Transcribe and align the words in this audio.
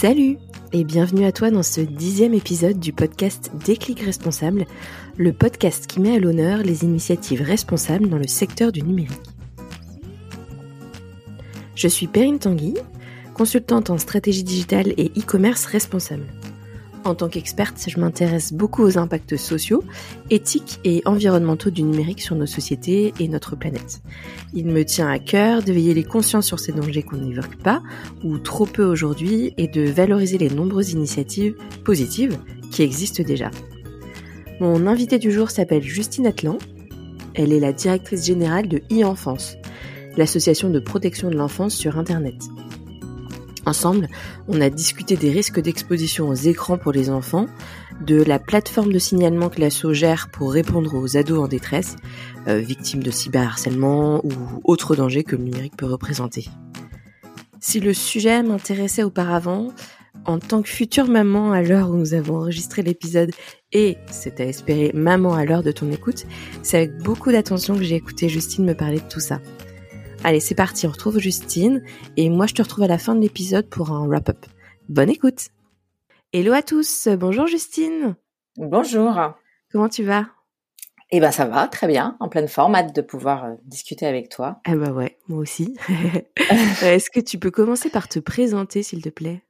Salut 0.00 0.38
et 0.72 0.84
bienvenue 0.84 1.24
à 1.24 1.32
toi 1.32 1.50
dans 1.50 1.64
ce 1.64 1.80
dixième 1.80 2.32
épisode 2.32 2.78
du 2.78 2.92
podcast 2.92 3.50
Déclic 3.66 3.98
Responsable, 3.98 4.64
le 5.16 5.32
podcast 5.32 5.88
qui 5.88 5.98
met 5.98 6.14
à 6.14 6.20
l'honneur 6.20 6.58
les 6.58 6.84
initiatives 6.84 7.42
responsables 7.42 8.08
dans 8.08 8.16
le 8.16 8.28
secteur 8.28 8.70
du 8.70 8.82
numérique. 8.82 9.18
Je 11.74 11.88
suis 11.88 12.06
Perrine 12.06 12.38
Tanguy, 12.38 12.74
consultante 13.34 13.90
en 13.90 13.98
stratégie 13.98 14.44
digitale 14.44 14.94
et 14.98 15.10
e-commerce 15.18 15.66
responsable. 15.66 16.26
En 17.08 17.14
tant 17.14 17.30
qu'experte, 17.30 17.82
je 17.88 17.98
m'intéresse 17.98 18.52
beaucoup 18.52 18.82
aux 18.82 18.98
impacts 18.98 19.38
sociaux, 19.38 19.82
éthiques 20.28 20.78
et 20.84 21.00
environnementaux 21.06 21.70
du 21.70 21.82
numérique 21.82 22.20
sur 22.20 22.36
nos 22.36 22.44
sociétés 22.44 23.14
et 23.18 23.28
notre 23.28 23.56
planète. 23.56 24.02
Il 24.52 24.66
me 24.66 24.84
tient 24.84 25.08
à 25.08 25.18
cœur 25.18 25.62
de 25.62 25.72
veiller 25.72 25.94
les 25.94 26.04
consciences 26.04 26.44
sur 26.44 26.58
ces 26.58 26.72
dangers 26.72 27.02
qu'on 27.02 27.16
n'évoque 27.16 27.56
pas, 27.62 27.82
ou 28.24 28.36
trop 28.36 28.66
peu 28.66 28.84
aujourd'hui, 28.84 29.54
et 29.56 29.68
de 29.68 29.88
valoriser 29.88 30.36
les 30.36 30.50
nombreuses 30.50 30.92
initiatives 30.92 31.56
positives 31.82 32.36
qui 32.70 32.82
existent 32.82 33.22
déjà. 33.22 33.50
Mon 34.60 34.86
invitée 34.86 35.18
du 35.18 35.32
jour 35.32 35.50
s'appelle 35.50 35.82
Justine 35.82 36.26
Atlan. 36.26 36.58
Elle 37.32 37.54
est 37.54 37.60
la 37.60 37.72
directrice 37.72 38.26
générale 38.26 38.68
de 38.68 38.82
e-enfance, 38.92 39.56
l'association 40.18 40.68
de 40.68 40.78
protection 40.78 41.30
de 41.30 41.36
l'enfance 41.36 41.74
sur 41.74 41.96
Internet. 41.96 42.36
Ensemble, 43.68 44.08
on 44.48 44.62
a 44.62 44.70
discuté 44.70 45.16
des 45.16 45.30
risques 45.30 45.60
d'exposition 45.60 46.30
aux 46.30 46.34
écrans 46.34 46.78
pour 46.78 46.90
les 46.90 47.10
enfants, 47.10 47.44
de 48.00 48.22
la 48.22 48.38
plateforme 48.38 48.94
de 48.94 48.98
signalement 48.98 49.50
que 49.50 49.60
l'asso 49.60 49.92
gère 49.92 50.30
pour 50.30 50.54
répondre 50.54 50.94
aux 50.94 51.18
ados 51.18 51.38
en 51.38 51.48
détresse, 51.48 51.96
euh, 52.46 52.60
victimes 52.60 53.02
de 53.02 53.10
cyberharcèlement 53.10 54.24
ou 54.24 54.30
autres 54.64 54.96
dangers 54.96 55.22
que 55.22 55.36
le 55.36 55.42
numérique 55.42 55.76
peut 55.76 55.84
représenter. 55.84 56.48
Si 57.60 57.78
le 57.78 57.92
sujet 57.92 58.42
m'intéressait 58.42 59.02
auparavant, 59.02 59.68
en 60.24 60.38
tant 60.38 60.62
que 60.62 60.70
future 60.70 61.06
maman 61.06 61.52
à 61.52 61.60
l'heure 61.60 61.90
où 61.90 61.96
nous 61.96 62.14
avons 62.14 62.36
enregistré 62.36 62.80
l'épisode 62.80 63.32
et, 63.72 63.98
c'est 64.10 64.40
à 64.40 64.46
espérer, 64.46 64.92
maman 64.94 65.34
à 65.34 65.44
l'heure 65.44 65.62
de 65.62 65.72
ton 65.72 65.92
écoute, 65.92 66.24
c'est 66.62 66.78
avec 66.78 66.96
beaucoup 67.02 67.32
d'attention 67.32 67.76
que 67.76 67.82
j'ai 67.82 67.96
écouté 67.96 68.30
Justine 68.30 68.64
me 68.64 68.74
parler 68.74 69.00
de 69.00 69.08
tout 69.10 69.20
ça. 69.20 69.42
Allez, 70.24 70.40
c'est 70.40 70.54
parti, 70.54 70.86
on 70.86 70.90
retrouve 70.90 71.18
Justine 71.20 71.82
et 72.16 72.28
moi 72.28 72.46
je 72.46 72.54
te 72.54 72.62
retrouve 72.62 72.84
à 72.84 72.88
la 72.88 72.98
fin 72.98 73.14
de 73.14 73.20
l'épisode 73.20 73.68
pour 73.68 73.92
un 73.92 74.06
wrap-up. 74.06 74.46
Bonne 74.88 75.10
écoute 75.10 75.48
Hello 76.32 76.52
à 76.52 76.62
tous, 76.62 77.08
bonjour 77.08 77.46
Justine 77.46 78.16
Bonjour 78.56 79.14
Comment 79.70 79.88
tu 79.88 80.02
vas? 80.02 80.26
Eh 81.10 81.20
ben 81.20 81.30
ça 81.30 81.46
va, 81.46 81.68
très 81.68 81.86
bien, 81.86 82.16
en 82.20 82.28
pleine 82.28 82.48
forme, 82.48 82.74
hâte 82.74 82.94
de 82.94 83.00
pouvoir 83.00 83.44
euh, 83.44 83.54
discuter 83.64 84.06
avec 84.06 84.28
toi. 84.28 84.60
Ah 84.66 84.76
bah 84.76 84.90
ouais, 84.90 85.16
moi 85.28 85.38
aussi. 85.38 85.74
Euh, 86.82 86.94
est-ce 86.94 87.10
que 87.10 87.20
tu 87.20 87.38
peux 87.38 87.50
commencer 87.50 87.90
par 87.90 88.08
te 88.08 88.18
présenter 88.18 88.82
s'il 88.82 89.02
te 89.02 89.10
plaît? 89.10 89.42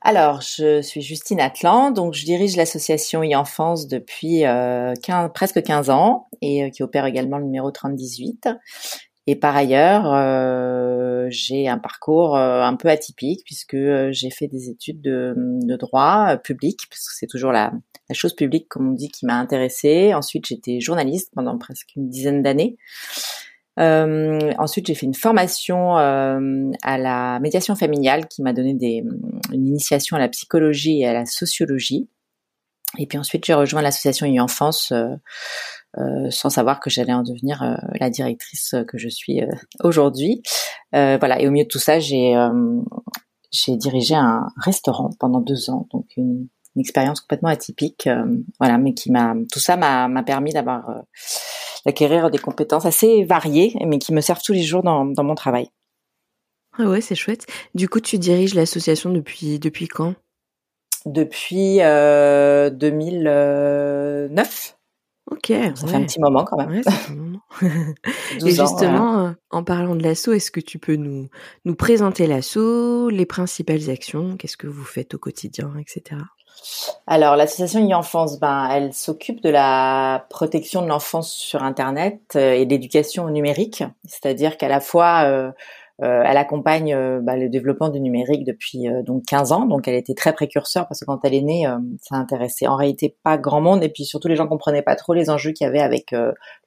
Alors, 0.00 0.40
je 0.40 0.82
suis 0.82 1.02
Justine 1.02 1.38
Atlan, 1.38 1.92
donc 1.92 2.14
je 2.14 2.24
dirige 2.24 2.56
l'association 2.56 3.22
e-enfance 3.22 3.86
depuis 3.86 4.44
euh, 4.44 4.94
presque 5.32 5.62
15 5.62 5.90
ans 5.90 6.26
et 6.40 6.70
qui 6.72 6.82
opère 6.82 7.06
également 7.06 7.38
le 7.38 7.44
numéro 7.44 7.70
3018. 7.70 8.48
Et 9.26 9.36
par 9.36 9.56
ailleurs, 9.56 10.12
euh, 10.12 11.26
j'ai 11.30 11.66
un 11.66 11.78
parcours 11.78 12.36
euh, 12.36 12.62
un 12.62 12.76
peu 12.76 12.88
atypique 12.88 13.42
puisque 13.44 13.74
euh, 13.74 14.10
j'ai 14.12 14.30
fait 14.30 14.48
des 14.48 14.68
études 14.68 15.00
de, 15.00 15.34
de 15.36 15.76
droit 15.76 16.36
public, 16.36 16.80
parce 16.90 17.08
que 17.08 17.14
c'est 17.16 17.26
toujours 17.26 17.50
la, 17.50 17.72
la, 18.10 18.14
chose 18.14 18.34
publique, 18.34 18.68
comme 18.68 18.90
on 18.90 18.92
dit, 18.92 19.08
qui 19.08 19.24
m'a 19.24 19.36
intéressée. 19.36 20.12
Ensuite, 20.12 20.46
j'étais 20.46 20.78
journaliste 20.80 21.30
pendant 21.34 21.56
presque 21.56 21.96
une 21.96 22.10
dizaine 22.10 22.42
d'années. 22.42 22.76
Euh, 23.80 24.52
ensuite, 24.58 24.86
j'ai 24.86 24.94
fait 24.94 25.06
une 25.06 25.14
formation 25.14 25.98
euh, 25.98 26.70
à 26.82 26.98
la 26.98 27.40
médiation 27.40 27.74
familiale 27.74 28.28
qui 28.28 28.42
m'a 28.42 28.52
donné 28.52 28.74
des, 28.74 29.02
une 29.52 29.66
initiation 29.66 30.16
à 30.16 30.20
la 30.20 30.28
psychologie 30.28 31.00
et 31.00 31.06
à 31.06 31.14
la 31.14 31.24
sociologie. 31.24 32.08
Et 32.98 33.06
puis 33.06 33.18
ensuite, 33.18 33.44
j'ai 33.44 33.54
rejoint 33.54 33.82
l'association 33.82 34.26
e-enfance 34.26 34.92
euh, 35.98 36.30
sans 36.30 36.50
savoir 36.50 36.80
que 36.80 36.90
j'allais 36.90 37.12
en 37.12 37.22
devenir 37.22 37.62
euh, 37.62 37.74
la 38.00 38.10
directrice 38.10 38.74
que 38.88 38.98
je 38.98 39.08
suis 39.08 39.42
euh, 39.42 39.48
aujourd'hui. 39.82 40.42
voilà. 40.92 41.40
Et 41.40 41.48
au 41.48 41.50
milieu 41.50 41.64
de 41.64 41.68
tout 41.68 41.78
ça, 41.78 41.98
j'ai 41.98 42.34
j'ai 43.50 43.76
dirigé 43.76 44.16
un 44.16 44.48
restaurant 44.56 45.10
pendant 45.20 45.40
deux 45.40 45.70
ans, 45.70 45.86
donc 45.92 46.06
une, 46.16 46.48
une 46.74 46.80
expérience 46.80 47.20
complètement 47.20 47.50
atypique, 47.50 48.08
voilà, 48.58 48.78
mais 48.78 48.94
qui 48.94 49.12
m'a 49.12 49.34
tout 49.52 49.60
ça 49.60 49.76
m'a 49.76 50.22
permis 50.24 50.52
d'avoir 50.52 51.04
d'acquérir 51.86 52.30
des 52.30 52.38
compétences 52.38 52.86
assez 52.86 53.24
variées, 53.24 53.76
mais 53.86 53.98
qui 53.98 54.12
me 54.12 54.20
servent 54.20 54.42
tous 54.42 54.54
les 54.54 54.62
jours 54.62 54.82
dans, 54.82 55.04
dans 55.04 55.24
mon 55.24 55.34
travail. 55.34 55.68
Ah 56.76 56.84
ouais, 56.84 57.00
c'est 57.00 57.14
chouette. 57.14 57.46
Du 57.74 57.88
coup, 57.88 58.00
tu 58.00 58.18
diriges 58.18 58.54
l'association 58.54 59.10
depuis 59.10 59.60
depuis 59.60 59.86
quand? 59.86 60.14
Depuis 61.06 61.82
euh, 61.82 62.70
2009. 62.70 64.76
Ok. 65.30 65.52
Ça 65.74 65.86
fait 65.86 65.96
un 65.96 66.04
petit 66.04 66.20
moment 66.20 66.44
quand 66.44 66.58
même. 66.58 66.70
Ouais, 66.70 66.82
un 67.10 67.14
moment. 67.14 67.40
Et 68.44 68.50
justement, 68.50 69.26
euh, 69.26 69.30
en 69.50 69.64
parlant 69.64 69.94
de 69.94 70.02
l'assaut, 70.02 70.32
est-ce 70.32 70.50
que 70.50 70.60
tu 70.60 70.78
peux 70.78 70.96
nous, 70.96 71.28
nous 71.64 71.74
présenter 71.74 72.26
l'assaut, 72.26 73.08
les 73.08 73.24
principales 73.24 73.88
actions, 73.88 74.36
qu'est-ce 74.36 74.56
que 74.56 74.66
vous 74.66 74.84
faites 74.84 75.14
au 75.14 75.18
quotidien, 75.18 75.72
etc. 75.78 76.20
Alors, 77.06 77.36
l'association 77.36 77.80
e-enfance, 77.80 78.38
ben, 78.38 78.68
elle 78.70 78.92
s'occupe 78.92 79.42
de 79.42 79.50
la 79.50 80.26
protection 80.30 80.82
de 80.82 80.88
l'enfance 80.88 81.32
sur 81.32 81.62
Internet 81.62 82.20
euh, 82.36 82.52
et 82.52 82.66
d'éducation 82.66 83.28
numérique. 83.28 83.84
C'est-à-dire 84.04 84.56
qu'à 84.56 84.68
la 84.68 84.80
fois, 84.80 85.24
euh, 85.24 85.50
elle 86.00 86.36
accompagne 86.36 86.92
euh, 86.92 87.20
bah, 87.22 87.36
le 87.36 87.48
développement 87.48 87.88
du 87.88 88.00
numérique 88.00 88.44
depuis 88.44 88.88
euh, 88.88 89.02
donc 89.02 89.24
15 89.26 89.52
ans, 89.52 89.66
donc 89.66 89.86
elle 89.86 89.94
était 89.94 90.14
très 90.14 90.32
précurseur 90.32 90.88
parce 90.88 91.00
que 91.00 91.04
quand 91.04 91.20
elle 91.24 91.34
est 91.34 91.42
née, 91.42 91.66
ça 92.00 92.16
intéressait 92.16 92.66
en 92.66 92.76
réalité 92.76 93.16
pas 93.22 93.38
grand 93.38 93.60
monde 93.60 93.84
et 93.84 93.88
puis 93.88 94.04
surtout 94.04 94.28
les 94.28 94.36
gens 94.36 94.46
comprenaient 94.48 94.82
pas 94.82 94.96
trop 94.96 95.14
les 95.14 95.30
enjeux 95.30 95.52
qu'il 95.52 95.66
y 95.66 95.68
avait 95.68 95.80
avec 95.80 96.14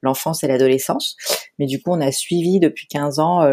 l'enfance 0.01 0.43
et 0.43 0.47
l'adolescence. 0.47 1.17
Mais 1.59 1.65
du 1.65 1.81
coup, 1.81 1.91
on 1.91 2.01
a 2.01 2.11
suivi 2.11 2.59
depuis 2.59 2.87
15 2.87 3.19
ans 3.19 3.45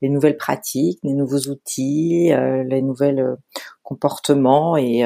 les 0.00 0.08
nouvelles 0.08 0.36
pratiques, 0.36 0.98
les 1.02 1.14
nouveaux 1.14 1.50
outils, 1.50 2.32
les 2.66 2.82
nouvelles 2.82 3.36
comportements 3.82 4.76
et 4.76 5.04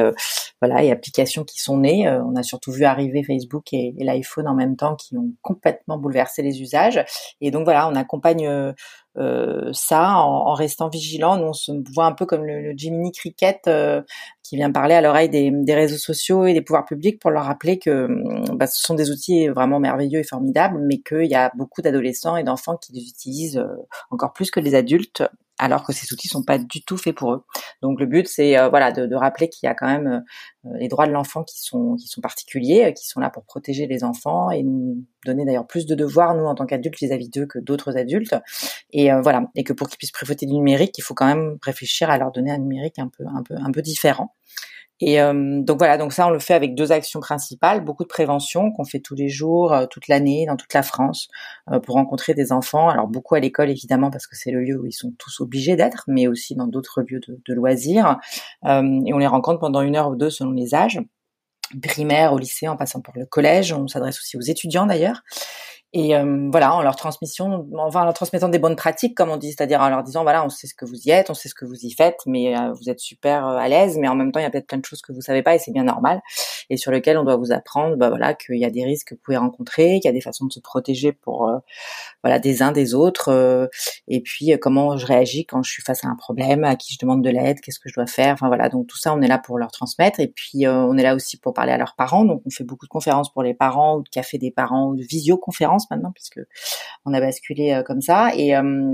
voilà 0.61 0.83
et 0.83 0.91
applications 0.91 1.45
qui 1.45 1.61
sont 1.61 1.79
nées. 1.79 2.09
on 2.09 2.37
a 2.37 2.43
surtout 2.43 2.73
vu 2.73 2.85
arriver 2.85 3.23
Facebook 3.25 3.73
et, 3.73 3.95
l'iPhone 3.99 4.49
en 4.49 4.55
même 4.55 4.77
temps 4.77 4.97
qui 4.97 5.17
ont 5.17 5.33
complètement 5.43 5.99
bouleversé 5.99 6.43
les 6.43 6.61
usages. 6.63 7.05
Et 7.41 7.51
donc 7.51 7.65
voilà, 7.65 7.89
on 7.89 7.95
accompagne 7.95 8.75
euh, 9.19 9.71
ça 9.73 10.17
en, 10.19 10.53
restant 10.55 10.89
vigilant. 10.89 11.37
Nous, 11.37 11.47
on 11.47 11.53
se 11.53 11.73
voit 11.95 12.05
un 12.05 12.13
peu 12.13 12.27
comme 12.27 12.45
le, 12.45 12.61
le 12.61 12.73
Jiminy 12.77 13.13
Cricket 13.13 13.63
euh, 13.67 14.03
qui 14.43 14.57
vient 14.57 14.71
parler 14.71 14.95
à 14.95 15.01
l'oreille 15.01 15.31
des, 15.31 15.51
des, 15.51 15.75
réseaux 15.75 15.97
sociaux 15.97 16.45
et 16.45 16.53
des 16.53 16.61
pouvoirs 16.61 16.85
publics 16.85 17.19
pour 17.19 17.31
leur 17.31 17.45
rappeler 17.45 17.79
que 17.79 18.09
bah, 18.55 18.67
ce 18.67 18.81
sont 18.83 18.95
des 18.95 19.11
outils 19.11 19.49
vraiment 19.49 19.81
merveilleux 19.81 20.21
et 20.21 20.25
formidables, 20.25 20.79
mais 20.81 20.99
qu'il 20.99 21.27
y 21.27 21.35
a 21.35 21.51
beaucoup 21.57 21.81
d'adolescents 21.83 22.37
et 22.37 22.45
d'enfants 22.45 22.77
qui 22.77 22.93
les 22.93 23.09
utilisent 23.09 23.59
euh, 23.59 23.87
encore 24.11 24.33
plus 24.33 24.51
que 24.51 24.61
les 24.61 24.75
adultes 24.75 25.23
alors 25.59 25.85
que 25.85 25.93
ces 25.93 26.13
outils 26.13 26.29
sont 26.29 26.43
pas 26.43 26.59
du 26.59 26.85
tout 26.85 26.97
faits 26.97 27.15
pour 27.15 27.33
eux. 27.33 27.45
Donc 27.83 28.01
le 28.01 28.07
but 28.07 28.29
c'est 28.29 28.59
euh, 28.59 28.69
voilà 28.69 28.93
de, 28.93 29.07
de, 29.07 29.15
rappeler 29.15 29.49
qu'il 29.49 29.67
y 29.67 29.71
a 29.71 29.75
quand 29.75 29.87
même 29.87 30.25
euh, 30.67 30.71
les 30.79 30.89
droits 30.89 31.07
de 31.07 31.13
l'enfant 31.13 31.45
qui 31.45 31.63
sont 31.63 31.97
qui 31.97 32.09
sont 32.09 32.21
particuliers, 32.21 32.87
euh, 32.87 32.93
qui 32.93 33.07
sont 33.07 33.21
là 33.21 33.31
pour 33.31 33.45
protéger 33.45 33.87
les 33.87 34.05
enfants 34.05 34.51
et 34.51 34.63
nous 34.63 35.05
donner 35.25 35.45
d'ailleurs 35.45 35.67
plus 35.67 35.87
de 35.87 35.95
devoirs 35.95 36.35
nous 36.35 36.45
en 36.45 36.55
tant 36.55 36.67
qu'adultes 36.67 36.99
vis-à-vis 36.99 37.29
d'eux 37.29 37.47
que 37.47 37.59
d'autres 37.59 37.97
adultes. 37.97 38.35
Et 38.93 39.11
voilà 39.23 39.45
et 39.55 39.65
que 39.65 39.73
pour 39.73 39.89
qu'ils 39.89 39.99
puissent 39.99 40.13
profiter 40.13 40.47
du 40.47 40.53
numérique, 40.53 40.97
il 40.99 41.03
faut 41.03 41.15
quand 41.15 41.27
même 41.27 41.59
réfléchir 41.63 42.11
à 42.11 42.19
leur 42.19 42.33
donner 42.33 42.51
un 42.51 42.59
numérique 42.59 42.99
un 42.99 43.09
peu 43.09 43.25
un 43.27 43.43
peu 43.43 43.55
un 43.57 43.73
peu 43.73 43.83
différent. 43.83 44.35
Et 45.01 45.21
euh, 45.21 45.61
donc 45.61 45.79
voilà, 45.79 45.99
donc 45.99 46.13
ça 46.13 46.27
on 46.27 46.31
le 46.31 46.39
fait 46.39 46.55
avec 46.55 46.75
deux 46.75 46.91
actions 46.91 47.21
principales, 47.21 47.85
beaucoup 47.85 48.03
de 48.03 48.09
prévention 48.09 48.73
qu'on 48.73 48.85
fait 48.85 49.01
tous 49.01 49.15
les 49.15 49.29
jours, 49.29 49.73
euh, 49.73 49.87
toute 49.87 50.09
l'année, 50.09 50.47
dans 50.47 50.57
toute 50.57 50.73
la 50.73 50.83
France, 50.83 51.29
euh, 51.71 51.81
pour 51.81 51.97
rencontrer 51.97 52.33
des 52.33 52.51
enfants. 52.51 52.89
Alors 52.89 53.07
beaucoup 53.07 53.35
à 53.35 53.41
l'école 53.41 53.69
évidemment 53.69 54.11
parce 54.11 54.27
que 54.27 54.37
c'est 54.37 54.51
le 54.51 54.63
lieu 54.63 54.81
où 54.81 54.87
ils 54.87 54.93
sont 54.93 55.13
tous 55.19 55.41
obligés 55.41 55.77
d'être, 55.77 56.05
mais 56.09 56.27
aussi 56.27 56.55
dans 56.55 56.67
d'autres 56.67 57.03
lieux 57.03 57.21
de, 57.29 57.41
de 57.47 57.55
loisirs. 57.55 58.19
et 58.65 59.13
on 59.13 59.19
les 59.19 59.27
rencontre 59.27 59.61
pendant 59.61 59.83
une 59.83 59.97
heure 59.97 60.09
ou 60.09 60.17
deux 60.17 60.31
selon 60.31 60.53
les 60.53 60.75
âges, 60.75 61.01
primaire, 61.83 62.33
au 62.33 62.39
lycée, 62.39 62.69
en 62.69 62.77
passant 62.77 63.01
par 63.01 63.15
le 63.17 63.27
collège. 63.27 63.73
On 63.73 63.89
s'adresse 63.89 64.19
aussi 64.19 64.37
aux 64.37 64.43
étudiants 64.43 64.87
d'ailleurs. 64.87 65.23
Et 65.93 66.17
euh, 66.17 66.49
voilà, 66.51 66.75
en 66.75 66.83
leur 66.83 66.97
transmission, 66.97 67.67
enfin 67.79 68.03
en 68.03 68.05
leur 68.05 68.13
transmettant 68.13 68.49
des 68.49 68.59
bonnes 68.59 68.77
pratiques, 68.77 69.17
comme 69.17 69.31
on 69.31 69.37
dit, 69.37 69.53
c'est-à-dire 69.53 69.81
en 69.81 69.89
leur 69.89 70.03
disant 70.03 70.25
voilà, 70.25 70.45
on 70.45 70.49
sait 70.49 70.67
ce 70.67 70.75
que 70.75 70.85
vous 70.85 71.01
y 71.07 71.11
êtes, 71.11 71.31
on 71.31 71.35
sait 71.35 71.49
ce 71.49 71.55
que 71.55 71.65
vous 71.65 71.87
y 71.87 71.93
faites, 71.93 72.19
mais 72.27 72.57
euh, 72.59 72.73
vous 72.73 72.91
êtes 72.91 72.99
super 72.99 73.47
euh, 73.47 73.57
à 73.57 73.69
l'aise, 73.69 73.97
mais 73.97 74.09
en 74.09 74.17
même 74.17 74.33
temps 74.33 74.41
il 74.41 74.43
y 74.43 74.47
a 74.47 74.51
peut-être 74.51 74.67
plein 74.67 74.79
de 74.79 74.85
choses 74.85 75.01
que 75.01 75.13
vous 75.13 75.21
savez 75.21 75.43
pas 75.43 75.55
et 75.55 75.59
c'est 75.59 75.71
bien 75.71 75.85
normal, 75.85 76.21
et 76.71 76.77
sur 76.77 76.91
lesquelles 76.91 77.17
on 77.17 77.25
doit 77.25 77.37
vous 77.37 77.53
apprendre, 77.53 77.97
bah 77.97 78.09
voilà, 78.09 78.35
qu'il 78.35 78.59
y 78.59 78.65
a 78.65 78.71
des 78.71 78.85
risques 78.85 79.11
que 79.11 79.15
vous 79.15 79.21
pouvez 79.25 79.37
rencontrer, 79.37 80.01
qu'il 80.01 80.07
y 80.07 80.09
a 80.09 80.13
des 80.13 80.21
façons 80.21 80.47
de 80.47 80.53
se 80.53 80.61
protéger 80.61 81.13
pour 81.13 81.51
voilà 82.23 82.41
des 82.41 82.63
uns 82.63 82.73
des 82.73 82.95
autres, 82.95 83.71
et 84.09 84.21
puis 84.21 84.53
comment 84.61 84.97
je 84.97 85.07
réagis 85.07 85.47
quand 85.47 85.63
je 85.63 85.71
suis 85.71 85.83
face 85.83 86.05
à 86.05 86.09
un 86.09 86.17
problème, 86.17 86.65
à 86.65 86.75
qui 86.75 86.95
je 86.95 86.99
demande 86.99 87.23
de 87.23 87.31
l'aide, 87.31 87.61
qu'est-ce 87.61 87.79
que 87.79 87.89
je 87.89 87.95
dois 87.95 88.07
faire, 88.07 88.35
enfin 88.35 88.49
voilà, 88.49 88.69
donc 88.69 88.89
tout 88.89 88.99
ça 88.99 89.15
on 89.15 89.23
est 89.23 89.29
là 89.29 89.39
pour 89.39 89.57
leur 89.57 89.71
transmettre, 89.71 90.21
et 90.21 90.29
puis 90.29 90.67
on 90.67 90.99
est 90.99 91.03
là 91.03 91.15
aussi 91.15 91.39
pour 91.39 91.55
parler 91.55 91.73
à 91.73 91.79
leurs 91.79 91.95
parents, 91.95 92.25
donc 92.25 92.43
on 92.45 92.51
fait 92.51 92.65
beaucoup 92.65 92.87
de 92.87 92.91
conférences 92.91 93.33
pour 93.33 93.45
les 93.45 93.55
parents 93.55 93.97
ou 93.99 94.03
de 94.03 94.09
café 94.09 94.37
des 94.37 94.51
parents 94.51 94.89
ou 94.89 94.97
de 94.97 95.03
visioconférences 95.03 95.76
maintenant 95.91 96.13
puisque 96.13 96.41
on 97.05 97.13
a 97.13 97.21
basculé 97.21 97.83
comme 97.87 98.01
ça. 98.01 98.31
Et 98.37 98.53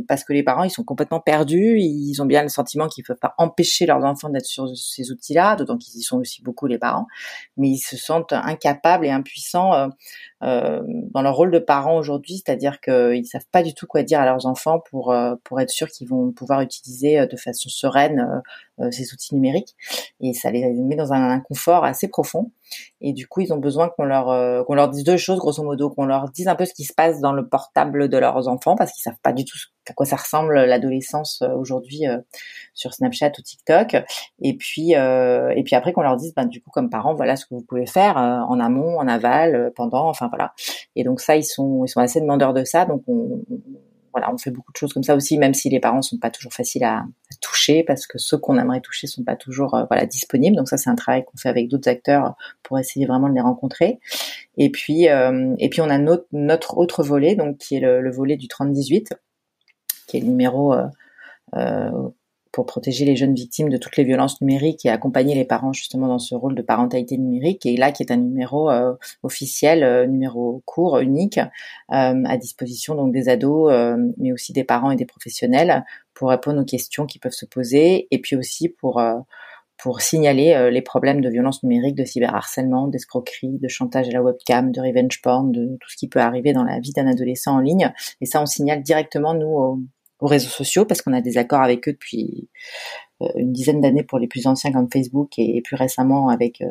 parce 0.09 0.25
que 0.25 0.33
les 0.33 0.43
parents 0.43 0.65
ils 0.65 0.71
sont 0.71 0.85
complètement 0.85 1.21
perdus, 1.21 1.79
ils 1.79 2.21
ont 2.21 2.27
bien 2.27 2.43
le 2.43 2.49
sentiment 2.49 2.89
qu'ils 2.89 3.05
peuvent 3.05 3.19
pas 3.21 3.35
empêcher 3.39 3.87
leurs 3.87 4.05
enfants 4.05 4.29
d'être 4.29 4.47
sur 4.47 4.69
ces 4.77 5.11
outils-là, 5.11 5.57
d'autant 5.57 5.79
qu'ils 5.79 6.01
y 6.01 6.03
sont 6.03 6.19
aussi 6.19 6.43
beaucoup 6.43 6.67
les 6.67 6.79
parents, 6.79 7.07
mais 7.57 7.69
ils 7.69 7.79
se 7.79 7.97
sentent 7.97 8.33
incapables 8.33 9.07
et 9.07 9.11
impuissants 9.11 9.91
euh, 10.43 10.83
dans 11.13 11.23
leur 11.23 11.37
rôle 11.37 11.53
de 11.53 11.61
parents 11.61 11.97
aujourd'hui, 11.97 12.43
c'est-à-dire 12.45 12.81
qu'ils 12.81 13.27
savent 13.27 13.47
pas 13.53 13.63
du 13.63 13.75
tout 13.75 13.87
quoi 13.87 14.03
dire 14.03 14.21
à 14.21 14.25
leurs 14.25 14.47
enfants 14.47 14.81
pour 14.91 15.13
euh, 15.13 15.37
pour 15.45 15.61
être 15.61 15.71
sûr 15.71 15.89
qu'ils 15.89 16.09
vont 16.09 16.33
pouvoir 16.33 16.63
utiliser 16.63 17.21
euh, 17.21 17.27
de 17.27 17.37
façon 17.37 17.69
sereine 17.69 18.43
ces 18.91 19.13
outils 19.13 19.35
numériques 19.35 19.77
et 20.21 20.35
ça 20.35 20.51
les 20.51 20.73
met 20.73 20.97
dans 20.97 21.13
un 21.13 21.31
inconfort 21.31 21.85
assez 21.85 22.09
profond 22.09 22.51
et 23.01 23.13
du 23.13 23.27
coup 23.27 23.41
ils 23.41 23.53
ont 23.53 23.59
besoin 23.59 23.89
qu'on 23.89 24.05
leur 24.05 24.65
qu'on 24.67 24.75
leur 24.75 24.89
dise 24.89 25.05
deux 25.05 25.17
choses 25.17 25.39
grosso 25.39 25.63
modo 25.63 25.91
qu'on 25.91 26.07
leur 26.07 26.31
dise 26.31 26.49
un 26.49 26.55
peu 26.55 26.65
ce 26.65 26.75
qui 26.75 26.85
se 26.85 26.95
passe 26.95 27.21
dans 27.21 27.33
le 27.33 27.47
portable 27.47 28.09
de 28.09 28.17
leurs 28.17 28.49
enfants 28.49 28.77
parce 28.77 28.93
qu'ils 28.93 29.03
savent 29.03 29.21
pas 29.23 29.33
du 29.33 29.45
tout 29.45 29.59
à 29.89 29.95
quoi 29.95 30.07
ça 30.07 30.17
ressemble 30.17 30.55
l'adolescence 30.55 31.43
aujourd'hui 31.57 32.05
sur 32.73 32.95
Snapchat 32.95 33.33
ou 33.39 33.43
TikTok 33.43 33.97
et 34.41 34.57
puis 34.57 34.93
et 34.93 35.63
puis 35.65 35.75
après 35.75 35.93
qu'on 35.93 36.03
leur 36.03 36.17
dise 36.17 36.33
ben 36.35 36.47
du 36.47 36.63
coup 36.63 36.71
comme 36.71 36.89
parents 36.89 37.15
voilà 37.15 37.37
ce 37.37 37.45
que 37.45 37.55
vous 37.55 37.63
pouvez 37.63 37.87
faire 37.87 38.17
en 38.17 38.59
amont 38.61 38.99
en 38.99 39.09
aval 39.09 39.73
pendant 39.77 40.09
enfin 40.09 40.29
voilà. 40.29 40.53
Et 40.97 41.05
donc 41.05 41.21
ça, 41.21 41.37
ils 41.37 41.45
sont, 41.45 41.85
ils 41.85 41.89
sont 41.89 42.01
assez 42.01 42.21
demandeurs 42.21 42.55
de 42.55 42.65
ça. 42.65 42.85
Donc 42.85 43.03
on, 43.07 43.43
voilà, 44.13 44.33
on 44.33 44.39
fait 44.39 44.51
beaucoup 44.51 44.73
de 44.73 44.77
choses 44.77 44.93
comme 44.93 45.03
ça 45.03 45.17
aussi, 45.17 45.39
même 45.39 45.55
si 45.55 45.69
les 45.69 45.81
parents 45.81 46.03
sont 46.03 46.19
pas 46.19 46.31
toujours 46.31 46.53
faciles 46.53 46.85
à, 46.85 47.05
toucher 47.41 47.83
parce 47.83 48.07
que 48.07 48.19
ceux 48.19 48.37
qu'on 48.37 48.59
aimerait 48.59 48.81
toucher 48.81 49.07
sont 49.07 49.25
pas 49.25 49.37
toujours 49.37 49.75
euh, 49.75 49.85
voilà 49.89 50.07
disponibles. 50.07 50.57
Donc 50.57 50.69
ça, 50.69 50.77
c'est 50.77 50.91
un 50.91 50.95
travail 50.95 51.25
qu'on 51.25 51.39
fait 51.39 51.49
avec 51.49 51.69
d'autres 51.69 51.89
acteurs 51.89 52.37
pour 52.63 52.79
essayer 52.79 53.07
vraiment 53.07 53.29
de 53.29 53.35
les 53.35 53.41
rencontrer. 53.41 53.99
Et 54.59 54.71
puis 54.71 55.09
euh, 55.09 55.55
et 55.59 55.69
puis 55.71 55.81
on 55.81 55.89
a 55.91 55.99
notre, 55.99 56.27
notre 56.33 56.77
autre 56.77 57.03
volet 57.03 57.35
donc 57.35 57.57
qui 57.59 57.77
est 57.77 57.81
le, 57.81 58.11
volet 58.11 58.37
du 58.37 58.47
30-18, 58.47 59.09
qui 60.07 60.17
est 60.17 60.21
le 60.21 60.27
numéro 60.27 60.75
euh, 61.57 61.91
pour 62.53 62.67
protéger 62.67 63.07
les 63.07 63.17
jeunes 63.17 63.35
victimes 63.35 63.71
de 63.71 63.79
toutes 63.79 63.97
les 63.97 64.05
violences 64.05 64.41
numériques 64.43 64.85
et 64.85 64.91
accompagner 64.91 65.35
les 65.35 65.47
parents 65.47 65.73
justement 65.73 66.07
dans 66.07 66.19
ce 66.19 66.35
rôle 66.35 66.55
de 66.55 66.61
parentalité 66.61 67.17
numérique. 67.17 67.65
Et 67.65 67.77
là, 67.79 67.93
qui 67.93 68.03
est 68.03 68.13
un 68.13 68.19
numéro 68.19 68.71
euh, 68.71 68.95
officiel, 69.23 69.83
euh, 69.83 70.07
numéro 70.07 70.63
court, 70.67 70.99
unique, 70.99 71.39
euh, 71.39 71.45
à 71.89 72.37
disposition 72.37 72.95
donc 72.95 73.13
des 73.13 73.31
ados, 73.31 73.73
mais 74.19 74.33
aussi 74.33 74.53
des 74.53 74.65
parents 74.65 74.91
et 74.91 74.97
des 74.97 75.07
professionnels 75.07 75.85
pour 76.15 76.29
répondre 76.29 76.61
aux 76.61 76.65
questions 76.65 77.07
qui 77.07 77.19
peuvent 77.19 77.33
se 77.33 77.47
poser 77.47 78.07
et 78.11 78.19
puis 78.21 78.37
aussi 78.37 78.69
pour 78.69 79.03
pour 79.79 80.01
signaler 80.01 80.71
les 80.71 80.83
problèmes 80.83 81.21
de 81.21 81.29
violence 81.29 81.65
numérique, 81.65 81.97
de 81.97 82.05
cyberharcèlement, 82.05 82.87
d'escroquerie, 82.87 83.59
de 83.59 83.67
chantage 83.67 84.09
à 84.09 84.13
la 84.13 84.23
webcam, 84.23 84.71
de 84.71 84.81
revenge 84.81 85.21
porn, 85.23 85.51
de 85.51 85.77
tout 85.81 85.91
ce 85.91 85.97
qui 85.97 86.09
peut 86.09 86.21
arriver 86.21 86.53
dans 86.53 86.63
la 86.63 86.79
vie 86.79 86.93
d'un 86.93 87.09
adolescent 87.09 87.57
en 87.57 87.59
ligne. 87.59 87.93
Et 88.21 88.27
ça, 88.27 88.41
on 88.41 88.47
signale 88.47 88.83
directement 88.83 89.35
nous 89.35 89.49
aux, 89.49 89.79
aux 90.23 90.29
réseaux 90.29 90.49
sociaux 90.49 90.85
parce 90.85 91.03
qu'on 91.03 91.13
a 91.13 91.21
des 91.21 91.37
accords 91.37 91.63
avec 91.63 91.89
eux 91.89 91.93
depuis 91.93 92.49
euh, 93.23 93.29
une 93.35 93.53
dizaine 93.53 93.81
d'années 93.81 94.05
pour 94.05 94.21
les 94.21 94.29
plus 94.29 94.47
anciens 94.47 94.71
comme 94.71 94.89
Facebook 94.91 95.33
et, 95.37 95.61
plus 95.63 95.75
récemment 95.75 96.29
avec 96.29 96.61
euh, 96.61 96.71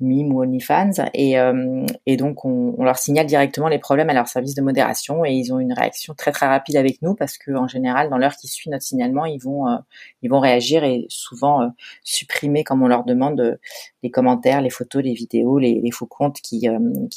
Mime 0.00 0.32
ou 0.32 0.42
OnlyFans. 0.42 0.92
Et, 1.12 1.38
euh, 1.38 1.84
donc 2.16 2.46
on, 2.46 2.82
leur 2.82 2.96
signale 2.96 3.26
directement 3.26 3.68
les 3.68 3.78
problèmes 3.78 4.08
à 4.08 4.14
leur 4.14 4.28
service 4.28 4.54
de 4.54 4.62
modération 4.62 5.26
et 5.26 5.32
ils 5.32 5.52
ont 5.52 5.58
une 5.58 5.74
réaction 5.74 6.14
très 6.14 6.32
très 6.32 6.46
rapide 6.46 6.76
avec 6.76 7.02
nous 7.02 7.14
parce 7.14 7.36
que 7.36 7.52
en 7.52 7.68
général 7.68 8.08
dans 8.08 8.16
l'heure 8.16 8.36
qui 8.36 8.48
suit 8.48 8.70
notre 8.70 8.82
signalement 8.82 9.26
ils 9.26 9.38
vont 9.40 10.40
réagir 10.40 10.82
et 10.82 11.04
souvent 11.08 11.70
supprimer 12.02 12.64
comme 12.64 12.82
on 12.82 12.88
leur 12.88 13.04
demande 13.04 13.58
les 14.02 14.10
commentaires, 14.10 14.62
les 14.62 14.70
photos, 14.70 15.02
les 15.02 15.12
vidéos, 15.12 15.58
les, 15.58 15.90
faux 15.92 16.06
comptes 16.06 16.40
qui 16.40 16.62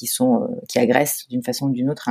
sont 0.08 0.48
qui 0.68 0.80
agressent 0.80 1.28
d'une 1.30 1.44
façon 1.44 1.68
ou 1.68 1.72
d'une 1.72 1.90
autre 1.90 2.10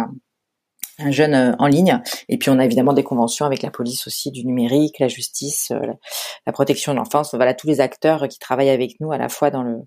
un 0.98 1.10
jeune 1.10 1.34
euh, 1.34 1.52
en 1.58 1.66
ligne. 1.66 2.00
Et 2.28 2.38
puis 2.38 2.50
on 2.50 2.58
a 2.58 2.64
évidemment 2.64 2.92
des 2.92 3.04
conventions 3.04 3.46
avec 3.46 3.62
la 3.62 3.70
police 3.70 4.06
aussi 4.06 4.30
du 4.30 4.44
numérique, 4.44 4.98
la 4.98 5.08
justice, 5.08 5.70
euh, 5.70 5.80
la, 6.46 6.52
protection 6.52 6.92
de 6.92 6.98
l'enfance. 6.98 7.34
Voilà 7.34 7.54
tous 7.54 7.66
les 7.66 7.80
acteurs 7.80 8.28
qui 8.28 8.38
travaillent 8.38 8.70
avec 8.70 9.00
nous 9.00 9.12
à 9.12 9.18
la 9.18 9.28
fois 9.28 9.50
dans 9.50 9.62
le 9.62 9.80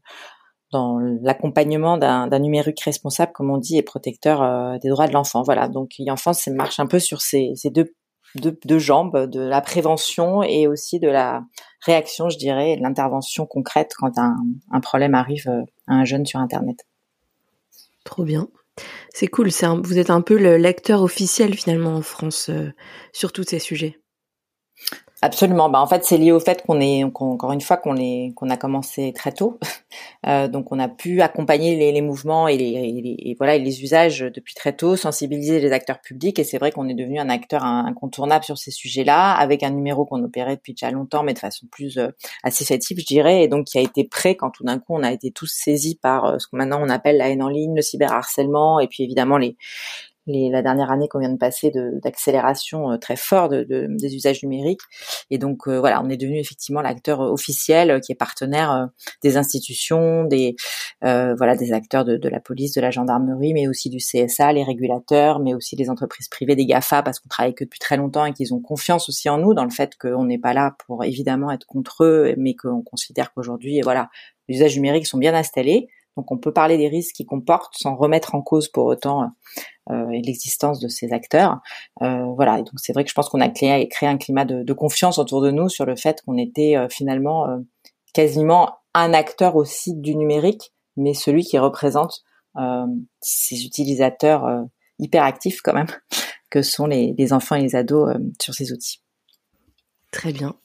dans 0.72 0.98
l'accompagnement 1.22 1.98
d'un 1.98 2.40
numérique 2.40 2.82
responsable, 2.82 3.32
comme 3.34 3.50
on 3.50 3.58
dit, 3.58 3.78
et 3.78 3.84
protecteur 3.84 4.42
euh, 4.42 4.78
des 4.80 4.90
droits 4.90 5.08
de 5.08 5.14
l'enfant. 5.14 5.42
Voilà. 5.44 5.70
Donc 5.70 5.92
l'enfance 6.00 6.40
ça 6.40 6.52
marche 6.52 6.80
un 6.80 6.88
peu 6.88 7.00
sur 7.00 7.22
ces, 7.22 7.54
ces 7.56 7.70
deux, 7.70 7.94
deux, 8.34 8.60
deux, 8.66 8.80
jambes, 8.80 9.30
de 9.30 9.40
la 9.40 9.62
prévention 9.62 10.44
et 10.44 10.68
aussi 10.68 11.00
de 11.00 11.08
la 11.08 11.44
réaction, 11.86 12.30
je 12.30 12.38
dirais, 12.38 12.76
de 12.76 12.82
l'intervention 12.82 13.46
concrète 13.46 13.92
quand 13.98 14.18
un, 14.18 14.36
un 14.72 14.80
problème 14.82 15.14
arrive 15.14 15.48
à 15.88 15.94
un 15.94 16.04
jeune 16.04 16.26
sur 16.26 16.40
Internet. 16.40 16.86
Trop 18.04 18.24
bien. 18.24 18.50
C'est 19.14 19.28
cool, 19.28 19.52
c'est 19.52 19.68
vous 19.68 19.98
êtes 19.98 20.10
un 20.10 20.22
peu 20.22 20.38
le 20.38 20.58
lecteur 20.58 21.02
officiel 21.02 21.54
finalement 21.56 21.96
en 21.96 22.02
France 22.02 22.50
euh, 22.50 22.72
sur 23.14 23.32
tous 23.32 23.44
ces 23.44 23.60
sujets. 23.60 24.00
Absolument. 25.22 25.70
Bah 25.70 25.80
en 25.80 25.88
fait, 25.88 26.04
c'est 26.04 26.18
lié 26.18 26.32
au 26.34 26.42
fait 26.42 26.62
qu'on 26.64 26.80
est 26.82 27.04
encore 27.04 27.52
une 27.54 27.62
fois 27.62 27.78
qu'on 27.78 27.96
est 27.96 28.34
qu'on 28.36 28.50
a 28.50 28.58
commencé 28.58 29.14
très 29.14 29.32
tôt, 29.32 29.60
euh, 30.28 30.50
donc 30.50 30.72
on 30.74 30.78
a 30.80 30.90
pu 30.90 31.22
accompagner 31.22 31.78
les, 31.78 31.94
les 31.94 32.02
mouvements 32.02 32.50
et 32.50 32.58
les, 32.58 32.66
et 33.20 33.36
voilà 33.38 33.56
et 33.56 33.60
les 33.60 33.82
usages 33.82 34.20
depuis 34.20 34.54
très 34.56 34.74
tôt, 34.74 34.98
sensibiliser 34.98 35.60
les 35.62 35.72
acteurs 35.72 36.02
publics 36.02 36.38
et 36.38 36.44
c'est 36.44 36.58
vrai 36.58 36.72
qu'on 36.72 36.90
est 36.90 36.94
devenu 36.94 37.18
un 37.18 37.30
acteur 37.30 37.64
incontournable 37.64 38.44
sur 38.44 38.58
ces 38.58 38.72
sujets-là 38.72 39.32
avec 39.34 39.64
un 39.64 39.70
numéro 39.72 40.06
qu'on 40.06 40.22
opérait 40.22 40.58
depuis 40.58 40.74
déjà 40.74 40.92
longtemps 40.92 41.24
mais 41.24 41.34
de 41.34 41.40
façon 41.40 41.66
plus 41.72 41.98
euh, 41.98 42.10
associative, 42.44 43.00
je 43.00 43.06
dirais, 43.06 43.44
et 43.44 43.48
donc 43.48 43.66
qui 43.68 43.78
a 43.78 43.82
été 43.82 44.04
prêt 44.04 44.36
quand 44.36 44.52
tout 44.52 44.66
d'un 44.66 44.80
coup 44.80 44.94
on 44.96 45.04
a 45.04 45.14
été 45.14 45.32
tous 45.32 45.48
saisis 45.48 45.96
par 45.96 46.26
euh, 46.26 46.40
ce 46.40 46.48
que 46.48 46.58
maintenant 46.58 46.82
on 46.84 46.90
appelle 46.90 47.18
la 47.18 47.30
haine 47.30 47.42
en 47.42 47.50
ligne, 47.50 47.74
le 47.74 47.82
cyberharcèlement 47.82 48.82
et 48.82 48.88
puis 48.88 49.04
évidemment 49.04 49.38
les 49.38 49.56
les, 50.28 50.50
la 50.50 50.62
dernière 50.62 50.92
année 50.92 51.08
qu'on 51.08 51.20
vient 51.20 51.32
de 51.32 51.38
passer 51.38 51.72
d'accélération 52.04 52.92
euh, 52.92 52.98
très 52.98 53.16
fort 53.16 53.50
de, 53.50 53.64
de, 53.64 53.88
des 53.90 54.16
usages 54.16 54.42
numériques. 54.44 54.82
Et 55.30 55.38
donc 55.38 55.68
euh, 55.68 55.80
voilà, 55.80 56.02
on 56.04 56.10
est 56.10 56.18
devenu 56.18 56.40
effectivement 56.40 56.82
l'acteur 56.82 57.22
euh, 57.22 57.32
officiel 57.32 58.00
qui 58.02 58.12
est 58.12 58.16
partenaire 58.16 58.90
des 59.24 59.38
institutions, 59.38 60.24
des 60.24 60.56
voilà 61.02 61.56
des 61.56 61.72
acteurs 61.74 62.04
de, 62.06 62.18
de, 62.18 62.30
la 62.30 62.40
police, 62.40 62.74
de 62.74 62.82
la 62.82 62.92
gendarmerie, 62.92 63.54
mais 63.54 63.68
aussi 63.68 63.90
du 63.90 63.98
CSA, 63.98 64.54
les 64.54 64.64
régulateurs, 64.64 65.40
mais 65.40 65.54
aussi 65.54 65.76
les 65.76 65.90
entreprises 65.90 66.28
privées, 66.28 66.56
des 66.56 66.66
Gafa, 66.66 67.04
parce 67.04 67.20
qu'on 67.20 67.30
travaille 67.30 67.54
que 67.54 67.64
depuis 67.64 67.80
très 67.80 67.98
longtemps 67.98 68.26
et 68.26 68.34
qu'ils 68.34 68.54
ont 68.54 68.60
confiance 68.60 69.08
aussi 69.10 69.30
en 69.30 69.38
nous 69.38 69.54
dans 69.54 69.64
le 69.64 69.70
fait 69.70 69.96
qu'on 69.98 70.26
n'est 70.26 70.40
pas 70.40 70.54
là 70.54 70.76
pour 70.86 71.04
évidemment 71.04 71.52
être 71.52 71.66
contre 71.68 72.04
eux, 72.04 72.34
mais 72.38 72.56
qu'on 72.56 72.82
considère 72.82 73.34
qu'aujourd'hui, 73.34 73.82
voilà, 73.82 74.10
les 74.48 74.56
usages 74.56 74.76
numériques 74.76 75.08
sont 75.08 75.18
bien 75.18 75.34
installés. 75.34 75.88
Donc 76.18 76.32
on 76.32 76.38
peut 76.38 76.54
parler 76.54 76.78
des 76.78 76.88
risques 76.88 77.16
qu'ils 77.16 77.26
comportent 77.26 77.76
sans 77.78 77.96
remettre 77.96 78.36
en 78.36 78.42
cause 78.42 78.70
pour 78.70 78.86
autant 78.86 79.30
euh, 79.92 80.06
l'existence 80.10 80.80
de 80.80 80.88
ces 80.88 81.14
acteurs. 81.14 81.60
Euh, 82.02 82.24
voilà, 82.36 82.60
et 82.60 82.64
donc 82.64 82.74
c'est 82.78 82.94
vrai 82.94 83.04
que 83.04 83.10
je 83.10 83.16
pense 83.16 83.30
qu'on 83.30 83.42
a 83.42 83.50
créé, 83.50 83.88
un 84.02 84.18
climat 84.18 84.46
de, 84.46 84.74
confiance 84.74 85.20
autour 85.20 85.42
de 85.42 85.52
nous 85.52 85.70
sur 85.70 85.86
le 85.86 85.96
fait 85.96 86.22
qu'on 86.26 86.38
était 86.38 86.76
euh, 86.76 86.88
finalement 86.90 87.48
euh, 87.48 87.58
quasiment 88.14 88.78
un 88.94 89.14
acteur 89.14 89.56
aussi 89.56 89.94
du 89.94 90.16
numérique, 90.16 90.74
mais 90.98 91.14
celui 91.14 91.44
qui 91.44 91.58
représente 91.60 92.24
ces 93.20 93.66
utilisateurs 93.66 94.66
hyper 94.98 95.26
actifs 95.26 95.60
quand 95.62 95.74
même, 95.74 95.90
que 96.50 96.62
sont 96.62 96.86
les, 96.86 97.14
les 97.18 97.34
enfants 97.34 97.56
et 97.56 97.62
les 97.62 97.76
ados 97.76 98.16
sur 98.42 98.54
ces 98.54 98.72
outils. 98.72 99.02
Très 100.12 100.32
bien. 100.32 100.56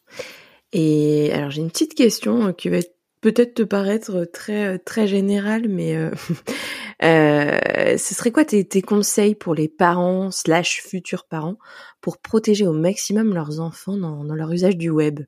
Et 0.72 1.32
alors 1.32 1.50
j'ai 1.50 1.62
une 1.62 1.70
petite 1.70 1.96
question 1.96 2.52
qui 2.52 2.68
va 2.68 2.76
être 2.76 2.94
peut-être 3.20 3.54
te 3.54 3.62
paraître 3.62 4.24
très 4.24 4.78
très 4.78 5.06
général, 5.06 5.68
mais 5.68 5.96
euh, 5.96 6.10
euh, 7.02 7.96
ce 7.96 8.14
serait 8.14 8.30
quoi 8.30 8.44
tes, 8.44 8.64
tes, 8.64 8.82
conseils 8.82 9.34
pour 9.34 9.54
les 9.54 9.68
parents 9.68 10.30
slash 10.30 10.82
futurs 10.82 11.24
parents 11.24 11.56
pour 12.00 12.18
protéger 12.18 12.66
au 12.66 12.72
maximum 12.72 13.34
leurs 13.34 13.60
enfants 13.60 13.96
dans, 13.96 14.24
dans 14.24 14.34
leur 14.34 14.52
usage 14.52 14.76
du 14.76 14.90
web? 14.90 15.20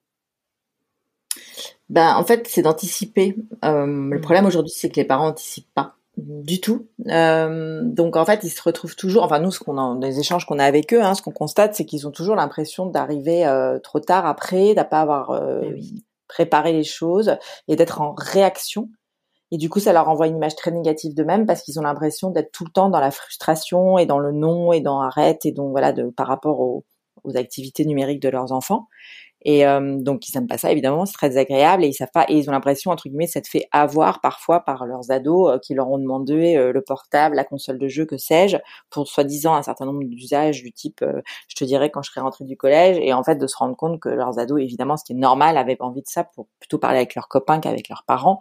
Ben 1.89 2.15
en 2.15 2.25
fait, 2.25 2.47
c'est 2.49 2.63
d'anticiper. 2.63 3.37
Euh, 3.65 3.87
le 3.87 4.19
mmh. 4.19 4.21
problème 4.21 4.47
aujourd'hui, 4.47 4.73
c'est 4.75 4.89
que 4.89 4.97
les 4.97 5.05
parents 5.05 5.29
anticipent 5.29 5.73
pas 5.75 5.97
du 6.17 6.61
tout. 6.61 6.89
Euh, 7.09 7.83
donc 7.85 8.17
en 8.17 8.25
fait, 8.25 8.41
ils 8.45 8.51
se 8.51 8.63
retrouvent 8.63 8.97
toujours. 8.97 9.23
Enfin 9.23 9.41
nous, 9.41 9.51
ce 9.51 9.61
qu'on 9.61 9.79
a, 9.79 9.99
des 9.99 10.19
échanges 10.19 10.47
qu'on 10.47 10.59
a 10.59 10.65
avec 10.65 10.93
eux, 10.93 11.03
hein, 11.03 11.15
ce 11.15 11.23
qu'on 11.23 11.33
constate, 11.33 11.75
c'est 11.75 11.85
qu'ils 11.85 12.07
ont 12.07 12.11
toujours 12.11 12.37
l'impression 12.37 12.87
d'arriver 12.87 13.47
euh, 13.47 13.79
trop 13.79 14.01
tard 14.01 14.27
après, 14.27 14.75
d'à 14.75 14.85
pas 14.85 15.01
avoir 15.01 15.31
euh, 15.31 15.63
oui 15.73 16.05
préparer 16.33 16.73
les 16.73 16.85
choses 16.85 17.37
et 17.69 17.77
d'être 17.77 18.01
en 18.01 18.15
réaction. 18.17 18.89
Et 19.51 19.59
du 19.59 19.69
coup, 19.69 19.81
ça 19.81 19.93
leur 19.93 20.09
envoie 20.09 20.29
une 20.29 20.37
image 20.37 20.57
très 20.57 20.71
négative 20.71 21.15
d'eux-mêmes 21.15 21.45
parce 21.45 21.63
qu'ils 21.63 21.79
ont 21.79 21.83
l'impression 21.83 22.31
d'être 22.31 22.53
tout 22.53 22.65
le 22.65 22.71
temps 22.71 22.89
dans 22.89 23.01
la 23.01 23.11
frustration 23.11 23.99
et 23.99 24.07
dans 24.07 24.19
le 24.19 24.33
non 24.33 24.73
et 24.73 24.81
dans 24.81 25.01
arrête 25.01 25.45
et 25.45 25.53
donc 25.53 25.73
voilà 25.73 25.93
de 25.93 26.05
par 26.09 26.27
rapport 26.27 26.61
aux, 26.61 26.87
aux 27.25 27.37
activités 27.37 27.85
numériques 27.85 28.23
de 28.23 28.31
leurs 28.31 28.53
enfants. 28.53 28.89
Et 29.45 29.67
euh, 29.67 29.97
donc 29.99 30.29
ils 30.29 30.37
aiment 30.37 30.47
pas 30.47 30.59
ça 30.59 30.71
évidemment, 30.71 31.07
c'est 31.07 31.15
très 31.15 31.29
désagréable 31.29 31.85
et 31.85 31.89
ils 31.89 31.93
savent 31.93 32.11
pas 32.13 32.25
et 32.29 32.37
ils 32.37 32.49
ont 32.49 32.53
l'impression 32.53 32.91
entre 32.91 33.09
guillemets 33.09 33.27
te 33.27 33.49
fait 33.49 33.67
avoir 33.73 34.21
parfois 34.21 34.61
par 34.61 34.87
leurs 34.87 35.11
ados 35.11 35.51
euh, 35.51 35.59
qui 35.59 35.75
leur 35.75 35.91
ont 35.91 35.99
demandé 35.99 36.57
euh, 36.57 36.73
le 36.73 36.83
portable, 36.83 37.35
la 37.35 37.45
console 37.45 37.79
de 37.79 37.89
jeu, 37.89 38.05
que 38.07 38.17
sais-je, 38.17 38.57
pour 38.91 39.09
soi-disant 39.09 39.55
un 39.55 39.63
certain 39.63 39.87
nombre 39.87 40.05
d'usages 40.05 40.63
du 40.63 40.73
type 40.73 41.05
je 41.49 41.57
te 41.57 41.65
dirais 41.65 41.91
quand 41.91 42.03
je 42.03 42.11
serai 42.11 42.21
rentrée 42.21 42.45
du 42.45 42.57
collège 42.57 42.99
et 43.01 43.13
en 43.13 43.25
fait 43.25 43.37
de 43.37 43.47
se 43.47 43.57
rendre 43.57 43.77
compte 43.77 44.01
que 44.01 44.09
leurs 44.09 44.39
ados 44.39 44.61
évidemment 44.61 44.97
ce 44.97 45.05
qui 45.05 45.13
est 45.13 45.17
normal 45.17 45.57
avaient 45.57 45.77
envie 45.81 46.03
de 46.03 46.09
ça 46.09 46.25
pour 46.25 46.47
plutôt 46.61 46.79
parler 46.79 46.99
avec 46.99 47.15
leurs 47.15 47.29
copains 47.29 47.61
qu'avec 47.61 47.89
leurs 47.89 48.05
parents 48.07 48.39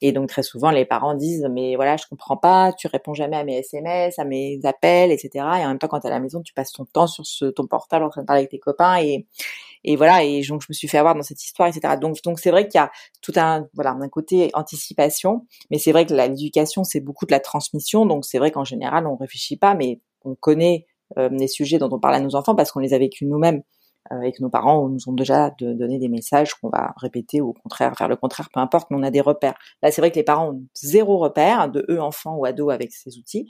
Et 0.00 0.12
donc 0.12 0.28
très 0.28 0.42
souvent 0.42 0.70
les 0.70 0.84
parents 0.84 1.14
disent 1.14 1.46
mais 1.50 1.76
voilà 1.76 1.96
je 1.96 2.04
comprends 2.08 2.36
pas, 2.36 2.72
tu 2.72 2.86
réponds 2.86 3.14
jamais 3.14 3.36
à 3.36 3.44
mes 3.44 3.58
SMS, 3.58 4.18
à 4.18 4.24
mes 4.24 4.60
appels, 4.64 5.10
etc. 5.10 5.28
Et 5.34 5.64
en 5.64 5.68
même 5.68 5.78
temps 5.78 5.88
quand 5.88 6.00
t'es 6.00 6.08
à 6.08 6.12
la 6.12 6.20
maison 6.20 6.40
tu 6.42 6.54
passes 6.54 6.72
ton 6.72 6.84
temps 6.84 7.06
sur 7.06 7.26
ce, 7.26 7.46
ton 7.46 7.66
portable 7.66 8.04
en 8.04 8.08
train 8.10 8.22
de 8.22 8.26
parler 8.26 8.40
avec 8.40 8.50
tes 8.50 8.58
copains 8.58 8.98
et 8.98 9.26
et 9.84 9.96
voilà 9.96 10.22
et 10.24 10.42
donc 10.42 10.62
je 10.62 10.66
me 10.68 10.74
suis 10.74 10.88
fait 10.88 10.98
avoir 10.98 11.14
dans 11.14 11.22
cette 11.22 11.42
histoire 11.42 11.68
etc 11.68 11.94
donc 12.00 12.16
donc 12.22 12.38
c'est 12.38 12.50
vrai 12.50 12.68
qu'il 12.68 12.78
y 12.78 12.82
a 12.82 12.90
tout 13.22 13.32
un 13.36 13.66
voilà 13.74 13.90
un 13.90 14.08
côté 14.08 14.50
anticipation 14.54 15.46
mais 15.70 15.78
c'est 15.78 15.92
vrai 15.92 16.06
que 16.06 16.14
l'éducation 16.14 16.84
c'est 16.84 17.00
beaucoup 17.00 17.26
de 17.26 17.32
la 17.32 17.40
transmission. 17.40 18.06
Donc 18.06 18.24
c'est 18.24 18.38
vrai 18.38 18.50
qu'en 18.50 18.64
général 18.64 19.06
on 19.06 19.16
réfléchit 19.16 19.56
pas 19.56 19.74
mais 19.74 20.00
on 20.24 20.34
connaît 20.34 20.86
euh, 21.18 21.28
les 21.30 21.48
sujets 21.48 21.78
dont 21.78 21.88
on 21.92 21.98
parle 21.98 22.14
à 22.14 22.20
nos 22.20 22.34
enfants 22.34 22.54
parce 22.54 22.72
qu'on 22.72 22.80
les 22.80 22.94
a 22.94 22.98
vécus 22.98 23.28
nous-mêmes 23.28 23.62
avec 24.10 24.40
nos 24.40 24.48
parents 24.48 24.88
nous 24.88 25.08
ont 25.08 25.12
déjà 25.12 25.50
donné 25.60 25.98
des 25.98 26.08
messages 26.08 26.54
qu'on 26.54 26.70
va 26.70 26.94
répéter 26.96 27.42
ou 27.42 27.50
au 27.50 27.52
contraire 27.52 27.94
faire 27.94 28.08
le 28.08 28.16
contraire, 28.16 28.48
peu 28.54 28.58
importe, 28.58 28.90
mais 28.90 28.96
on 28.96 29.02
a 29.02 29.10
des 29.10 29.20
repères. 29.20 29.54
Là, 29.82 29.90
c'est 29.90 30.00
vrai 30.00 30.10
que 30.10 30.16
les 30.16 30.22
parents 30.22 30.52
ont 30.52 30.62
zéro 30.74 31.18
repère 31.18 31.68
de 31.68 31.84
eux 31.90 32.00
enfants 32.00 32.36
ou 32.36 32.46
ados 32.46 32.72
avec 32.72 32.90
ces 32.92 33.18
outils, 33.18 33.46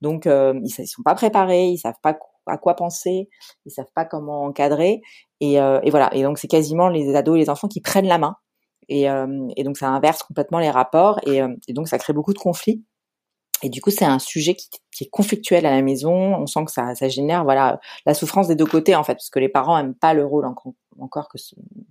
donc 0.00 0.26
euh, 0.26 0.58
ils, 0.64 0.72
ils 0.78 0.86
sont 0.86 1.02
pas 1.02 1.14
préparés, 1.14 1.66
ils 1.66 1.78
savent 1.78 2.00
pas 2.02 2.18
à 2.46 2.56
quoi 2.56 2.74
penser, 2.74 3.28
ils 3.66 3.70
savent 3.70 3.92
pas 3.94 4.06
comment 4.06 4.44
encadrer, 4.44 5.02
et, 5.40 5.60
euh, 5.60 5.80
et 5.82 5.90
voilà. 5.90 6.14
Et 6.14 6.22
donc 6.22 6.38
c'est 6.38 6.48
quasiment 6.48 6.88
les 6.88 7.14
ados 7.16 7.36
et 7.36 7.40
les 7.40 7.50
enfants 7.50 7.68
qui 7.68 7.80
prennent 7.80 8.06
la 8.06 8.18
main, 8.18 8.36
et, 8.88 9.10
euh, 9.10 9.48
et 9.56 9.64
donc 9.64 9.76
ça 9.78 9.88
inverse 9.88 10.22
complètement 10.22 10.58
les 10.58 10.70
rapports, 10.70 11.20
et, 11.26 11.42
euh, 11.42 11.48
et 11.68 11.72
donc 11.72 11.88
ça 11.88 11.98
crée 11.98 12.12
beaucoup 12.12 12.32
de 12.34 12.38
conflits. 12.38 12.82
Et 13.62 13.68
du 13.68 13.80
coup, 13.80 13.90
c'est 13.90 14.04
un 14.04 14.18
sujet 14.18 14.54
qui, 14.54 14.68
est 15.00 15.10
conflictuel 15.10 15.64
à 15.64 15.70
la 15.70 15.80
maison. 15.80 16.12
On 16.12 16.46
sent 16.46 16.64
que 16.64 16.72
ça, 16.72 16.94
ça, 16.96 17.08
génère, 17.08 17.44
voilà, 17.44 17.78
la 18.04 18.14
souffrance 18.14 18.48
des 18.48 18.56
deux 18.56 18.66
côtés 18.66 18.96
en 18.96 19.04
fait, 19.04 19.14
parce 19.14 19.30
que 19.30 19.38
les 19.38 19.48
parents 19.48 19.78
aiment 19.78 19.94
pas 19.94 20.12
le 20.12 20.24
rôle 20.24 20.44
encore 20.44 21.28
que 21.28 21.38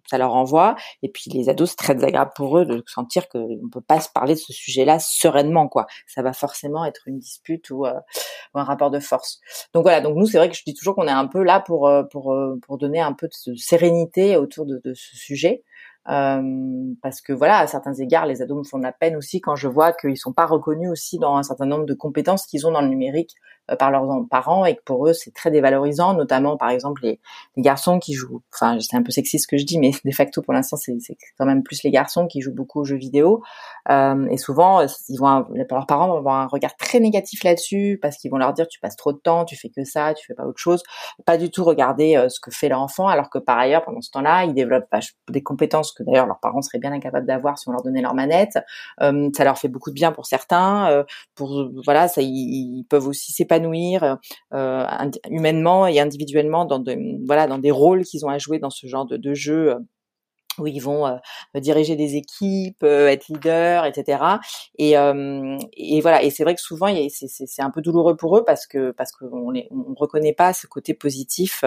ça 0.10 0.18
leur 0.18 0.34
envoie. 0.36 0.76
Et 1.04 1.10
puis 1.10 1.30
les 1.32 1.48
ados, 1.48 1.70
c'est 1.70 1.78
très 1.78 1.96
désagréable 1.96 2.32
pour 2.36 2.58
eux 2.58 2.66
de 2.66 2.84
sentir 2.86 3.30
qu'on 3.30 3.48
ne 3.48 3.70
peut 3.72 3.82
pas 3.82 4.02
se 4.02 4.10
parler 4.10 4.34
de 4.34 4.40
ce 4.40 4.52
sujet-là 4.52 5.00
sereinement, 5.00 5.70
quoi. 5.70 5.88
Ça 6.06 6.22
va 6.22 6.34
forcément 6.34 6.84
être 6.84 7.08
une 7.08 7.20
dispute 7.20 7.70
ou, 7.70 7.86
euh, 7.86 7.94
ou 8.54 8.60
un 8.60 8.66
rapport 8.66 8.92
de 8.92 9.00
force. 9.00 9.40
Donc 9.74 9.84
voilà. 9.84 10.02
Donc 10.02 10.18
nous, 10.18 10.26
c'est 10.26 10.38
vrai 10.38 10.50
que 10.50 10.56
je 10.56 10.64
dis 10.66 10.74
toujours 10.74 10.96
qu'on 10.96 11.08
est 11.08 11.12
un 11.12 11.28
peu 11.28 11.44
là 11.44 11.62
pour 11.62 11.88
euh, 11.88 12.04
pour 12.04 12.34
euh, 12.34 12.60
pour 12.62 12.78
donner 12.78 13.00
un 13.00 13.14
peu 13.14 13.28
de 13.28 13.56
sérénité 13.56 14.36
autour 14.36 14.66
de 14.66 14.82
ce 14.94 15.16
sujet. 15.16 15.64
Euh, 16.10 16.94
parce 17.02 17.22
que 17.22 17.34
voilà, 17.34 17.60
à 17.60 17.68
certains 17.68 17.94
égards, 17.94 18.26
les 18.26 18.42
ados 18.42 18.58
me 18.60 18.64
font 18.64 18.78
de 18.78 18.84
la 18.84 18.94
peine 18.94 19.16
aussi 19.18 19.42
quand 19.42 19.56
je 19.56 19.68
vois 19.68 19.92
qu'ils 19.92 20.18
sont 20.18 20.34
pas 20.34 20.46
reconnus 20.46 20.90
aussi 20.90 21.20
dans 21.20 21.36
un 21.36 21.44
certain 21.44 21.66
nombre 21.66 21.86
de 21.86 21.94
compétences 21.94 22.46
qu'ils 22.46 22.66
ont 22.66 22.72
dans 22.72 22.82
le 22.82 22.88
numérique 22.88 23.36
par 23.80 23.92
leurs 23.92 24.26
parents 24.30 24.66
et 24.66 24.76
que 24.76 24.82
pour 24.84 25.08
eux 25.08 25.14
c'est 25.14 25.34
très 25.34 25.52
dévalorisant, 25.52 26.14
notamment 26.14 26.58
par 26.58 26.70
exemple 26.70 27.02
les, 27.04 27.20
les 27.56 27.62
garçons 27.62 28.00
qui 28.00 28.14
jouent. 28.14 28.42
Enfin, 28.54 28.78
c'est 28.80 28.96
un 28.96 29.04
peu 29.04 29.12
sexiste 29.12 29.46
ce 29.46 29.48
que 29.48 29.58
je 29.58 29.66
dis, 29.66 29.80
mais 29.80 29.92
de 30.06 30.12
facto 30.12 30.42
pour 30.42 30.54
l'instant 30.54 30.78
c'est 30.78 30.98
quand 31.38 31.46
même 31.46 31.64
plus 31.64 31.84
les 31.84 31.92
garçons 31.92 32.28
qui 32.28 32.42
jouent 32.42 32.54
beaucoup 32.54 32.82
aux 32.82 32.86
jeux 32.86 32.98
vidéo 32.98 33.42
euh, 33.90 34.28
et 34.30 34.38
souvent 34.38 34.86
ils 35.10 35.18
vont 35.18 35.46
leurs 35.50 35.86
parents 35.86 36.08
vont 36.08 36.18
avoir 36.18 36.42
un 36.42 36.48
regard 36.48 36.76
très 36.76 37.00
négatif 37.00 37.44
là-dessus 37.44 38.00
parce 38.02 38.18
qu'ils 38.18 38.32
vont 38.32 38.38
leur 38.38 38.54
dire 38.54 38.68
tu 38.68 38.80
passes 38.80 38.96
trop 38.96 39.14
de 39.14 39.18
temps, 39.18 39.46
tu 39.46 39.56
fais 39.56 39.70
que 39.70 39.84
ça, 39.84 40.14
tu 40.14 40.26
fais 40.26 40.34
pas 40.34 40.46
autre 40.46 40.60
chose, 40.60 40.84
pas 41.26 41.38
du 41.38 41.50
tout 41.50 41.64
regarder 41.64 42.16
euh, 42.16 42.30
ce 42.30 42.40
que 42.40 42.52
fait 42.52 42.70
l'enfant 42.70 43.08
alors 43.08 43.30
que 43.30 43.38
par 43.38 43.58
ailleurs 43.58 43.84
pendant 43.84 44.02
ce 44.02 44.12
temps-là 44.12 44.46
ils 44.46 44.54
développent 44.54 44.88
des 45.30 45.44
compétences 45.44 45.92
que 45.92 46.04
d'ailleurs 46.04 46.28
leurs 46.28 46.40
parents 46.40 46.62
seraient 46.62 46.80
bien 46.80 46.92
incapables 46.92 47.26
d'avoir 47.26 47.58
si 47.58 47.68
on 47.70 47.72
leur 47.72 47.84
donnait 47.84 48.02
leur 48.02 48.14
manette. 48.14 48.58
Euh, 49.02 49.30
ça 49.36 49.44
leur 49.44 49.58
fait 49.58 49.68
beaucoup 49.68 49.90
de 49.90 49.96
bien 49.96 50.12
pour 50.12 50.26
certains, 50.26 50.90
euh, 50.90 51.04
pour 51.36 51.70
voilà 51.86 52.08
ça 52.08 52.22
ils, 52.22 52.80
ils 52.80 52.86
peuvent 52.86 53.08
aussi 53.08 53.32
s'épanouir 53.32 53.57
s'épanouir 53.58 54.18
euh, 54.54 54.86
humainement 55.30 55.88
et 55.88 56.00
individuellement 56.00 56.66
dans 56.66 56.80
des 56.80 57.72
rôles 57.72 58.04
qu'ils 58.04 58.26
ont 58.26 58.30
à 58.30 58.38
jouer 58.38 58.60
dans 58.60 58.70
ce 58.70 58.88
genre 58.88 59.06
de, 59.06 59.18
de 59.18 59.34
jeu 59.34 59.72
euh, 59.72 59.80
où 60.60 60.68
ils 60.68 60.80
vont 60.80 61.08
euh, 61.08 61.16
diriger 61.56 61.96
des 61.96 62.16
équipes, 62.16 62.84
euh, 62.84 63.08
être 63.08 63.28
leader, 63.28 63.86
etc. 63.86 64.24
Et, 64.78 64.98
euh, 64.98 65.58
et 65.74 66.02
voilà. 66.02 66.24
Et 66.24 66.30
c'est 66.30 66.44
vrai 66.44 66.56
que 66.56 66.62
souvent, 66.62 66.88
c'est 67.10 67.62
un 67.62 67.70
peu 67.72 67.82
douloureux 67.82 68.16
pour 68.16 68.38
eux 68.38 68.44
parce 68.46 68.68
que 68.68 68.92
parce 68.92 69.12
qu'on 69.12 69.50
les 69.50 69.68
on 69.72 69.94
reconnaît 69.96 70.34
pas 70.34 70.54
ce 70.54 70.68
côté 70.68 70.94
positif 70.94 71.64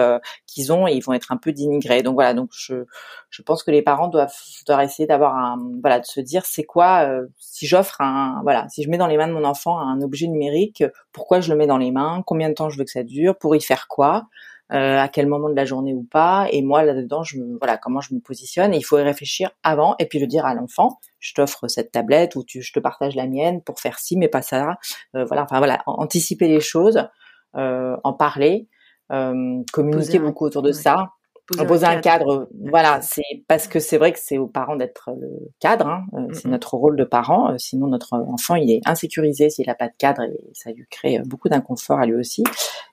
qu'ils 0.47 0.71
ont 0.73 0.87
et 0.87 0.93
ils 0.93 1.01
vont 1.01 1.13
être 1.13 1.31
un 1.31 1.37
peu 1.37 1.51
dénigrés. 1.51 2.03
Donc 2.03 2.15
voilà. 2.15 2.33
Donc 2.33 2.49
je 2.53 2.85
je 3.29 3.41
pense 3.41 3.63
que 3.63 3.71
les 3.71 3.81
parents 3.81 4.07
doivent 4.07 4.33
doivent 4.65 4.83
essayer 4.83 5.07
d'avoir 5.07 5.35
un 5.35 5.57
voilà 5.81 5.99
de 5.99 6.05
se 6.05 6.19
dire 6.19 6.45
c'est 6.45 6.63
quoi 6.63 7.09
si 7.37 7.67
j'offre 7.67 8.01
un 8.01 8.41
voilà 8.43 8.67
si 8.69 8.83
je 8.83 8.89
mets 8.89 8.97
dans 8.97 9.07
les 9.07 9.17
mains 9.17 9.27
de 9.27 9.33
mon 9.33 9.43
enfant 9.43 9.79
un 9.79 10.01
objet 10.01 10.27
numérique, 10.27 10.83
pourquoi 11.11 11.41
je 11.41 11.51
le 11.51 11.57
mets 11.57 11.67
dans 11.67 11.77
les 11.77 11.91
mains, 11.91 12.23
combien 12.25 12.49
de 12.49 12.53
temps 12.53 12.69
je 12.69 12.77
veux 12.77 12.83
que 12.83 12.91
ça 12.91 13.03
dure, 13.03 13.37
pour 13.37 13.55
y 13.55 13.61
faire 13.61 13.87
quoi? 13.87 14.27
Euh, 14.73 14.97
à 14.97 15.09
quel 15.09 15.27
moment 15.27 15.49
de 15.49 15.55
la 15.55 15.65
journée 15.65 15.93
ou 15.93 16.03
pas. 16.03 16.47
Et 16.49 16.61
moi 16.61 16.83
là-dedans, 16.83 17.23
je 17.23 17.37
me, 17.37 17.57
voilà 17.57 17.77
comment 17.77 17.99
je 17.99 18.13
me 18.13 18.21
positionne. 18.21 18.73
Et 18.73 18.77
il 18.77 18.83
faut 18.83 18.97
y 18.97 19.01
réfléchir 19.01 19.51
avant 19.63 19.95
et 19.99 20.05
puis 20.05 20.17
le 20.17 20.27
dire 20.27 20.45
à 20.45 20.53
l'enfant. 20.53 20.99
Je 21.19 21.33
t'offre 21.33 21.67
cette 21.67 21.91
tablette 21.91 22.37
ou 22.37 22.45
tu, 22.45 22.61
je 22.61 22.71
te 22.71 22.79
partage 22.79 23.15
la 23.15 23.27
mienne 23.27 23.61
pour 23.61 23.81
faire 23.81 23.99
ci, 23.99 24.15
mais 24.15 24.29
pas 24.29 24.41
ça. 24.41 24.77
Euh, 25.15 25.25
voilà, 25.25 25.43
enfin 25.43 25.57
voilà, 25.57 25.83
anticiper 25.87 26.47
les 26.47 26.61
choses, 26.61 27.05
euh, 27.57 27.97
en 28.05 28.13
parler, 28.13 28.69
communiquer 29.09 30.19
beaucoup 30.19 30.45
autour 30.45 30.61
de 30.61 30.71
ça 30.71 31.09
poser, 31.67 31.85
un, 31.85 31.99
cadre. 31.99 32.47
Voilà, 32.69 33.01
c'est 33.01 33.43
parce 33.47 33.67
que 33.67 33.79
c'est 33.79 33.97
vrai 33.97 34.11
que 34.11 34.19
c'est 34.19 34.37
aux 34.37 34.47
parents 34.47 34.75
d'être 34.75 35.11
le 35.19 35.29
cadre. 35.59 35.87
Hein, 35.87 36.05
euh, 36.13 36.33
c'est 36.33 36.47
notre 36.47 36.75
rôle 36.75 36.95
de 36.95 37.03
parent. 37.03 37.51
Euh, 37.51 37.57
sinon, 37.57 37.87
notre 37.87 38.13
enfant, 38.13 38.55
il 38.55 38.71
est 38.71 38.81
insécurisé 38.85 39.49
s'il 39.49 39.67
n'a 39.67 39.75
pas 39.75 39.87
de 39.87 39.95
cadre 39.97 40.23
et 40.23 40.39
ça 40.53 40.71
lui 40.71 40.85
crée 40.89 41.19
euh, 41.19 41.23
beaucoup 41.25 41.49
d'inconfort 41.49 41.99
à 41.99 42.05
lui 42.05 42.15
aussi. 42.15 42.43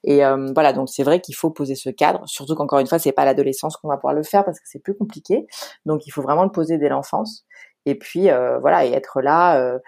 Et 0.04 0.20
voilà, 0.54 0.72
donc 0.72 0.88
c'est 0.88 1.02
vrai 1.02 1.20
qu'il 1.20 1.34
faut 1.34 1.50
poser 1.50 1.74
ce 1.74 1.90
cadre. 1.90 2.22
Surtout 2.26 2.54
qu'encore 2.54 2.78
une 2.78 2.86
fois, 2.86 2.98
c'est 2.98 3.12
pas 3.12 3.24
l'adolescence 3.24 3.76
qu'on 3.76 3.88
va 3.88 3.96
pouvoir 3.96 4.14
le 4.14 4.22
faire 4.22 4.44
parce 4.44 4.60
que 4.60 4.66
c'est 4.66 4.78
plus 4.78 4.94
compliqué. 4.94 5.46
Donc, 5.86 6.06
il 6.06 6.10
faut 6.10 6.22
vraiment 6.22 6.44
le 6.44 6.50
poser 6.50 6.78
dès 6.78 6.88
l'enfance. 6.88 7.44
Et 7.84 7.96
puis 7.96 8.28
voilà, 8.60 8.86
et 8.86 8.92
être 8.92 9.20
là. 9.20 9.78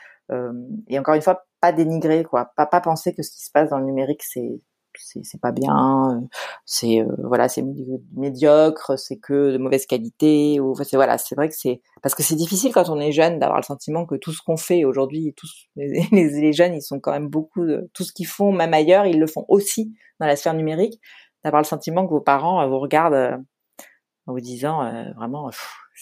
et 0.88 0.98
encore 0.98 1.14
une 1.14 1.22
fois, 1.22 1.44
pas 1.60 1.72
dénigrer 1.72 2.24
quoi, 2.24 2.52
pas 2.56 2.66
pas 2.66 2.80
penser 2.80 3.14
que 3.14 3.22
ce 3.22 3.30
qui 3.30 3.44
se 3.44 3.50
passe 3.50 3.70
dans 3.70 3.78
le 3.78 3.84
numérique 3.84 4.22
c'est 4.22 4.60
c'est 5.02 5.40
pas 5.40 5.52
bien, 5.52 6.20
euh, 6.22 6.26
c'est 6.64 7.00
euh, 7.00 7.06
voilà, 7.24 7.48
c'est 7.48 7.64
médiocre, 8.14 8.98
c'est 8.98 9.16
que 9.16 9.52
de 9.52 9.58
mauvaise 9.58 9.86
qualité 9.86 10.60
ou 10.60 10.74
c'est 10.82 10.96
voilà, 10.96 11.18
c'est 11.18 11.34
vrai 11.34 11.48
que 11.48 11.54
c'est 11.56 11.80
parce 12.02 12.14
que 12.14 12.22
c'est 12.22 12.36
difficile 12.36 12.72
quand 12.72 12.88
on 12.88 13.00
est 13.00 13.12
jeune 13.12 13.38
d'avoir 13.38 13.58
le 13.58 13.64
sentiment 13.64 14.06
que 14.06 14.14
tout 14.14 14.32
ce 14.32 14.42
qu'on 14.42 14.56
fait 14.56 14.84
aujourd'hui, 14.84 15.34
tous 15.36 15.50
les, 15.76 16.06
les, 16.12 16.52
jeunes, 16.52 16.74
ils 16.74 16.82
sont 16.82 17.00
quand 17.00 17.12
même 17.12 17.28
beaucoup 17.28 17.66
tout 17.92 18.04
ce 18.04 18.12
qu'ils 18.12 18.26
font 18.26 18.52
même 18.52 18.74
ailleurs, 18.74 19.06
ils 19.06 19.18
le 19.18 19.26
font 19.26 19.44
aussi 19.48 19.94
dans 20.20 20.26
la 20.26 20.36
sphère 20.36 20.54
numérique, 20.54 21.00
d'avoir 21.44 21.62
le 21.62 21.66
sentiment 21.66 22.06
que 22.06 22.10
vos 22.10 22.20
parents 22.20 22.62
euh, 22.62 22.66
vous 22.66 22.78
regardent 22.78 23.42
en 24.26 24.32
vous 24.32 24.40
disant 24.40 25.12
vraiment 25.16 25.50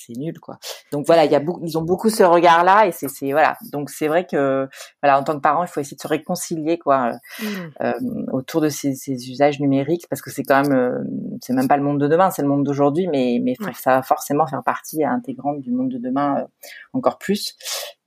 c'est 0.06 0.16
nul 0.16 0.38
quoi. 0.40 0.58
Donc 0.92 1.06
voilà, 1.06 1.24
il 1.24 1.32
y 1.32 1.34
a 1.34 1.40
beaucoup, 1.40 1.60
ils 1.64 1.76
ont 1.76 1.82
beaucoup 1.82 2.10
ce 2.10 2.22
regard-là 2.22 2.86
et 2.86 2.92
c'est 2.92 3.08
voilà. 3.32 3.56
Donc 3.72 3.90
c'est 3.90 4.08
vrai 4.08 4.26
que 4.26 4.68
voilà, 5.02 5.18
en 5.18 5.24
tant 5.24 5.34
que 5.34 5.40
parent, 5.40 5.64
il 5.64 5.68
faut 5.68 5.80
essayer 5.80 5.96
de 5.96 6.00
se 6.00 6.08
réconcilier 6.08 6.78
quoi 6.78 7.12
mmh. 7.40 7.44
euh, 7.82 7.92
autour 8.32 8.60
de 8.60 8.68
ces, 8.68 8.94
ces, 8.94 9.12
usages 9.30 9.60
numériques 9.60 10.06
parce 10.08 10.22
que 10.22 10.30
c'est 10.30 10.42
quand 10.42 10.62
même 10.62 10.72
euh, 10.72 10.98
c'est 11.40 11.52
même 11.52 11.68
pas 11.68 11.76
le 11.76 11.82
monde 11.82 12.00
de 12.00 12.08
demain, 12.08 12.30
c'est 12.30 12.42
le 12.42 12.48
monde 12.48 12.64
d'aujourd'hui, 12.64 13.08
mais 13.08 13.40
mais 13.42 13.54
ça 13.74 13.96
va 13.96 14.02
forcément 14.02 14.46
faire 14.46 14.62
partie 14.62 15.04
intégrante 15.04 15.60
du 15.60 15.70
monde 15.70 15.90
de 15.90 15.98
demain 15.98 16.38
euh, 16.38 16.44
encore 16.92 17.18
plus. 17.18 17.56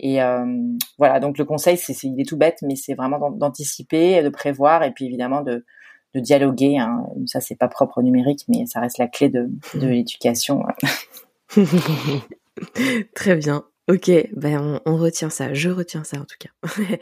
Et 0.04 0.20
voilà, 0.98 1.20
donc 1.20 1.38
le 1.38 1.46
conseil, 1.46 1.78
c'est 1.78 1.94
il 2.04 2.20
est 2.20 2.28
tout 2.28 2.38
bête, 2.38 2.58
mais 2.64 2.76
c'est 2.76 2.96
vraiment 2.96 3.30
d'anticiper, 3.30 4.24
de 4.24 4.30
prévoir 4.30 4.82
et 4.82 4.92
puis 4.92 5.06
évidemment 5.06 5.42
de 5.42 5.64
de 6.14 6.20
dialoguer. 6.20 6.78
Hein. 6.78 7.06
Ça, 7.26 7.40
c'est 7.40 7.56
pas 7.56 7.68
propre 7.68 8.00
au 8.00 8.02
numérique, 8.02 8.46
mais 8.48 8.66
ça 8.66 8.80
reste 8.80 8.98
la 8.98 9.08
clé 9.08 9.30
de, 9.30 9.50
de 9.76 9.88
l'éducation. 9.88 10.64
Très 13.16 13.36
bien. 13.36 13.66
Ok, 13.92 14.10
ben 14.36 14.80
on, 14.86 14.96
retient 14.96 15.30
ça. 15.30 15.54
Je 15.54 15.70
retiens 15.70 16.04
ça 16.04 16.18
en 16.18 16.26
tout 16.26 16.38
cas. 16.40 16.50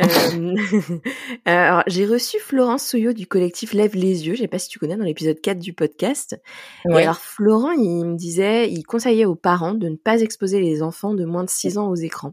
Euh, 0.00 0.56
alors 1.44 1.82
j'ai 1.86 2.06
reçu 2.06 2.38
Florence 2.38 2.86
Souillot 2.86 3.12
du 3.12 3.26
collectif 3.26 3.74
Lève 3.74 3.94
les 3.94 4.26
yeux. 4.26 4.34
Je 4.34 4.40
sais 4.40 4.48
pas 4.48 4.58
si 4.58 4.68
tu 4.68 4.78
connais 4.78 4.96
dans 4.96 5.04
l'épisode 5.04 5.38
4 5.40 5.58
du 5.58 5.74
podcast. 5.74 6.40
Et 6.88 6.94
alors 6.94 7.18
Florent, 7.18 7.72
il 7.72 8.04
me 8.06 8.16
disait, 8.16 8.70
il 8.70 8.82
conseillait 8.84 9.26
aux 9.26 9.34
parents 9.34 9.74
de 9.74 9.88
ne 9.88 9.96
pas 9.96 10.20
exposer 10.20 10.60
les 10.60 10.82
enfants 10.82 11.12
de 11.12 11.24
moins 11.24 11.44
de 11.44 11.50
6 11.50 11.76
ans 11.76 11.88
aux 11.88 11.96
écrans. 11.96 12.32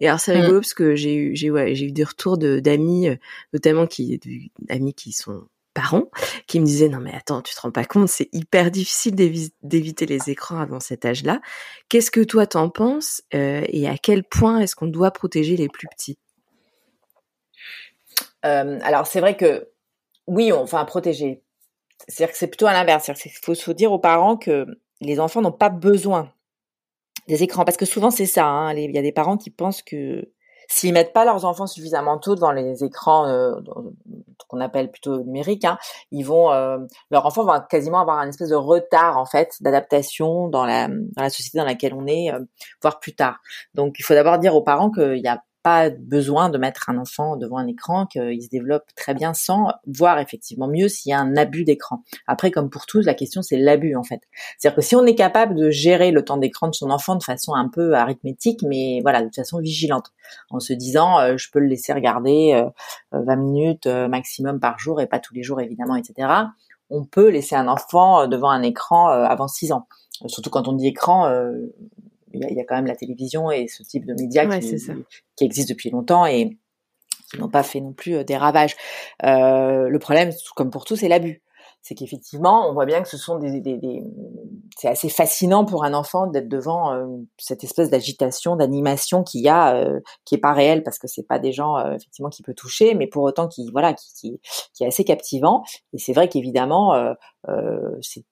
Et 0.00 0.08
alors 0.08 0.18
c'est 0.18 0.34
mmh. 0.34 0.40
rigolo 0.40 0.60
parce 0.60 0.74
que 0.74 0.96
j'ai 0.96 1.14
eu, 1.14 1.36
j'ai 1.36 1.50
ouais, 1.50 1.74
j'ai 1.74 1.86
eu 1.86 1.92
des 1.92 2.04
retours 2.04 2.36
de 2.36 2.58
d'amis, 2.58 3.08
euh, 3.08 3.16
notamment 3.52 3.86
qui, 3.86 4.20
d'amis 4.58 4.94
qui 4.94 5.12
sont 5.12 5.44
parents 5.74 6.04
qui 6.46 6.60
me 6.60 6.64
disaient 6.64 6.88
non 6.88 7.00
mais 7.00 7.12
attends 7.14 7.42
tu 7.42 7.54
te 7.54 7.60
rends 7.60 7.70
pas 7.70 7.84
compte 7.84 8.08
c'est 8.08 8.28
hyper 8.32 8.70
difficile 8.70 9.14
d'éviter 9.14 10.06
les 10.06 10.30
écrans 10.30 10.58
avant 10.58 10.80
cet 10.80 11.04
âge-là. 11.04 11.40
Qu'est-ce 11.88 12.10
que 12.10 12.20
toi 12.20 12.46
t'en 12.46 12.70
penses 12.70 13.22
euh, 13.34 13.64
et 13.68 13.88
à 13.88 13.98
quel 13.98 14.24
point 14.24 14.60
est-ce 14.60 14.76
qu'on 14.76 14.86
doit 14.86 15.10
protéger 15.10 15.56
les 15.56 15.68
plus 15.68 15.88
petits? 15.88 16.18
Euh, 18.44 18.78
alors 18.82 19.06
c'est 19.06 19.20
vrai 19.20 19.36
que 19.36 19.68
oui 20.26 20.52
on 20.52 20.64
va 20.64 20.84
protéger. 20.84 21.42
C'est-à-dire 22.08 22.32
que 22.32 22.38
c'est 22.38 22.48
plutôt 22.48 22.66
à 22.66 22.72
l'inverse. 22.72 23.10
Il 23.24 23.30
faut 23.42 23.54
se 23.54 23.70
dire 23.70 23.92
aux 23.92 23.98
parents 23.98 24.36
que 24.36 24.66
les 25.00 25.20
enfants 25.20 25.42
n'ont 25.42 25.52
pas 25.52 25.70
besoin 25.70 26.32
des 27.28 27.42
écrans. 27.42 27.64
Parce 27.64 27.76
que 27.76 27.86
souvent 27.86 28.10
c'est 28.10 28.26
ça 28.26 28.46
hein, 28.46 28.74
il 28.74 28.94
y 28.94 28.98
a 28.98 29.02
des 29.02 29.12
parents 29.12 29.36
qui 29.36 29.50
pensent 29.50 29.82
que 29.82 30.28
s'ils 30.74 30.92
mettent 30.92 31.12
pas 31.12 31.24
leurs 31.24 31.44
enfants 31.44 31.68
suffisamment 31.68 32.18
tôt 32.18 32.34
devant 32.34 32.50
les 32.50 32.82
écrans 32.82 33.28
euh, 33.28 33.54
qu'on 34.48 34.60
appelle 34.60 34.90
plutôt 34.90 35.22
numériques, 35.22 35.64
hein, 35.64 35.78
ils 36.10 36.24
vont, 36.24 36.52
euh, 36.52 36.78
leur 37.12 37.26
enfant 37.26 37.44
va 37.44 37.60
quasiment 37.60 38.00
avoir 38.00 38.18
un 38.18 38.28
espèce 38.28 38.48
de 38.48 38.56
retard 38.56 39.16
en 39.16 39.24
fait 39.24 39.54
d'adaptation 39.60 40.48
dans 40.48 40.66
la 40.66 40.88
dans 40.88 41.22
la 41.22 41.30
société 41.30 41.58
dans 41.58 41.64
laquelle 41.64 41.94
on 41.94 42.08
est, 42.08 42.32
euh, 42.32 42.40
voire 42.82 42.98
plus 42.98 43.14
tard. 43.14 43.38
Donc 43.74 44.00
il 44.00 44.02
faut 44.02 44.14
d'abord 44.14 44.38
dire 44.38 44.56
aux 44.56 44.62
parents 44.62 44.90
qu'il 44.90 45.18
y 45.18 45.28
a 45.28 45.44
pas 45.64 45.88
besoin 45.88 46.50
de 46.50 46.58
mettre 46.58 46.90
un 46.90 46.98
enfant 46.98 47.36
devant 47.36 47.56
un 47.56 47.66
écran, 47.66 48.06
qu'il 48.06 48.42
se 48.42 48.50
développe 48.50 48.84
très 48.94 49.14
bien 49.14 49.32
sans, 49.32 49.72
voire 49.86 50.18
effectivement 50.18 50.68
mieux 50.68 50.88
s'il 50.88 51.10
y 51.10 51.12
a 51.14 51.18
un 51.18 51.36
abus 51.36 51.64
d'écran. 51.64 52.02
Après, 52.26 52.50
comme 52.50 52.68
pour 52.68 52.84
tous, 52.84 53.00
la 53.00 53.14
question 53.14 53.40
c'est 53.40 53.56
l'abus 53.56 53.96
en 53.96 54.04
fait. 54.04 54.20
C'est-à-dire 54.58 54.76
que 54.76 54.82
si 54.82 54.94
on 54.94 55.06
est 55.06 55.14
capable 55.14 55.54
de 55.54 55.70
gérer 55.70 56.10
le 56.10 56.22
temps 56.22 56.36
d'écran 56.36 56.68
de 56.68 56.74
son 56.74 56.90
enfant 56.90 57.16
de 57.16 57.22
façon 57.22 57.54
un 57.54 57.68
peu 57.68 57.94
arithmétique, 57.94 58.60
mais 58.62 59.00
voilà, 59.02 59.22
de 59.22 59.34
façon 59.34 59.58
vigilante, 59.58 60.12
en 60.50 60.60
se 60.60 60.74
disant 60.74 61.18
euh, 61.18 61.36
je 61.38 61.50
peux 61.50 61.60
le 61.60 61.66
laisser 61.66 61.94
regarder 61.94 62.62
20 63.12 63.32
euh, 63.32 63.36
minutes 63.36 63.86
euh, 63.86 64.06
maximum 64.06 64.60
par 64.60 64.78
jour 64.78 65.00
et 65.00 65.06
pas 65.06 65.18
tous 65.18 65.32
les 65.32 65.42
jours 65.42 65.62
évidemment, 65.62 65.96
etc. 65.96 66.28
On 66.90 67.06
peut 67.06 67.30
laisser 67.30 67.56
un 67.56 67.68
enfant 67.68 68.26
devant 68.28 68.50
un 68.50 68.62
écran 68.62 69.08
avant 69.08 69.48
6 69.48 69.72
ans. 69.72 69.88
Surtout 70.26 70.50
quand 70.50 70.68
on 70.68 70.74
dit 70.74 70.88
écran, 70.88 71.32
il 72.34 72.56
y, 72.56 72.60
a, 72.60 72.64
quand 72.64 72.74
même 72.74 72.86
la 72.86 72.96
télévision 72.96 73.50
et 73.50 73.68
ce 73.68 73.82
type 73.82 74.06
de 74.06 74.14
médias 74.14 74.46
qui, 74.58 74.76
qui 75.36 75.44
existent 75.44 75.72
depuis 75.72 75.90
longtemps 75.90 76.26
et 76.26 76.58
qui 77.30 77.38
n'ont 77.40 77.48
pas 77.48 77.62
fait 77.62 77.80
non 77.80 77.92
plus 77.92 78.16
euh, 78.16 78.24
des 78.24 78.36
ravages. 78.36 78.76
Euh, 79.24 79.88
le 79.88 79.98
problème, 79.98 80.30
comme 80.56 80.70
pour 80.70 80.84
tout, 80.84 80.96
c'est 80.96 81.08
l'abus. 81.08 81.42
C'est 81.82 81.94
qu'effectivement, 81.94 82.68
on 82.68 82.72
voit 82.72 82.86
bien 82.86 83.02
que 83.02 83.08
ce 83.08 83.18
sont 83.18 83.38
des, 83.38 83.60
des, 83.60 83.76
des... 83.76 84.02
c'est 84.78 84.88
assez 84.88 85.10
fascinant 85.10 85.66
pour 85.66 85.84
un 85.84 85.92
enfant 85.92 86.26
d'être 86.26 86.48
devant 86.48 86.94
euh, 86.94 87.04
cette 87.36 87.62
espèce 87.62 87.90
d'agitation, 87.90 88.56
d'animation 88.56 89.22
qu'il 89.22 89.42
y 89.42 89.50
a, 89.50 89.74
euh, 89.76 90.00
qui 90.24 90.34
est 90.34 90.38
pas 90.38 90.54
réelle 90.54 90.82
parce 90.82 90.98
que 90.98 91.08
c'est 91.08 91.26
pas 91.26 91.38
des 91.38 91.52
gens 91.52 91.76
effectivement 91.92 92.30
qui 92.30 92.42
peut 92.42 92.54
toucher, 92.54 92.94
mais 92.94 93.06
pour 93.06 93.22
autant 93.22 93.48
qui 93.48 93.70
voilà, 93.70 93.92
qui, 93.92 94.14
qui, 94.14 94.40
qui 94.72 94.84
est 94.84 94.86
assez 94.86 95.04
captivant. 95.04 95.62
Et 95.92 95.98
c'est 95.98 96.14
vrai 96.14 96.30
qu'évidemment, 96.30 96.94
c'est 98.00 98.24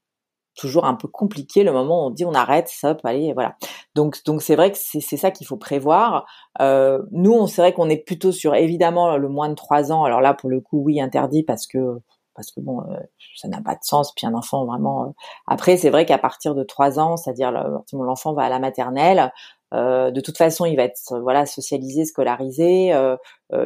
toujours 0.55 0.85
un 0.85 0.95
peu 0.95 1.09
compliqué 1.09 1.65
le 1.65 1.73
moment 1.73 2.05
où 2.05 2.07
on 2.09 2.11
dit 2.11 2.25
on 2.25 2.35
arrête, 2.35 2.71
peut 2.83 2.97
aller, 3.05 3.33
voilà. 3.33 3.57
Donc 3.95 4.23
donc 4.25 4.43
c'est 4.43 4.57
vrai 4.57 4.73
que 4.73 4.79
c'est 4.79 5.17
ça 5.17 5.31
qu'il 5.31 5.47
faut 5.47 5.57
prévoir. 5.57 6.27
Euh, 6.61 7.03
nous, 7.11 7.33
on 7.33 7.47
c'est 7.47 7.63
vrai 7.63 7.73
qu'on 7.73 7.89
est 7.89 8.05
plutôt 8.05 8.33
sur 8.33 8.55
évidemment 8.55 9.17
le 9.17 9.29
moins 9.29 9.49
de 9.49 9.55
trois 9.55 9.93
ans. 9.93 10.05
Alors 10.05 10.21
là, 10.21 10.35
pour 10.35 10.51
le 10.51 10.61
coup, 10.61 10.83
oui, 10.85 11.01
interdit 11.01 11.43
parce 11.43 11.67
que 11.67 12.01
parce 12.35 12.51
que 12.51 12.61
bon, 12.61 12.81
euh, 12.81 12.97
ça 13.37 13.49
n'a 13.49 13.61
pas 13.61 13.75
de 13.75 13.83
sens. 13.83 14.13
Puis 14.15 14.27
un 14.27 14.35
enfant 14.35 14.65
vraiment. 14.65 15.05
Euh, 15.05 15.11
après, 15.47 15.77
c'est 15.77 15.91
vrai 15.91 16.07
qu'à 16.07 16.19
partir 16.19 16.55
de 16.55 16.65
trois 16.65 16.99
ans, 16.99 17.17
c'est-à-dire 17.17 17.53
l'enfant 17.93 18.33
va 18.35 18.45
à 18.45 18.49
la 18.49 18.59
maternelle. 18.59 19.33
Euh, 19.75 20.11
de 20.11 20.21
toute 20.21 20.37
façon, 20.37 20.67
il 20.67 20.77
va 20.77 20.85
être 20.85 21.19
voilà 21.21 21.47
socialisé, 21.47 22.05
scolarisé. 22.05 22.93
Euh, 22.93 23.17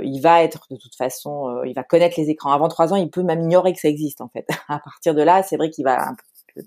il 0.03 0.21
va 0.21 0.43
être 0.43 0.67
de 0.71 0.77
toute 0.77 0.95
façon, 0.97 1.63
il 1.65 1.75
va 1.75 1.85
connaître 1.85 2.19
les 2.19 2.31
écrans. 2.31 2.53
Avant 2.53 2.69
trois 2.69 2.93
ans, 2.93 2.97
il 2.97 3.11
peut 3.11 3.23
même 3.23 3.43
ignorer 3.43 3.73
que 3.73 3.81
ça 3.81 3.89
existe 3.89 4.21
en 4.21 4.29
fait. 4.29 4.47
à 4.69 4.79
partir 4.79 5.15
de 5.15 5.23
là, 5.23 5.43
c'est 5.43 5.57
vrai 5.57 5.71
qu'il 5.71 5.85
va 5.85 6.13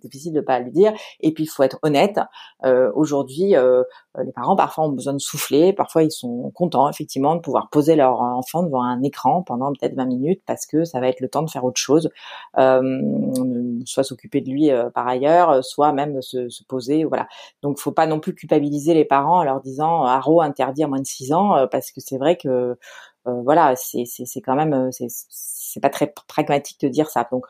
difficile 0.02 0.34
de 0.34 0.42
pas 0.42 0.60
lui 0.60 0.72
dire. 0.72 0.94
Et 1.20 1.34
puis 1.34 1.44
il 1.46 1.48
faut 1.48 1.64
être 1.64 1.80
honnête. 1.84 2.20
Euh, 2.66 2.92
Aujourd'hui, 2.96 3.56
euh, 3.56 3.84
les 4.24 4.32
parents 4.32 4.56
parfois 4.56 4.86
ont 4.86 4.92
besoin 4.92 5.14
de 5.14 5.20
souffler, 5.20 5.74
parfois 5.74 6.04
ils 6.04 6.12
sont 6.12 6.52
contents 6.52 6.90
effectivement 6.90 7.36
de 7.36 7.42
pouvoir 7.42 7.70
poser 7.70 7.96
leur 7.96 8.22
enfant 8.22 8.64
devant 8.64 8.84
un 8.84 9.02
écran 9.04 9.44
pendant 9.44 9.72
peut-être 9.72 9.96
20 9.96 10.06
minutes 10.06 10.42
parce 10.46 10.66
que 10.66 10.84
ça 10.84 11.00
va 11.00 11.08
être 11.08 11.22
le 11.22 11.30
temps 11.30 11.44
de 11.44 11.50
faire 11.50 11.64
autre 11.64 11.80
chose, 11.80 12.10
euh, 12.58 13.82
soit 13.86 14.04
s'occuper 14.04 14.42
de 14.42 14.50
lui 14.50 14.72
euh, 14.72 14.90
par 14.90 15.08
ailleurs, 15.08 15.64
soit 15.64 15.92
même 15.94 16.22
se, 16.22 16.50
se, 16.50 16.64
poser. 16.64 17.04
Voilà. 17.04 17.28
Donc 17.62 17.80
faut 17.80 17.92
pas 17.92 18.08
non 18.08 18.20
plus 18.20 18.34
culpabiliser 18.34 18.94
les 18.94 19.06
parents 19.06 19.40
en 19.40 19.44
leur 19.44 19.62
disant 19.62 20.04
Haro 20.04 20.42
interdit 20.42 20.84
à 20.84 20.88
moins 20.88 21.00
de 21.00 21.06
6 21.06 21.34
ans 21.34 21.56
euh, 21.56 21.68
parce 21.68 21.92
que 21.92 22.02
c'est 22.02 22.18
vrai 22.18 22.38
que 22.38 22.78
voilà, 23.26 23.76
c'est 23.76 24.06
quand 24.44 24.56
même 24.56 24.90
c'est 24.92 25.80
pas 25.80 25.90
très 25.90 26.12
pragmatique 26.28 26.82
de 26.82 26.88
dire 26.88 27.12
ça. 27.12 27.28
Donc 27.32 27.46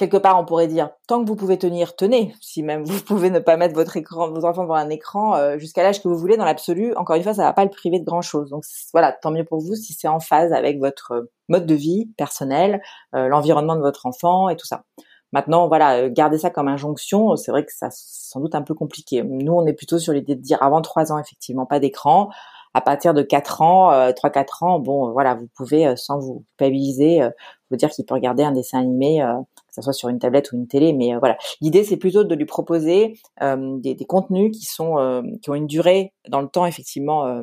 quelque 0.00 0.16
part, 0.16 0.40
on 0.40 0.46
pourrait 0.46 0.66
dire, 0.66 0.88
tant 1.06 1.22
que 1.22 1.28
vous 1.28 1.36
pouvez 1.36 1.58
tenir, 1.58 1.94
tenez. 1.94 2.34
Si 2.40 2.62
même 2.62 2.84
vous 2.84 3.02
pouvez 3.04 3.28
ne 3.28 3.38
pas 3.38 3.58
mettre 3.58 3.74
votre 3.74 3.98
écran, 3.98 4.30
vos 4.30 4.46
enfants 4.46 4.62
devant 4.62 4.74
un 4.74 4.88
écran 4.88 5.36
euh, 5.36 5.58
jusqu'à 5.58 5.82
l'âge 5.82 6.02
que 6.02 6.08
vous 6.08 6.16
voulez, 6.16 6.38
dans 6.38 6.46
l'absolu, 6.46 6.94
encore 6.96 7.16
une 7.16 7.22
fois, 7.22 7.34
ça 7.34 7.42
va 7.42 7.52
pas 7.52 7.64
le 7.64 7.70
priver 7.70 8.00
de 8.00 8.04
grand 8.04 8.22
chose. 8.22 8.48
Donc 8.48 8.64
voilà, 8.94 9.12
tant 9.12 9.30
mieux 9.30 9.44
pour 9.44 9.60
vous 9.60 9.74
si 9.74 9.92
c'est 9.92 10.08
en 10.08 10.18
phase 10.18 10.54
avec 10.54 10.78
votre 10.78 11.28
mode 11.50 11.66
de 11.66 11.74
vie 11.74 12.06
personnel, 12.16 12.80
euh, 13.14 13.28
l'environnement 13.28 13.76
de 13.76 13.82
votre 13.82 14.06
enfant 14.06 14.48
et 14.48 14.56
tout 14.56 14.66
ça. 14.66 14.84
Maintenant, 15.32 15.68
voilà, 15.68 15.98
euh, 15.98 16.08
garder 16.10 16.38
ça 16.38 16.48
comme 16.48 16.68
injonction, 16.68 17.36
c'est 17.36 17.50
vrai 17.50 17.66
que 17.66 17.72
ça 17.72 17.88
sans 17.92 18.40
doute 18.40 18.54
un 18.54 18.62
peu 18.62 18.72
compliqué. 18.72 19.22
Nous, 19.22 19.52
on 19.52 19.66
est 19.66 19.74
plutôt 19.74 19.98
sur 19.98 20.14
l'idée 20.14 20.34
de 20.34 20.40
dire 20.40 20.62
avant 20.62 20.80
trois 20.80 21.12
ans, 21.12 21.18
effectivement, 21.18 21.66
pas 21.66 21.78
d'écran 21.78 22.30
à 22.74 22.80
partir 22.80 23.14
de 23.14 23.22
4 23.22 23.62
ans, 23.62 23.92
euh, 23.92 24.12
3-4 24.12 24.62
ans, 24.62 24.78
bon, 24.78 25.10
voilà, 25.12 25.34
vous 25.34 25.48
pouvez, 25.56 25.86
euh, 25.86 25.96
sans 25.96 26.18
vous 26.18 26.44
culpabiliser, 26.50 27.22
euh, 27.22 27.30
vous 27.70 27.76
dire 27.76 27.90
qu'il 27.90 28.04
peut 28.04 28.14
regarder 28.14 28.44
un 28.44 28.52
dessin 28.52 28.80
animé, 28.80 29.22
euh, 29.22 29.34
que 29.70 29.76
ce 29.76 29.82
soit 29.82 29.92
sur 29.92 30.08
une 30.08 30.18
tablette 30.18 30.52
ou 30.52 30.56
une 30.56 30.66
télé, 30.66 30.92
mais 30.92 31.16
voilà. 31.18 31.36
L'idée, 31.60 31.84
c'est 31.84 31.96
plutôt 31.96 32.24
de 32.24 32.34
lui 32.34 32.46
proposer 32.46 33.14
des, 33.40 33.94
des, 33.94 34.04
contenus 34.04 34.56
qui 34.56 34.64
sont, 34.64 35.22
qui 35.42 35.50
ont 35.50 35.54
une 35.54 35.66
durée 35.66 36.12
dans 36.28 36.40
le 36.40 36.48
temps, 36.48 36.66
effectivement, 36.66 37.42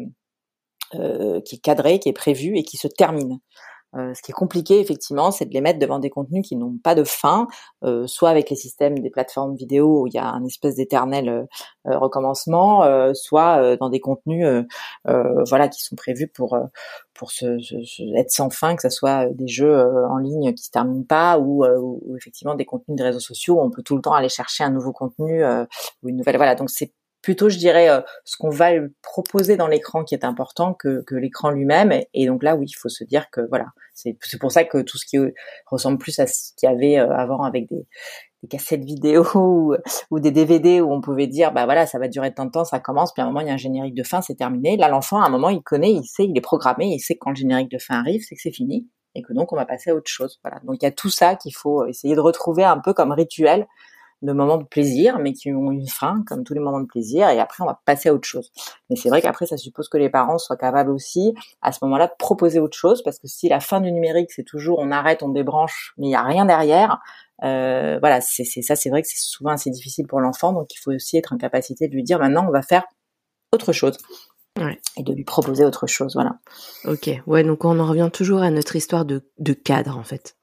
qui 0.91 1.55
est 1.55 1.61
cadrée, 1.61 1.99
qui 1.99 2.09
est 2.09 2.13
prévue 2.13 2.57
et 2.57 2.63
qui 2.63 2.77
se 2.77 2.87
termine. 2.87 3.39
Euh, 3.95 4.13
ce 4.13 4.21
qui 4.21 4.31
est 4.31 4.33
compliqué, 4.33 4.79
effectivement, 4.79 5.31
c'est 5.31 5.45
de 5.45 5.53
les 5.53 5.61
mettre 5.61 5.79
devant 5.79 5.99
des 5.99 6.09
contenus 6.09 6.47
qui 6.47 6.55
n'ont 6.55 6.77
pas 6.83 6.93
de 6.93 7.03
fin, 7.03 7.47
euh, 7.83 8.05
soit 8.05 8.29
avec 8.29 8.49
les 8.49 8.55
systèmes 8.55 8.99
des 8.99 9.09
plateformes 9.09 9.55
vidéo 9.55 10.01
où 10.01 10.07
il 10.07 10.13
y 10.13 10.17
a 10.17 10.27
un 10.27 10.43
espèce 10.45 10.75
d'éternel 10.75 11.29
euh, 11.29 11.97
recommencement, 11.97 12.83
soit 13.13 13.77
dans 13.77 13.89
des 13.89 13.99
contenus, 13.99 14.45
voilà, 15.05 15.69
qui 15.69 15.81
sont 15.81 15.95
prévus 15.95 16.27
pour 16.27 16.57
pour 17.13 17.31
se, 17.31 17.57
être 18.15 18.29
sans 18.29 18.49
fin, 18.49 18.75
que 18.75 18.81
ce 18.81 18.89
soit 18.89 19.27
des 19.27 19.47
jeux 19.47 19.81
en 20.09 20.17
ligne 20.17 20.53
qui 20.53 20.63
se 20.63 20.69
terminent 20.69 21.05
pas, 21.07 21.39
ou, 21.39 21.65
ou, 21.65 22.15
effectivement 22.17 22.55
des 22.55 22.65
contenus 22.65 22.97
de 22.97 23.03
réseaux 23.03 23.21
sociaux 23.21 23.55
où 23.55 23.61
on 23.61 23.71
peut 23.71 23.83
tout 23.83 23.95
le 23.95 24.01
temps 24.01 24.13
aller 24.13 24.29
chercher 24.29 24.65
un 24.65 24.69
nouveau 24.69 24.91
contenu 24.91 25.43
ou 26.03 26.09
une 26.09 26.17
nouvelle. 26.17 26.35
Voilà, 26.35 26.55
donc 26.55 26.69
c'est 26.69 26.91
plutôt, 27.27 27.49
je 27.49 27.57
dirais, 27.57 27.89
euh, 27.89 27.99
ce 28.23 28.37
qu'on 28.37 28.49
va 28.49 28.69
proposer 29.01 29.57
dans 29.57 29.67
l'écran 29.67 30.05
qui 30.05 30.15
est 30.15 30.23
important 30.23 30.73
que, 30.73 31.03
que 31.05 31.13
l'écran 31.13 31.49
lui-même. 31.51 31.91
Et, 32.13 32.25
donc 32.25 32.41
là, 32.41 32.55
oui, 32.55 32.67
il 32.69 32.79
faut 32.79 32.87
se 32.87 33.03
dire 33.03 33.29
que 33.29 33.41
voilà, 33.49 33.65
c'est 33.93 34.15
pour 34.39 34.49
ça 34.49 34.63
que 34.63 34.77
tout 34.77 34.97
ce 34.97 35.05
qui 35.05 35.17
ressemble 35.65 35.97
plus 35.97 36.17
à 36.19 36.25
ce 36.25 36.53
qu'il 36.55 36.69
y 36.69 36.71
avait 36.71 36.97
euh, 36.97 37.13
avant 37.13 37.43
avec 37.43 37.67
des, 37.67 37.85
des 38.43 38.47
cassettes 38.47 38.85
vidéo 38.85 39.25
ou, 39.35 39.75
ou, 40.09 40.21
des 40.21 40.31
DVD 40.31 40.79
où 40.79 40.89
on 40.93 41.01
pouvait 41.01 41.27
dire 41.27 41.51
bah 41.51 41.65
voilà 41.65 41.85
ça 41.85 41.99
va 41.99 42.07
durer 42.07 42.33
tant 42.33 42.45
de 42.45 42.51
temps 42.51 42.63
ça 42.63 42.79
commence 42.79 43.11
puis 43.11 43.21
à 43.21 43.25
un 43.25 43.27
moment 43.27 43.41
il 43.41 43.47
y 43.47 43.49
a 43.49 43.53
un 43.53 43.57
générique 43.57 43.95
de 43.95 44.03
fin 44.03 44.21
c'est 44.21 44.35
terminé. 44.35 44.77
Là 44.77 44.87
l'enfant 44.87 45.21
à 45.21 45.25
un 45.25 45.29
moment 45.29 45.49
il 45.49 45.61
connaît 45.61 45.91
il 45.91 46.05
sait 46.05 46.23
il 46.23 46.37
est 46.37 46.41
programmé 46.41 46.85
il 46.85 46.99
sait 46.99 47.17
quand 47.17 47.31
le 47.31 47.35
générique 47.35 47.69
de 47.69 47.77
fin 47.77 47.99
arrive 47.99 48.21
c'est 48.25 48.35
que 48.35 48.41
c'est 48.41 48.53
fini 48.53 48.87
et 49.15 49.21
que 49.21 49.33
donc 49.33 49.51
on 49.51 49.57
va 49.57 49.65
passer 49.65 49.89
à 49.89 49.95
autre 49.95 50.09
chose. 50.09 50.39
Voilà. 50.45 50.61
Donc 50.63 50.77
il 50.81 50.85
y 50.85 50.87
a 50.87 50.91
tout 50.91 51.09
ça 51.09 51.35
qu'il 51.35 51.53
faut 51.53 51.85
essayer 51.87 52.15
de 52.15 52.21
retrouver 52.21 52.63
un 52.63 52.79
peu 52.79 52.93
comme 52.93 53.11
rituel 53.11 53.67
de 54.21 54.33
moments 54.33 54.57
de 54.57 54.63
plaisir, 54.63 55.19
mais 55.19 55.33
qui 55.33 55.51
ont 55.51 55.71
une 55.71 55.87
fin, 55.87 56.23
comme 56.25 56.43
tous 56.43 56.53
les 56.53 56.59
moments 56.59 56.79
de 56.79 56.87
plaisir, 56.87 57.29
et 57.29 57.39
après 57.39 57.63
on 57.63 57.67
va 57.67 57.79
passer 57.85 58.09
à 58.09 58.13
autre 58.13 58.27
chose. 58.27 58.51
Mais 58.89 58.95
c'est 58.95 59.09
vrai 59.09 59.21
qu'après 59.21 59.45
ça 59.45 59.57
suppose 59.57 59.89
que 59.89 59.97
les 59.97 60.09
parents 60.09 60.37
soient 60.37 60.57
capables 60.57 60.89
aussi, 60.89 61.33
à 61.61 61.71
ce 61.71 61.79
moment-là, 61.83 62.07
de 62.07 62.13
proposer 62.17 62.59
autre 62.59 62.77
chose, 62.77 63.03
parce 63.03 63.19
que 63.19 63.27
si 63.27 63.47
la 63.47 63.59
fin 63.59 63.79
du 63.79 63.91
numérique 63.91 64.31
c'est 64.31 64.43
toujours 64.43 64.79
on 64.79 64.91
arrête, 64.91 65.21
on 65.21 65.29
débranche, 65.29 65.93
mais 65.97 66.07
il 66.07 66.09
n'y 66.09 66.15
a 66.15 66.23
rien 66.23 66.45
derrière, 66.45 66.99
euh, 67.43 67.99
voilà, 67.99 68.21
c'est 68.21 68.43
ça, 68.43 68.75
c'est 68.75 68.89
vrai 68.89 69.03
que 69.03 69.07
c'est 69.07 69.17
souvent 69.19 69.51
assez 69.51 69.69
difficile 69.69 70.07
pour 70.07 70.19
l'enfant, 70.19 70.51
donc 70.51 70.73
il 70.73 70.79
faut 70.79 70.91
aussi 70.91 71.17
être 71.17 71.33
en 71.33 71.37
capacité 71.37 71.87
de 71.87 71.93
lui 71.93 72.03
dire 72.03 72.19
maintenant 72.19 72.45
on 72.47 72.51
va 72.51 72.63
faire 72.63 72.85
autre 73.53 73.71
chose. 73.71 73.97
Ouais. 74.59 74.79
Et 74.97 75.03
de 75.03 75.13
lui 75.13 75.23
proposer 75.23 75.63
autre 75.63 75.85
chose, 75.85 76.15
voilà. 76.15 76.39
Ok, 76.85 77.11
ouais, 77.27 77.43
donc 77.43 77.63
on 77.63 77.79
en 77.79 77.85
revient 77.85 78.09
toujours 78.11 78.41
à 78.41 78.49
notre 78.49 78.75
histoire 78.75 79.05
de, 79.05 79.29
de 79.37 79.53
cadre 79.53 79.95
en 79.95 80.03
fait. 80.03 80.35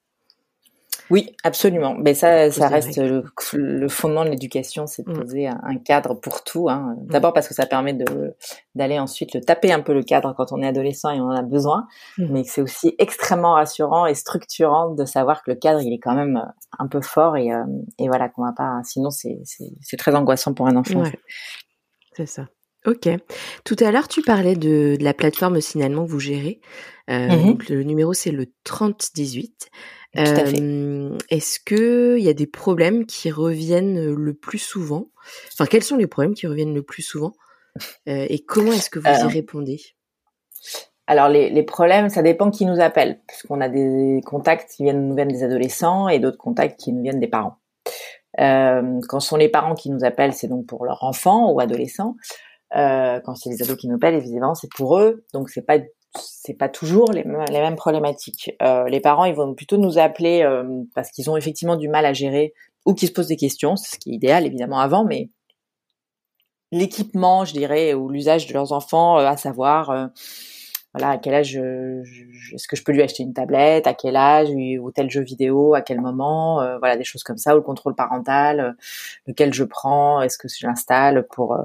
Oui, 1.10 1.34
absolument. 1.42 1.94
Mais 1.98 2.14
ça, 2.14 2.50
ça 2.50 2.68
reste 2.68 2.98
le, 2.98 3.88
fondement 3.88 4.24
de 4.24 4.30
l'éducation, 4.30 4.86
c'est 4.86 5.06
de 5.06 5.10
mm. 5.10 5.20
poser 5.20 5.46
un, 5.46 5.76
cadre 5.78 6.14
pour 6.14 6.44
tout. 6.44 6.68
Hein. 6.68 6.96
Mm. 6.96 7.06
D'abord 7.06 7.32
parce 7.32 7.48
que 7.48 7.54
ça 7.54 7.66
permet 7.66 7.92
de 7.92 8.34
d'aller 8.74 8.98
ensuite 8.98 9.34
le 9.34 9.40
taper 9.40 9.72
un 9.72 9.80
peu 9.80 9.92
le 9.92 10.02
cadre 10.02 10.34
quand 10.36 10.52
on 10.52 10.62
est 10.62 10.66
adolescent 10.66 11.10
et 11.10 11.20
on 11.20 11.26
en 11.26 11.36
a 11.36 11.42
besoin, 11.42 11.86
mm. 12.18 12.26
mais 12.30 12.44
c'est 12.44 12.62
aussi 12.62 12.94
extrêmement 12.98 13.54
rassurant 13.54 14.06
et 14.06 14.14
structurant 14.14 14.90
de 14.90 15.04
savoir 15.04 15.42
que 15.42 15.50
le 15.50 15.56
cadre 15.56 15.80
il 15.80 15.92
est 15.92 16.00
quand 16.00 16.14
même 16.14 16.36
euh, 16.36 16.50
un 16.78 16.86
peu 16.86 17.00
fort 17.00 17.36
et, 17.36 17.52
euh, 17.52 17.64
et 17.98 18.08
voilà 18.08 18.28
qu'on 18.28 18.44
va 18.44 18.52
pas. 18.52 18.80
Sinon 18.84 19.10
c'est 19.10 19.40
c'est 19.44 19.96
très 19.96 20.14
angoissant 20.14 20.54
pour 20.54 20.66
un 20.66 20.76
enfant. 20.76 21.02
C'est 22.16 22.26
ça. 22.26 22.46
Ok. 22.86 23.08
Tout 23.64 23.76
à 23.80 23.90
l'heure, 23.90 24.08
tu 24.08 24.22
parlais 24.22 24.56
de, 24.56 24.96
de, 24.98 25.04
la 25.04 25.14
plateforme 25.14 25.60
signalement 25.60 26.04
que 26.04 26.10
vous 26.10 26.20
gérez. 26.20 26.60
Euh, 27.10 27.28
donc 27.28 27.68
le 27.68 27.82
numéro, 27.82 28.12
c'est 28.12 28.30
le 28.30 28.46
3018. 28.64 29.70
Euh, 30.16 31.18
Est-ce 31.30 31.58
que 31.58 32.16
il 32.18 32.24
y 32.24 32.28
a 32.28 32.34
des 32.34 32.46
problèmes 32.46 33.06
qui 33.06 33.30
reviennent 33.30 34.12
le 34.12 34.34
plus 34.34 34.58
souvent? 34.58 35.08
Enfin, 35.52 35.66
quels 35.66 35.82
sont 35.82 35.96
les 35.96 36.06
problèmes 36.06 36.34
qui 36.34 36.46
reviennent 36.46 36.74
le 36.74 36.82
plus 36.82 37.02
souvent? 37.02 37.32
Euh, 38.08 38.26
Et 38.28 38.44
comment 38.44 38.72
est-ce 38.72 38.90
que 38.90 38.98
vous 38.98 39.08
y 39.08 39.32
répondez? 39.32 39.80
Alors 41.06 41.28
les, 41.28 41.50
les, 41.50 41.62
problèmes, 41.62 42.08
ça 42.08 42.22
dépend 42.22 42.50
qui 42.50 42.64
nous 42.64 42.80
appelle, 42.80 43.20
puisqu'on 43.26 43.60
a 43.60 43.68
des 43.68 44.22
contacts 44.24 44.70
qui 44.74 44.84
viennent 44.84 45.08
nous 45.08 45.14
viennent 45.14 45.28
des 45.28 45.42
adolescents 45.42 46.08
et 46.08 46.18
d'autres 46.18 46.38
contacts 46.38 46.80
qui 46.80 46.92
nous 46.92 47.02
viennent 47.02 47.20
des 47.20 47.28
parents. 47.28 47.58
Quand 48.36 49.20
ce 49.20 49.28
sont 49.28 49.36
les 49.36 49.48
parents 49.48 49.74
qui 49.74 49.90
nous 49.90 50.04
appellent, 50.04 50.32
c'est 50.32 50.48
donc 50.48 50.66
pour 50.66 50.84
leur 50.84 51.04
enfant 51.04 51.52
ou 51.52 51.60
adolescent. 51.60 52.16
Quand 52.74 53.34
c'est 53.36 53.50
les 53.50 53.62
ados 53.62 53.76
qui 53.76 53.88
nous 53.88 53.96
appellent, 53.96 54.14
évidemment, 54.14 54.54
c'est 54.54 54.70
pour 54.76 54.98
eux, 54.98 55.24
donc 55.32 55.48
c'est 55.50 55.62
pas 55.62 55.78
c'est 56.16 56.54
pas 56.54 56.68
toujours 56.68 57.10
les, 57.10 57.24
mêmes 57.24 57.74
problématiques. 57.74 58.52
les 58.60 59.00
parents, 59.00 59.24
ils 59.24 59.34
vont 59.34 59.52
plutôt 59.54 59.78
nous 59.78 59.98
appeler 59.98 60.48
parce 60.94 61.10
qu'ils 61.10 61.28
ont 61.28 61.36
effectivement 61.36 61.74
du 61.74 61.88
mal 61.88 62.06
à 62.06 62.12
gérer 62.12 62.54
ou 62.86 62.94
qu'ils 62.94 63.08
se 63.08 63.12
posent 63.12 63.26
des 63.26 63.36
questions, 63.36 63.74
ce 63.74 63.98
qui 63.98 64.10
est 64.10 64.14
idéal 64.14 64.46
évidemment 64.46 64.78
avant, 64.78 65.04
mais 65.04 65.30
l'équipement, 66.70 67.44
je 67.44 67.52
dirais, 67.52 67.94
ou 67.94 68.08
l'usage 68.08 68.46
de 68.46 68.52
leurs 68.52 68.70
enfants, 68.70 69.16
à 69.16 69.36
savoir 69.36 70.10
voilà, 70.94 71.10
à 71.10 71.18
quel 71.18 71.34
âge 71.34 71.58
est-ce 72.52 72.68
que 72.68 72.76
je 72.76 72.84
peux 72.84 72.92
lui 72.92 73.02
acheter 73.02 73.22
une 73.22 73.32
tablette, 73.32 73.86
à 73.86 73.94
quel 73.94 74.16
âge, 74.16 74.48
ou 74.50 74.90
tel 74.90 75.10
jeu 75.10 75.22
vidéo, 75.22 75.74
à 75.74 75.82
quel 75.82 76.00
moment, 76.00 76.60
euh, 76.60 76.78
voilà, 76.78 76.96
des 76.96 77.04
choses 77.04 77.22
comme 77.22 77.36
ça, 77.36 77.54
ou 77.54 77.56
le 77.56 77.62
contrôle 77.62 77.94
parental, 77.94 78.60
euh, 78.60 78.72
lequel 79.26 79.52
je 79.52 79.64
prends, 79.64 80.20
est-ce 80.22 80.38
que 80.38 80.48
je 80.48 80.66
l'installe 80.66 81.26
pour 81.28 81.54
euh, 81.54 81.62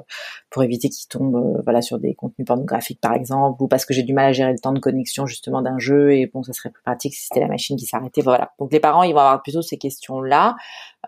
pour 0.49 0.63
éviter 0.63 0.89
qu'il 0.89 1.07
tombe, 1.07 1.61
voilà, 1.63 1.81
sur 1.81 1.99
des 1.99 2.15
contenus 2.15 2.45
pornographiques 2.47 3.01
par 3.01 3.13
exemple, 3.13 3.61
ou 3.61 3.67
parce 3.67 3.85
que 3.85 3.93
j'ai 3.93 4.03
du 4.03 4.13
mal 4.13 4.25
à 4.25 4.31
gérer 4.31 4.51
le 4.51 4.59
temps 4.59 4.71
de 4.71 4.79
connexion 4.79 5.25
justement 5.27 5.61
d'un 5.61 5.77
jeu 5.77 6.13
et 6.13 6.25
bon, 6.27 6.43
ça 6.43 6.53
serait 6.53 6.69
plus 6.71 6.81
pratique 6.81 7.13
si 7.13 7.25
c'était 7.27 7.41
la 7.41 7.47
machine 7.47 7.77
qui 7.77 7.85
s'arrêtait, 7.85 8.21
voilà. 8.21 8.51
Donc 8.59 8.71
les 8.71 8.79
parents, 8.79 9.03
ils 9.03 9.13
vont 9.13 9.19
avoir 9.19 9.41
plutôt 9.43 9.61
ces 9.61 9.77
questions 9.77 10.21
là. 10.21 10.55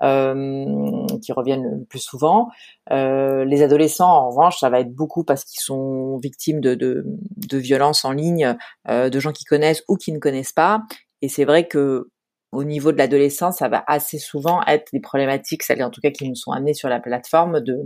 Euh, 0.01 1.05
qui 1.21 1.33
reviennent 1.33 1.79
le 1.79 1.85
plus 1.85 1.99
souvent. 1.99 2.47
Euh, 2.91 3.43
les 3.43 3.61
adolescents, 3.61 4.09
en 4.09 4.29
revanche, 4.29 4.57
ça 4.59 4.69
va 4.69 4.79
être 4.79 4.95
beaucoup 4.95 5.23
parce 5.23 5.43
qu'ils 5.43 5.61
sont 5.61 6.17
victimes 6.17 6.61
de, 6.61 6.75
de, 6.75 7.03
de 7.05 7.57
violences 7.57 8.05
en 8.05 8.11
ligne, 8.13 8.55
euh, 8.89 9.09
de 9.09 9.19
gens 9.19 9.33
qui 9.33 9.43
connaissent 9.43 9.83
ou 9.89 9.97
qui 9.97 10.13
ne 10.13 10.17
connaissent 10.17 10.53
pas. 10.53 10.81
Et 11.21 11.27
c'est 11.27 11.43
vrai 11.43 11.67
que 11.67 12.09
au 12.53 12.63
niveau 12.63 12.91
de 12.91 12.97
l'adolescence, 12.97 13.57
ça 13.57 13.67
va 13.67 13.83
assez 13.85 14.17
souvent 14.17 14.61
être 14.65 14.89
des 14.93 15.01
problématiques, 15.01 15.61
celles 15.61 15.83
en 15.83 15.89
tout 15.89 16.01
cas 16.01 16.09
qui 16.09 16.27
nous 16.27 16.35
sont 16.35 16.51
amenées 16.51 16.73
sur 16.73 16.89
la 16.89 16.99
plateforme, 16.99 17.59
de 17.59 17.77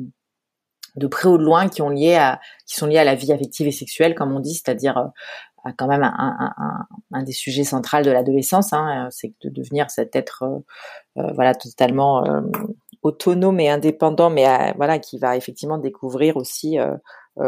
de 0.95 1.07
près 1.07 1.27
ou 1.27 1.37
de 1.37 1.43
loin 1.43 1.67
qui 1.67 1.81
ont 1.81 1.89
lié 1.89 2.15
à 2.15 2.39
qui 2.65 2.75
sont 2.75 2.87
liés 2.87 2.99
à 2.99 3.03
la 3.03 3.15
vie 3.15 3.33
affective 3.33 3.67
et 3.67 3.73
sexuelle 3.73 4.15
comme 4.15 4.31
on 4.31 4.39
dit 4.39 4.53
c'est-à-dire 4.53 5.11
quand 5.73 5.87
même 5.87 6.03
un, 6.03 7.23
des 7.23 7.31
sujets 7.31 7.63
centraux 7.63 8.01
de 8.01 8.11
l'adolescence, 8.11 8.73
hein, 8.73 9.07
c'est 9.11 9.33
de 9.41 9.49
devenir 9.49 9.89
cet 9.89 10.15
être 10.15 10.43
euh, 10.43 10.59
euh, 11.17 11.31
voilà 11.33 11.55
totalement 11.55 12.25
euh, 12.25 12.41
autonome 13.01 13.59
et 13.59 13.69
indépendant, 13.69 14.29
mais 14.29 14.73
voilà 14.77 14.99
qui 14.99 15.17
va 15.17 15.37
effectivement 15.37 15.77
découvrir 15.77 16.37
aussi 16.37 16.79
euh, 16.79 16.95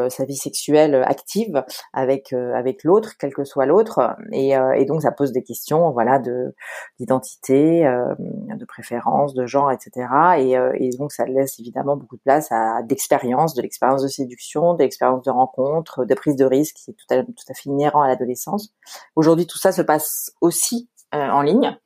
sa 0.10 0.26
vie 0.26 0.36
sexuelle 0.36 0.95
active 1.06 1.63
avec 1.93 2.34
euh, 2.34 2.54
avec 2.54 2.84
l'autre, 2.84 3.13
quel 3.19 3.34
que 3.34 3.43
soit 3.43 3.65
l'autre, 3.65 4.15
et, 4.32 4.58
euh, 4.58 4.73
et, 4.73 4.86
donc 4.86 5.02
ça 5.02 5.12
pose 5.12 5.32
des 5.32 5.43
questions, 5.43 5.91
voilà, 5.91 6.19
de 6.19 6.54
d'identité, 7.00 7.84
de 7.84 8.65
préférence, 8.65 9.34
de 9.34 9.45
genre, 9.45 9.71
etc. 9.71 10.08
Et, 10.38 10.52
et, 10.86 10.89
donc 10.97 11.12
ça 11.12 11.26
laisse 11.26 11.60
évidemment 11.60 11.95
beaucoup 11.95 12.17
de 12.17 12.21
place 12.21 12.52
à 12.52 12.82
d'expérience, 12.84 13.54
de 13.54 13.62
l'expérience 13.62 14.04
de 14.04 14.08
séduction, 14.08 14.73
de 14.73 14.84
l'expérience 14.84 15.23
de 15.23 15.32
rencontre, 15.32 16.06
de 16.06 16.13
prise 16.15 16.36
de 16.36 16.45
risque, 16.45 16.76
qui 16.76 16.91
est 16.91 16.93
tout 16.93 17.13
à, 17.13 17.23
tout 17.23 17.45
à 17.50 17.54
fait 17.54 17.69
inhérent 17.69 18.02
à 18.02 18.08
l'adolescence. 18.08 18.73
Aujourd'hui, 19.15 19.47
tout 19.47 19.58
ça 19.58 19.71
se 19.71 19.82
passe 19.82 20.32
aussi 20.41 20.89
en 21.12 21.41
ligne. 21.41 21.78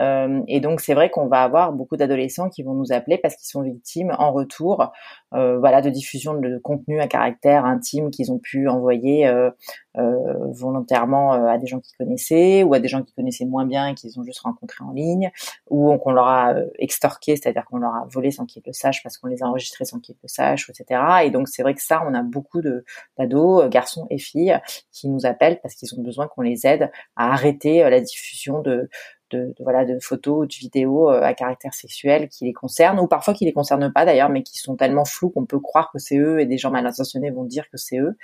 Euh, 0.00 0.42
et 0.48 0.60
donc 0.60 0.80
c'est 0.80 0.94
vrai 0.94 1.10
qu'on 1.10 1.26
va 1.26 1.42
avoir 1.42 1.72
beaucoup 1.72 1.96
d'adolescents 1.96 2.48
qui 2.48 2.62
vont 2.62 2.74
nous 2.74 2.92
appeler 2.92 3.18
parce 3.18 3.36
qu'ils 3.36 3.48
sont 3.48 3.62
victimes 3.62 4.12
en 4.18 4.32
retour, 4.32 4.92
euh, 5.34 5.58
voilà, 5.58 5.82
de 5.82 5.90
diffusion 5.90 6.34
de 6.34 6.58
contenu 6.58 7.00
à 7.00 7.06
caractère 7.06 7.64
intime 7.64 8.10
qu'ils 8.10 8.32
ont 8.32 8.38
pu 8.38 8.68
envoyer 8.68 9.26
euh, 9.26 9.50
euh 9.96 10.34
volontairement 10.50 11.34
euh, 11.34 11.46
à 11.46 11.58
des 11.58 11.66
gens 11.66 11.80
qu'ils 11.80 11.96
connaissaient 11.96 12.62
ou 12.62 12.74
à 12.74 12.80
des 12.80 12.88
gens 12.88 13.02
qu'ils 13.02 13.14
connaissaient 13.14 13.44
moins 13.44 13.66
bien 13.66 13.88
et 13.88 13.94
qu'ils 13.94 14.18
ont 14.18 14.24
juste 14.24 14.40
rencontrés 14.40 14.84
en 14.84 14.92
ligne, 14.92 15.30
ou 15.70 15.96
qu'on 15.98 16.12
leur 16.12 16.26
a 16.26 16.54
extorqué, 16.78 17.36
c'est-à-dire 17.36 17.64
qu'on 17.64 17.78
leur 17.78 17.94
a 17.94 18.06
volé 18.10 18.30
sans 18.30 18.46
qu'ils 18.46 18.62
le 18.66 18.72
sachent 18.72 19.02
parce 19.02 19.18
qu'on 19.18 19.28
les 19.28 19.42
a 19.42 19.46
enregistrés 19.46 19.84
sans 19.84 20.00
qu'ils 20.00 20.16
le 20.22 20.28
sachent, 20.28 20.68
etc. 20.70 21.00
Et 21.24 21.30
donc 21.30 21.48
c'est 21.48 21.62
vrai 21.62 21.74
que 21.74 21.82
ça, 21.82 22.02
on 22.06 22.14
a 22.14 22.22
beaucoup 22.22 22.60
d'ados, 23.18 23.68
garçons 23.68 24.06
et 24.10 24.18
filles, 24.18 24.58
qui 24.92 25.08
nous 25.08 25.26
appellent 25.26 25.60
parce 25.60 25.74
qu'ils 25.74 25.94
ont 25.98 26.02
besoin 26.02 26.26
qu'on 26.28 26.42
les 26.42 26.66
aide 26.66 26.90
à 27.16 27.32
arrêter 27.32 27.88
la 27.88 28.00
diffusion 28.00 28.60
de 28.60 28.88
de, 29.34 29.54
voilà 29.60 29.84
de 29.84 29.98
photos 30.00 30.44
ou 30.44 30.46
de 30.46 30.54
vidéos 30.54 31.10
euh, 31.10 31.22
à 31.22 31.34
caractère 31.34 31.74
sexuel 31.74 32.28
qui 32.28 32.44
les 32.44 32.52
concernent 32.52 33.00
ou 33.00 33.06
parfois 33.06 33.34
qui 33.34 33.44
les 33.44 33.52
concernent 33.52 33.92
pas 33.92 34.04
d'ailleurs 34.04 34.28
mais 34.28 34.42
qui 34.42 34.58
sont 34.58 34.76
tellement 34.76 35.04
flous 35.04 35.30
qu'on 35.30 35.44
peut 35.46 35.60
croire 35.60 35.90
que 35.92 35.98
c'est 35.98 36.18
eux 36.18 36.40
et 36.40 36.46
des 36.46 36.58
gens 36.58 36.70
mal 36.70 36.86
intentionnés 36.86 37.30
vont 37.30 37.44
dire 37.44 37.68
que 37.70 37.76
c'est 37.76 37.98
eux. 37.98 38.16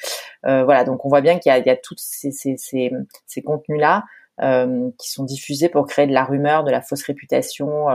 Euh, 0.47 0.65
voilà 0.65 0.85
donc 0.85 1.05
on 1.05 1.09
voit 1.09 1.21
bien 1.21 1.39
qu'il 1.39 1.51
y 1.51 1.53
a, 1.53 1.59
il 1.59 1.81
tous 1.83 1.97
ces, 1.99 2.31
ces, 2.31 2.57
ces, 2.57 2.91
ces 3.27 3.43
contenus 3.43 3.81
là 3.81 4.05
euh, 4.43 4.91
qui 4.99 5.11
sont 5.11 5.25
diffusés 5.25 5.69
pour 5.69 5.87
créer 5.87 6.07
de 6.07 6.13
la 6.13 6.25
rumeur 6.25 6.65
de 6.65 6.71
la 6.71 6.81
fausse 6.81 7.03
réputation 7.03 7.87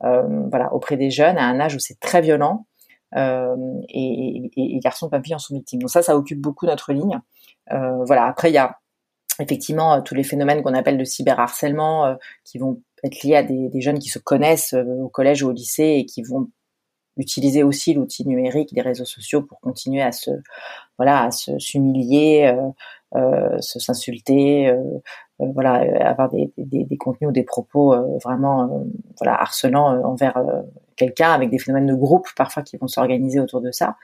voilà 0.00 0.72
auprès 0.72 0.96
des 0.96 1.10
jeunes 1.10 1.38
à 1.38 1.44
un 1.44 1.60
âge 1.60 1.76
où 1.76 1.78
c'est 1.78 2.00
très 2.00 2.20
violent 2.20 2.66
et, 3.14 3.20
et, 3.88 4.76
et, 4.76 4.80
garçons 4.80 5.08
pas 5.08 5.22
filles 5.22 5.34
en 5.34 5.38
sont 5.38 5.54
victimes. 5.54 5.80
Donc 5.80 5.90
ça 5.90 6.02
ça 6.02 6.16
occupe 6.16 6.40
beaucoup 6.40 6.66
notre 6.66 6.92
ligne. 6.92 7.20
Voilà 7.70 8.24
après 8.26 8.50
il 8.50 8.54
y 8.54 8.58
a 8.58 8.78
effectivement 9.40 9.94
euh, 9.94 10.00
tous 10.00 10.14
les 10.14 10.24
phénomènes 10.24 10.62
qu'on 10.62 10.74
appelle 10.74 10.98
de 10.98 11.04
cyberharcèlement 11.04 12.06
euh, 12.06 12.14
qui 12.44 12.58
vont 12.58 12.80
être 13.04 13.22
liés 13.22 13.36
à 13.36 13.42
des, 13.42 13.80
jeunes 13.80 13.98
qui 13.98 14.08
se 14.08 14.18
connaissent 14.18 14.74
euh, 14.74 14.84
au 15.02 15.08
collège 15.08 15.42
ou 15.42 15.48
au 15.48 15.52
lycée 15.52 15.96
et 15.98 16.06
qui 16.06 16.22
vont 16.22 16.48
utiliser 17.16 17.62
aussi 17.62 17.94
l'outil 17.94 18.26
numérique 18.26 18.72
des 18.72 18.80
réseaux 18.80 19.04
sociaux 19.04 19.42
pour 19.42 19.60
continuer 19.60 20.02
à 20.02 20.12
se 20.12 20.30
voilà 20.96 21.24
à 21.24 21.30
se 21.30 21.58
s'humilier 21.58 22.56
euh, 23.14 23.60
se 23.60 23.78
s'insulter 23.78 24.74
voilà 25.38 25.84
avoir 26.08 26.30
des, 26.30 26.50
des, 26.56 26.84
des, 26.84 26.96
contenus 26.96 27.28
ou 27.28 27.32
des 27.32 27.42
propos 27.42 27.94
vraiment 28.24 28.86
voilà 29.18 29.38
harcelants 29.38 30.02
envers 30.04 30.42
quelqu'un 30.96 31.32
avec 31.32 31.50
des 31.50 31.58
phénomènes 31.58 31.86
de 31.86 31.94
groupe 31.94 32.28
parfois 32.36 32.62
qui 32.62 32.76
vont 32.76 32.88
s'organiser 32.88 33.40
autour 33.40 33.60
de 33.60 33.70
ça. 33.70 33.96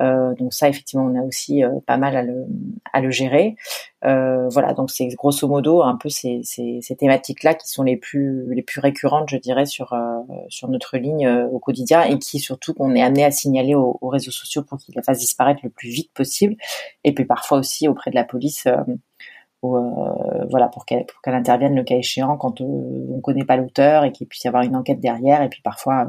Euh, 0.00 0.34
donc 0.34 0.54
ça, 0.54 0.68
effectivement, 0.68 1.04
on 1.04 1.18
a 1.20 1.22
aussi 1.22 1.62
euh, 1.62 1.70
pas 1.86 1.96
mal 1.96 2.16
à 2.16 2.22
le, 2.22 2.46
à 2.92 3.00
le 3.00 3.10
gérer. 3.10 3.56
Euh, 4.04 4.48
voilà, 4.48 4.72
donc 4.72 4.90
c'est 4.90 5.06
grosso 5.08 5.46
modo 5.46 5.82
un 5.82 5.96
peu 5.96 6.08
ces, 6.08 6.40
ces, 6.44 6.78
ces 6.80 6.96
thématiques-là 6.96 7.54
qui 7.54 7.68
sont 7.68 7.82
les 7.82 7.96
plus 7.96 8.52
les 8.54 8.62
plus 8.62 8.80
récurrentes, 8.80 9.28
je 9.28 9.36
dirais, 9.36 9.66
sur 9.66 9.92
euh, 9.92 10.18
sur 10.48 10.68
notre 10.68 10.96
ligne 10.96 11.26
euh, 11.26 11.46
au 11.46 11.58
quotidien 11.58 12.02
et 12.02 12.18
qui 12.18 12.40
surtout 12.40 12.74
qu'on 12.74 12.94
est 12.94 13.02
amené 13.02 13.24
à 13.24 13.30
signaler 13.30 13.74
aux, 13.74 13.98
aux 14.00 14.08
réseaux 14.08 14.30
sociaux 14.32 14.62
pour 14.62 14.78
qu'ils 14.78 14.94
les 14.96 15.02
fassent 15.02 15.18
disparaître 15.20 15.60
le 15.62 15.70
plus 15.70 15.90
vite 15.90 16.10
possible. 16.14 16.56
Et 17.04 17.12
puis 17.14 17.24
parfois 17.24 17.58
aussi 17.58 17.86
auprès 17.86 18.10
de 18.10 18.16
la 18.16 18.24
police 18.24 18.66
euh, 19.64 20.44
voilà 20.50 20.68
pour 20.68 20.84
qu'elle 20.86 21.06
pour 21.06 21.20
qu'elle 21.22 21.34
intervienne 21.34 21.74
le 21.74 21.84
cas 21.84 21.94
échéant 21.96 22.36
quand 22.36 22.60
euh, 22.60 22.64
on 22.64 23.20
connaît 23.20 23.44
pas 23.44 23.56
l'auteur 23.56 24.04
et 24.04 24.12
qu'il 24.12 24.26
puisse 24.26 24.44
y 24.44 24.48
avoir 24.48 24.64
une 24.64 24.74
enquête 24.74 25.00
derrière 25.00 25.42
et 25.42 25.48
puis 25.48 25.62
parfois 25.62 26.06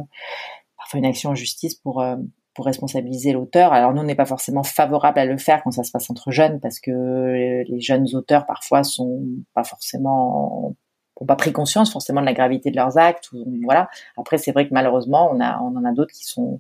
parfois 0.78 0.98
une 1.00 1.06
action 1.06 1.32
en 1.32 1.36
justice 1.36 1.76
pour 1.76 2.02
euh, 2.02 2.16
pour 2.56 2.66
responsabiliser 2.66 3.32
l'auteur. 3.34 3.74
Alors 3.74 3.94
nous 3.94 4.02
on 4.02 4.06
n'est 4.06 4.16
pas 4.16 4.26
forcément 4.26 4.64
favorable 4.64 5.20
à 5.20 5.26
le 5.26 5.38
faire 5.38 5.64
quand 5.64 5.72
ça 5.72 5.84
se 5.84 5.92
passe 5.92 6.10
entre 6.10 6.32
jeunes 6.32 6.60
parce 6.60 6.80
que 6.80 7.64
les 7.68 7.80
jeunes 7.80 8.08
auteurs 8.16 8.46
parfois 8.48 8.84
sont 8.84 9.24
pas 9.54 9.64
forcément 9.64 10.76
ont 11.18 11.26
pas 11.26 11.36
pris 11.36 11.54
conscience 11.54 11.92
forcément 11.92 12.22
de 12.22 12.26
la 12.26 12.34
gravité 12.34 12.72
de 12.72 12.76
leurs 12.76 12.98
actes 12.98 13.32
ou, 13.34 13.46
voilà. 13.64 13.88
Après 14.18 14.40
c'est 14.40 14.52
vrai 14.52 14.68
que 14.68 14.74
malheureusement 14.74 15.30
on 15.32 15.40
a 15.40 15.60
on 15.62 15.76
en 15.78 15.86
a 15.86 15.92
d'autres 15.94 16.14
qui 16.14 16.26
sont 16.26 16.60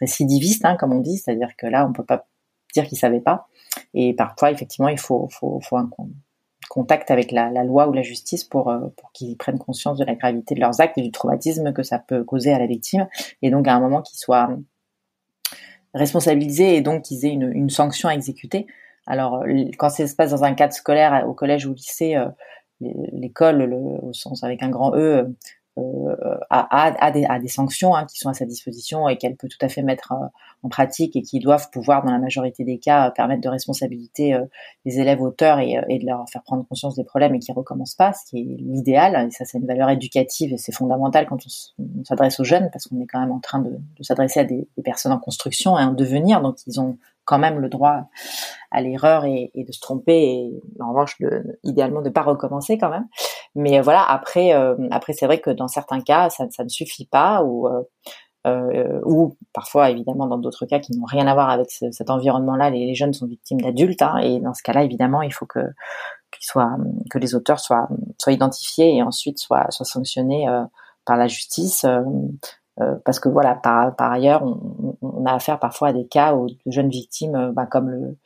récidivistes 0.00 0.64
hein, 0.64 0.76
comme 0.76 0.92
on 0.92 1.00
dit, 1.00 1.18
c'est-à-dire 1.18 1.56
que 1.56 1.66
là 1.66 1.86
on 1.88 1.92
peut 1.92 2.04
pas 2.04 2.26
dire 2.72 2.86
qu'ils 2.86 2.98
savaient 2.98 3.20
pas. 3.20 3.48
Et 3.94 4.14
parfois, 4.14 4.50
effectivement, 4.50 4.88
il 4.88 4.98
faut, 4.98 5.28
faut, 5.30 5.60
faut 5.60 5.76
un 5.76 5.88
contact 6.68 7.10
avec 7.10 7.32
la, 7.32 7.50
la, 7.50 7.64
loi 7.64 7.88
ou 7.88 7.92
la 7.92 8.02
justice 8.02 8.44
pour, 8.44 8.68
euh, 8.68 8.88
pour 8.96 9.12
qu'ils 9.12 9.36
prennent 9.36 9.58
conscience 9.58 9.98
de 9.98 10.04
la 10.04 10.14
gravité 10.14 10.54
de 10.54 10.60
leurs 10.60 10.80
actes 10.80 10.98
et 10.98 11.02
du 11.02 11.10
traumatisme 11.10 11.72
que 11.72 11.82
ça 11.82 11.98
peut 11.98 12.24
causer 12.24 12.52
à 12.52 12.58
la 12.58 12.66
victime. 12.66 13.08
Et 13.42 13.50
donc, 13.50 13.66
à 13.66 13.74
un 13.74 13.80
moment, 13.80 14.02
qu'ils 14.02 14.18
soient 14.18 14.50
responsabilisés 15.94 16.76
et 16.76 16.80
donc 16.80 17.02
qu'ils 17.02 17.26
aient 17.26 17.32
une, 17.32 17.50
une, 17.52 17.70
sanction 17.70 18.08
à 18.08 18.14
exécuter. 18.14 18.66
Alors, 19.06 19.44
quand 19.78 19.88
ça 19.88 20.06
se 20.06 20.14
passe 20.14 20.30
dans 20.30 20.44
un 20.44 20.54
cadre 20.54 20.72
scolaire, 20.72 21.24
au 21.26 21.34
collège 21.34 21.66
ou 21.66 21.72
au 21.72 21.74
lycée, 21.74 22.14
euh, 22.14 22.28
l'école, 22.80 23.72
au 23.72 24.12
sens 24.12 24.44
avec 24.44 24.62
un 24.62 24.70
grand 24.70 24.94
E, 24.94 25.34
euh, 25.80 26.38
a, 26.50 27.10
des, 27.10 27.26
des, 27.40 27.48
sanctions 27.48 27.94
hein, 27.94 28.06
qui 28.06 28.18
sont 28.18 28.28
à 28.28 28.34
sa 28.34 28.44
disposition 28.44 29.08
et 29.08 29.16
qu'elle 29.16 29.36
peut 29.36 29.48
tout 29.48 29.58
à 29.60 29.68
fait 29.68 29.82
mettre 29.82 30.12
euh, 30.12 30.26
en 30.62 30.68
pratique 30.68 31.16
et 31.16 31.22
qui 31.22 31.38
doivent 31.38 31.70
pouvoir, 31.70 32.04
dans 32.04 32.12
la 32.12 32.18
majorité 32.18 32.64
des 32.64 32.78
cas, 32.78 33.10
permettre 33.10 33.40
de 33.40 33.48
responsabiliser 33.48 34.34
euh, 34.34 34.44
les 34.84 34.98
élèves 34.98 35.20
auteurs 35.20 35.58
et, 35.58 35.80
et, 35.88 35.98
de 35.98 36.06
leur 36.06 36.28
faire 36.28 36.42
prendre 36.42 36.66
conscience 36.66 36.96
des 36.96 37.04
problèmes 37.04 37.34
et 37.34 37.38
qui 37.38 37.52
recommencent 37.52 37.94
pas, 37.94 38.12
ce 38.12 38.30
qui 38.30 38.38
est 38.38 38.56
l'idéal. 38.58 39.28
Et 39.28 39.30
ça, 39.30 39.44
c'est 39.44 39.58
une 39.58 39.66
valeur 39.66 39.90
éducative 39.90 40.52
et 40.52 40.56
c'est 40.56 40.72
fondamental 40.72 41.26
quand 41.26 41.38
on, 41.44 42.04
s'adresse 42.04 42.40
aux 42.40 42.44
jeunes 42.44 42.70
parce 42.72 42.86
qu'on 42.86 43.00
est 43.00 43.06
quand 43.06 43.20
même 43.20 43.32
en 43.32 43.40
train 43.40 43.60
de, 43.60 43.78
s'adresser 44.00 44.40
à 44.40 44.44
des, 44.44 44.68
personnes 44.84 45.12
en 45.12 45.18
construction 45.18 45.78
et 45.78 45.82
en 45.82 45.92
devenir, 45.92 46.40
donc 46.40 46.56
ils 46.66 46.80
ont 46.80 46.98
quand 47.24 47.38
même 47.38 47.60
le 47.60 47.68
droit 47.68 48.08
à 48.70 48.80
l'erreur 48.80 49.24
et, 49.24 49.50
et, 49.54 49.64
de 49.64 49.72
se 49.72 49.80
tromper 49.80 50.20
et 50.20 50.62
en 50.80 50.90
revanche 50.90 51.16
idéalement 51.62 52.02
de 52.02 52.08
pas 52.08 52.22
recommencer 52.22 52.78
quand 52.78 52.90
même 52.90 53.06
mais 53.54 53.80
voilà 53.80 54.02
après 54.04 54.54
euh, 54.54 54.76
après 54.90 55.12
c'est 55.12 55.26
vrai 55.26 55.40
que 55.40 55.50
dans 55.50 55.68
certains 55.68 56.00
cas 56.00 56.30
ça, 56.30 56.46
ça 56.50 56.64
ne 56.64 56.68
suffit 56.68 57.06
pas 57.06 57.42
ou 57.42 57.66
euh, 57.66 57.82
euh, 58.46 59.00
ou 59.04 59.36
parfois 59.52 59.90
évidemment 59.90 60.26
dans 60.26 60.38
d'autres 60.38 60.64
cas 60.64 60.78
qui 60.78 60.96
n'ont 60.96 61.04
rien 61.04 61.26
à 61.26 61.34
voir 61.34 61.50
avec 61.50 61.70
ce, 61.70 61.90
cet 61.90 62.08
environnement-là, 62.08 62.70
les, 62.70 62.94
jeunes 62.94 63.12
sont 63.12 63.26
victimes 63.26 63.60
d'adultes 63.60 64.00
hein, 64.00 64.16
et 64.16 64.40
dans 64.40 64.54
ce 64.54 64.62
cas-là 64.62 64.82
évidemment 64.82 65.20
il 65.20 65.32
faut 65.32 65.44
que 65.44 65.60
soient, 66.40 66.74
que 67.10 67.18
les 67.18 67.34
auteurs 67.34 67.60
soient 67.60 67.88
soient 68.18 68.32
identifiés 68.32 68.96
et 68.96 69.02
ensuite 69.02 69.38
soient 69.38 69.70
soient 69.70 69.84
sanctionnés 69.84 70.48
euh, 70.48 70.62
par 71.04 71.18
la 71.18 71.28
justice 71.28 71.84
parce 73.04 73.20
que 73.20 73.28
voilà, 73.28 73.54
par, 73.54 73.94
par 73.96 74.12
ailleurs, 74.12 74.42
on, 74.42 74.96
on, 75.02 75.26
a 75.26 75.34
affaire 75.34 75.58
parfois 75.58 75.88
à 75.88 75.92
des 75.92 76.06
cas 76.06 76.34
où 76.34 76.48
de 76.48 76.56
jeunes 76.66 76.88
victimes, 76.88 77.52
bah, 77.54 77.66
comme 77.66 77.90
le 77.90 78.16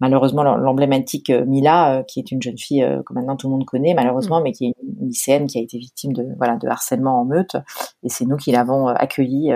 malheureusement 0.00 0.42
l'emblématique 0.42 1.30
Mila, 1.30 2.02
qui 2.06 2.20
est 2.20 2.30
une 2.30 2.42
jeune 2.42 2.58
fille 2.58 2.86
que 3.06 3.12
maintenant 3.12 3.36
tout 3.36 3.48
le 3.48 3.52
monde 3.52 3.64
connaît 3.64 3.94
malheureusement, 3.94 4.40
mmh. 4.40 4.44
mais 4.44 4.52
qui 4.52 4.66
est 4.66 4.74
une 4.82 5.06
lycéenne 5.08 5.46
qui 5.46 5.58
a 5.58 5.62
été 5.62 5.78
victime 5.78 6.12
de 6.12 6.26
voilà 6.36 6.56
de 6.56 6.68
harcèlement 6.68 7.20
en 7.20 7.24
meute, 7.24 7.56
et 8.02 8.08
c'est 8.08 8.24
nous 8.24 8.36
qui 8.36 8.52
l'avons 8.52 8.88
accueillie 8.88 9.52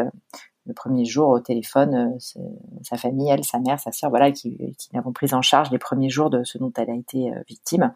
le 0.66 0.72
premier 0.72 1.04
jour 1.04 1.28
au 1.28 1.40
téléphone, 1.40 1.94
euh, 1.94 2.40
sa 2.82 2.96
famille, 2.96 3.28
elle, 3.28 3.44
sa 3.44 3.58
mère, 3.58 3.78
sa 3.78 3.92
sœur, 3.92 4.10
voilà, 4.10 4.32
qui, 4.32 4.56
qui 4.78 4.88
l'avons 4.92 5.12
prise 5.12 5.34
en 5.34 5.42
charge 5.42 5.70
les 5.70 5.78
premiers 5.78 6.08
jours 6.08 6.30
de 6.30 6.42
ce 6.44 6.58
dont 6.58 6.72
elle 6.76 6.90
a 6.90 6.94
été 6.94 7.30
euh, 7.30 7.40
victime. 7.48 7.92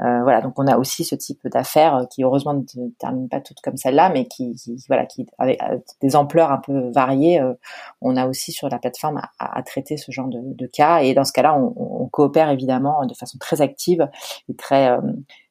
Euh, 0.00 0.22
voilà, 0.22 0.40
donc 0.40 0.58
on 0.58 0.66
a 0.66 0.76
aussi 0.76 1.04
ce 1.04 1.14
type 1.14 1.46
d'affaires 1.48 2.06
qui 2.10 2.24
heureusement 2.24 2.54
ne 2.54 2.88
terminent 2.98 3.28
pas 3.28 3.40
toutes 3.40 3.60
comme 3.60 3.76
celle-là, 3.76 4.10
mais 4.10 4.26
qui, 4.26 4.56
voilà, 4.88 5.06
qui 5.06 5.26
avec 5.38 5.60
des 6.00 6.16
ampleurs 6.16 6.50
un 6.50 6.58
peu 6.58 6.90
variées, 6.90 7.40
on 8.00 8.16
a 8.16 8.26
aussi 8.26 8.52
sur 8.52 8.68
la 8.68 8.78
plateforme 8.78 9.20
à, 9.38 9.62
traiter 9.62 9.96
ce 9.96 10.10
genre 10.10 10.28
de, 10.28 10.66
cas. 10.66 11.00
Et 11.02 11.14
dans 11.14 11.24
ce 11.24 11.32
cas-là, 11.32 11.56
on, 11.56 12.08
coopère 12.08 12.50
évidemment 12.50 13.06
de 13.06 13.14
façon 13.14 13.38
très 13.38 13.60
active 13.60 14.08
et 14.48 14.54
très 14.54 14.96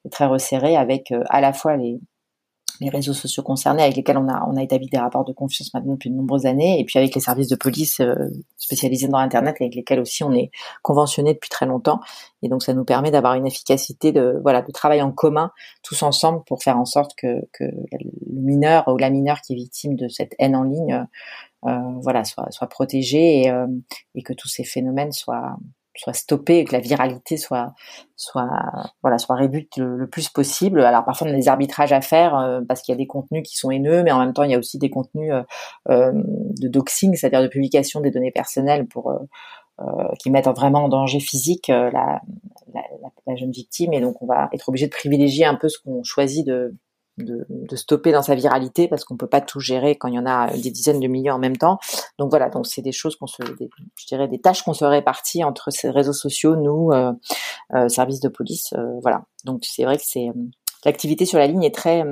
et 0.05 0.09
très 0.09 0.25
resserrée 0.25 0.75
avec 0.77 1.13
à 1.29 1.41
la 1.41 1.53
fois 1.53 1.77
les 1.77 1.99
les 2.83 2.89
réseaux 2.89 3.13
sociaux 3.13 3.43
concernés 3.43 3.83
avec 3.83 3.95
lesquels 3.95 4.17
on 4.17 4.27
a, 4.27 4.45
on 4.47 4.55
a 4.55 4.63
établi 4.63 4.87
des 4.87 4.97
rapports 4.97 5.25
de 5.25 5.33
confiance 5.33 5.73
maintenant 5.73 5.93
depuis 5.93 6.09
de 6.09 6.15
nombreuses 6.15 6.45
années, 6.45 6.79
et 6.79 6.83
puis 6.83 6.99
avec 6.99 7.15
les 7.15 7.21
services 7.21 7.47
de 7.47 7.55
police 7.55 7.99
euh, 7.99 8.13
spécialisés 8.57 9.07
dans 9.07 9.17
Internet 9.17 9.55
avec 9.59 9.75
lesquels 9.75 9.99
aussi 9.99 10.23
on 10.23 10.31
est 10.33 10.51
conventionné 10.81 11.33
depuis 11.33 11.49
très 11.49 11.65
longtemps. 11.65 11.99
Et 12.41 12.49
donc 12.49 12.63
ça 12.63 12.73
nous 12.73 12.85
permet 12.85 13.11
d'avoir 13.11 13.35
une 13.35 13.47
efficacité 13.47 14.11
de 14.11 14.39
voilà 14.43 14.61
de 14.61 14.71
travail 14.71 15.01
en 15.01 15.11
commun 15.11 15.51
tous 15.81 16.03
ensemble 16.03 16.43
pour 16.45 16.61
faire 16.61 16.77
en 16.77 16.85
sorte 16.85 17.15
que, 17.15 17.41
que 17.53 17.63
le 17.63 18.11
mineur 18.31 18.87
ou 18.87 18.97
la 18.97 19.09
mineure 19.09 19.41
qui 19.41 19.53
est 19.53 19.55
victime 19.55 19.95
de 19.95 20.07
cette 20.07 20.35
haine 20.39 20.55
en 20.55 20.63
ligne 20.63 21.05
euh, 21.65 21.79
voilà 22.01 22.25
soit 22.25 22.51
soit 22.51 22.67
protégé 22.67 23.43
et, 23.43 23.49
euh, 23.49 23.67
et 24.15 24.23
que 24.23 24.33
tous 24.33 24.49
ces 24.49 24.65
phénomènes 24.65 25.13
soient 25.13 25.57
soit 25.95 26.13
stoppé 26.13 26.57
et 26.57 26.65
que 26.65 26.73
la 26.73 26.79
viralité 26.79 27.37
soit 27.37 27.73
soit 28.15 28.49
voilà 29.01 29.17
soit 29.17 29.35
réduite 29.35 29.77
le, 29.77 30.07
plus 30.07 30.29
possible. 30.29 30.81
Alors 30.81 31.05
parfois 31.05 31.27
on 31.27 31.29
a 31.31 31.33
des 31.33 31.47
arbitrages 31.47 31.93
à 31.93 32.01
faire 32.01 32.37
euh, 32.37 32.61
parce 32.67 32.81
qu'il 32.81 32.93
y 32.93 32.95
a 32.95 32.97
des 32.97 33.07
contenus 33.07 33.43
qui 33.47 33.57
sont 33.57 33.71
haineux, 33.71 34.03
mais 34.03 34.11
en 34.11 34.19
même 34.19 34.33
temps 34.33 34.43
il 34.43 34.51
y 34.51 34.55
a 34.55 34.59
aussi 34.59 34.77
des 34.77 34.89
contenus 34.89 35.31
euh, 35.31 35.43
euh 35.89 36.11
de 36.13 36.67
doxing, 36.67 37.15
c'est-à-dire 37.15 37.41
de 37.41 37.47
publication 37.47 37.99
des 38.01 38.11
données 38.11 38.31
personnelles 38.31 38.87
pour 38.87 39.11
qui 40.19 40.29
mettent 40.29 40.47
vraiment 40.47 40.85
en 40.85 40.87
danger 40.87 41.19
physique 41.19 41.67
la, 41.67 41.89
la, 41.91 42.81
la, 43.25 43.35
jeune 43.35 43.51
victime 43.51 43.91
et 43.93 44.01
donc 44.01 44.21
on 44.21 44.27
va 44.27 44.47
être 44.53 44.69
obligé 44.69 44.85
de 44.85 44.91
privilégier 44.91 45.45
un 45.45 45.55
peu 45.55 45.67
ce 45.67 45.79
qu'on 45.79 46.03
choisit 46.03 46.45
de 46.45 46.75
de, 47.17 47.45
de, 47.49 47.75
stopper 47.75 48.11
dans 48.11 48.23
sa 48.23 48.35
viralité 48.35 48.87
parce 48.87 49.05
qu'on 49.05 49.17
peut 49.17 49.27
pas 49.27 49.41
tout 49.41 49.59
gérer 49.59 49.95
quand 49.95 50.07
il 50.07 50.15
y 50.15 50.19
en 50.19 50.25
a 50.25 50.51
des 50.55 50.71
dizaines 50.71 50.99
de 50.99 51.07
milliers 51.07 51.31
en 51.31 51.39
même 51.39 51.57
temps. 51.57 51.77
Donc 52.17 52.29
voilà, 52.29 52.49
donc 52.49 52.65
c'est 52.65 52.81
des 52.81 52.91
choses 52.91 53.15
qu'on 53.15 53.27
se, 53.27 53.43
je 53.43 54.05
dirais 54.07 54.27
des 54.27 54.39
tâches 54.39 54.63
qu'on 54.63 54.73
se 54.73 54.85
répartit 54.85 55.43
entre 55.43 55.71
ces 55.71 55.89
réseaux 55.89 56.13
sociaux, 56.13 56.55
nous, 56.55 56.91
euh, 56.91 57.11
euh, 57.73 57.87
services 57.87 58.19
de 58.19 58.29
police, 58.29 58.73
euh, 58.77 58.99
voilà. 59.01 59.23
Donc 59.45 59.63
c'est 59.63 59.83
vrai 59.83 59.97
que 59.97 60.03
c'est 60.05 60.29
euh, 60.29 60.33
l'activité 60.85 61.25
sur 61.25 61.39
la 61.39 61.47
ligne 61.47 61.63
est 61.63 61.75
très 61.75 62.03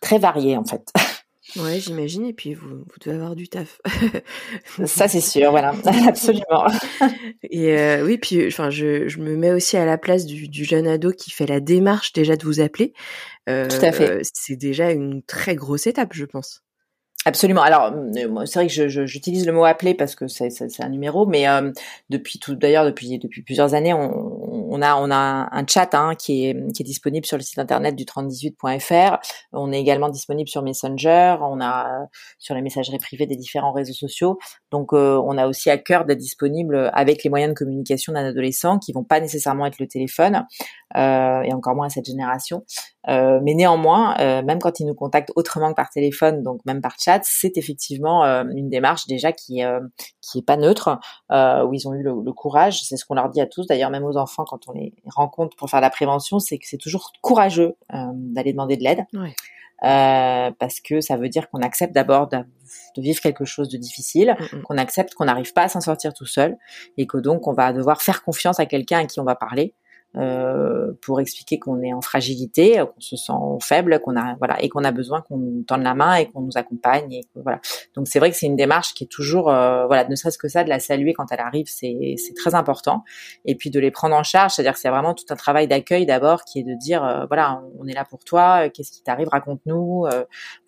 très 0.00 0.18
variée 0.18 0.56
en 0.56 0.64
fait. 0.64 0.92
Ouais, 1.56 1.80
j'imagine. 1.80 2.26
Et 2.26 2.32
puis, 2.32 2.54
vous, 2.54 2.68
vous 2.68 2.98
devez 3.00 3.16
avoir 3.16 3.34
du 3.34 3.48
taf. 3.48 3.80
Ça, 4.86 5.08
c'est 5.08 5.20
sûr, 5.20 5.50
voilà, 5.50 5.74
absolument. 6.06 6.66
Et 7.42 7.76
euh, 7.78 8.04
oui, 8.04 8.18
puis, 8.18 8.46
enfin, 8.46 8.70
je, 8.70 9.08
je 9.08 9.18
me 9.18 9.36
mets 9.36 9.52
aussi 9.52 9.76
à 9.76 9.84
la 9.84 9.98
place 9.98 10.26
du, 10.26 10.48
du 10.48 10.64
jeune 10.64 10.86
ado 10.86 11.12
qui 11.12 11.30
fait 11.30 11.46
la 11.46 11.60
démarche 11.60 12.12
déjà 12.12 12.36
de 12.36 12.44
vous 12.44 12.60
appeler. 12.60 12.92
Euh, 13.48 13.68
Tout 13.68 13.84
à 13.84 13.92
fait. 13.92 14.20
C'est 14.34 14.56
déjà 14.56 14.90
une 14.90 15.22
très 15.22 15.54
grosse 15.54 15.86
étape, 15.86 16.12
je 16.12 16.24
pense. 16.24 16.62
Absolument. 17.26 17.60
Alors, 17.60 17.92
euh, 17.92 18.46
c'est 18.46 18.60
vrai 18.60 18.66
que 18.66 19.06
j'utilise 19.06 19.46
le 19.46 19.52
mot 19.52 19.64
appeler 19.64 19.94
parce 19.94 20.14
que 20.14 20.26
c'est 20.26 20.50
un 20.80 20.88
numéro, 20.88 21.26
mais 21.26 21.46
euh, 21.48 21.70
depuis 22.08 22.38
tout, 22.38 22.54
d'ailleurs 22.54 22.86
depuis 22.86 23.18
depuis 23.18 23.42
plusieurs 23.42 23.74
années, 23.74 23.92
on, 23.92 24.49
on 24.70 24.82
a 24.82 24.96
on 24.96 25.10
a 25.10 25.48
un, 25.50 25.66
chat 25.66 25.94
hein, 25.94 26.14
qui 26.14 26.46
est 26.46 26.72
qui 26.72 26.82
est 26.82 26.84
disponible 26.84 27.26
sur 27.26 27.36
le 27.36 27.42
site 27.42 27.58
internet 27.58 27.96
du 27.96 28.04
3018.fr. 28.04 29.18
On 29.52 29.72
est 29.72 29.80
également 29.80 30.08
disponible 30.08 30.48
sur 30.48 30.62
Messenger. 30.62 31.36
On 31.40 31.60
a 31.60 32.06
sur 32.38 32.54
les 32.54 32.62
messageries 32.62 32.98
privées 32.98 33.26
des 33.26 33.36
différents 33.36 33.72
réseaux 33.72 33.92
sociaux. 33.92 34.38
Donc, 34.70 34.92
euh, 34.92 35.20
on 35.24 35.36
a 35.36 35.48
aussi 35.48 35.70
à 35.70 35.78
cœur 35.78 36.04
d'être 36.04 36.18
disponible 36.18 36.90
avec 36.94 37.24
les 37.24 37.30
moyens 37.30 37.52
de 37.52 37.58
communication 37.58 38.12
d'un 38.12 38.24
adolescent 38.24 38.78
qui 38.78 38.92
vont 38.92 39.04
pas 39.04 39.20
nécessairement 39.20 39.66
être 39.66 39.78
le 39.80 39.86
téléphone 39.86 40.46
et 40.94 41.52
encore 41.52 41.76
moins 41.76 41.86
à 41.86 41.90
cette 41.90 42.06
génération. 42.06 42.64
Euh, 43.08 43.40
mais 43.42 43.54
néanmoins, 43.54 44.14
euh, 44.20 44.42
même 44.42 44.58
quand 44.58 44.78
ils 44.78 44.86
nous 44.86 44.94
contactent 44.94 45.32
autrement 45.34 45.70
que 45.70 45.74
par 45.74 45.88
téléphone, 45.90 46.42
donc 46.42 46.60
même 46.66 46.82
par 46.82 46.96
chat, 46.98 47.20
c'est 47.22 47.56
effectivement 47.56 48.24
euh, 48.24 48.44
une 48.54 48.68
démarche 48.68 49.06
déjà 49.06 49.32
qui 49.32 49.62
qui 50.20 50.38
est 50.38 50.46
pas 50.46 50.56
neutre, 50.56 50.98
où 51.30 51.74
ils 51.74 51.88
ont 51.88 51.94
eu 51.94 52.02
le, 52.02 52.32
courage. 52.32 52.82
C'est 52.82 52.96
ce 52.96 53.04
qu'on 53.04 53.14
leur 53.14 53.28
dit 53.30 53.40
à 53.40 53.46
tous, 53.46 53.66
d'ailleurs 53.66 53.90
même 53.90 54.04
aux 54.04 54.16
enfants 54.16 54.44
quand 54.44 54.59
on 54.68 54.72
les 54.72 54.94
rencontre 55.06 55.56
pour 55.56 55.70
faire 55.70 55.80
la 55.80 55.90
prévention, 55.90 56.38
c'est 56.38 56.58
que 56.58 56.66
c'est 56.66 56.78
toujours 56.78 57.12
courageux 57.20 57.76
d'aller 57.90 58.52
demander 58.52 58.76
de 58.76 58.84
l'aide. 58.84 59.04
parce 59.80 60.80
que 60.80 61.00
ça 61.00 61.16
veut 61.16 61.28
dire 61.28 61.50
qu'on 61.50 61.60
accepte 61.60 61.94
d'abord 61.94 62.28
de, 62.28 62.38
vivre 62.96 63.20
quelque 63.20 63.44
chose 63.44 63.68
de 63.68 63.78
difficile, 63.78 64.36
mm, 64.38 64.56
mm. 64.56 64.62
qu'on 64.62 64.78
accepte 64.78 65.14
qu'on 65.14 65.24
n'arrive 65.24 65.52
pas 65.52 65.62
à 65.64 65.68
s'en 65.68 65.80
sortir 65.80 66.12
tout 66.14 66.26
seul 66.26 66.56
et 66.96 67.06
que 67.06 67.18
donc 67.18 67.46
on 67.46 67.52
va 67.52 67.72
devoir 67.72 68.02
faire 68.02 68.22
confiance 68.22 68.60
à 68.60 68.66
quelqu'un 68.66 69.00
à 69.00 69.04
qui 69.06 69.20
on 69.20 69.24
va 69.24 69.34
parler 69.34 69.74
euh, 70.16 70.90
pour 71.02 71.20
expliquer 71.20 71.60
qu'on 71.60 71.82
est 71.82 71.92
en 71.92 72.00
fragilité, 72.00 72.82
qu'on 72.92 73.00
se 73.00 73.16
sent 73.16 73.32
faible, 73.62 74.00
qu'on 74.00 74.16
a 74.16 74.34
voilà 74.38 74.60
et 74.60 74.68
qu'on 74.68 74.82
a 74.82 74.90
besoin 74.90 75.20
qu'on 75.20 75.36
nous 75.36 75.62
tende 75.62 75.84
la 75.84 75.94
main 75.94 76.16
et 76.16 76.26
qu'on 76.26 76.40
nous 76.40 76.56
accompagne 76.56 77.12
et 77.12 77.20
voilà. 77.36 77.60
Donc 77.94 78.08
c'est 78.08 78.18
vrai 78.18 78.32
que 78.32 78.36
c'est 78.36 78.46
une 78.46 78.56
démarche 78.56 78.92
qui 78.94 79.04
est 79.04 79.06
toujours 79.06 79.50
euh, 79.50 79.86
voilà, 79.86 80.08
ne 80.08 80.16
serait-ce 80.16 80.38
que 80.38 80.48
ça 80.48 80.64
de 80.64 80.68
la 80.68 80.80
saluer 80.80 81.12
quand 81.12 81.30
elle 81.30 81.38
arrive, 81.38 81.66
c'est 81.68 82.16
c'est 82.16 82.34
très 82.34 82.56
important 82.56 83.04
et 83.44 83.54
puis 83.54 83.70
de 83.70 83.78
les 83.78 83.92
prendre 83.92 84.16
en 84.16 84.24
charge, 84.24 84.54
c'est-à-dire 84.54 84.72
que 84.72 84.80
c'est 84.80 84.90
vraiment 84.90 85.14
tout 85.14 85.26
un 85.30 85.36
travail 85.36 85.68
d'accueil 85.68 86.06
d'abord 86.06 86.42
qui 86.44 86.58
est 86.58 86.64
de 86.64 86.74
dire 86.74 87.04
euh, 87.04 87.26
voilà, 87.26 87.62
on 87.78 87.86
est 87.86 87.94
là 87.94 88.04
pour 88.04 88.24
toi, 88.24 88.68
qu'est-ce 88.68 88.90
qui 88.90 89.04
t'arrive, 89.04 89.28
raconte-nous, 89.28 90.06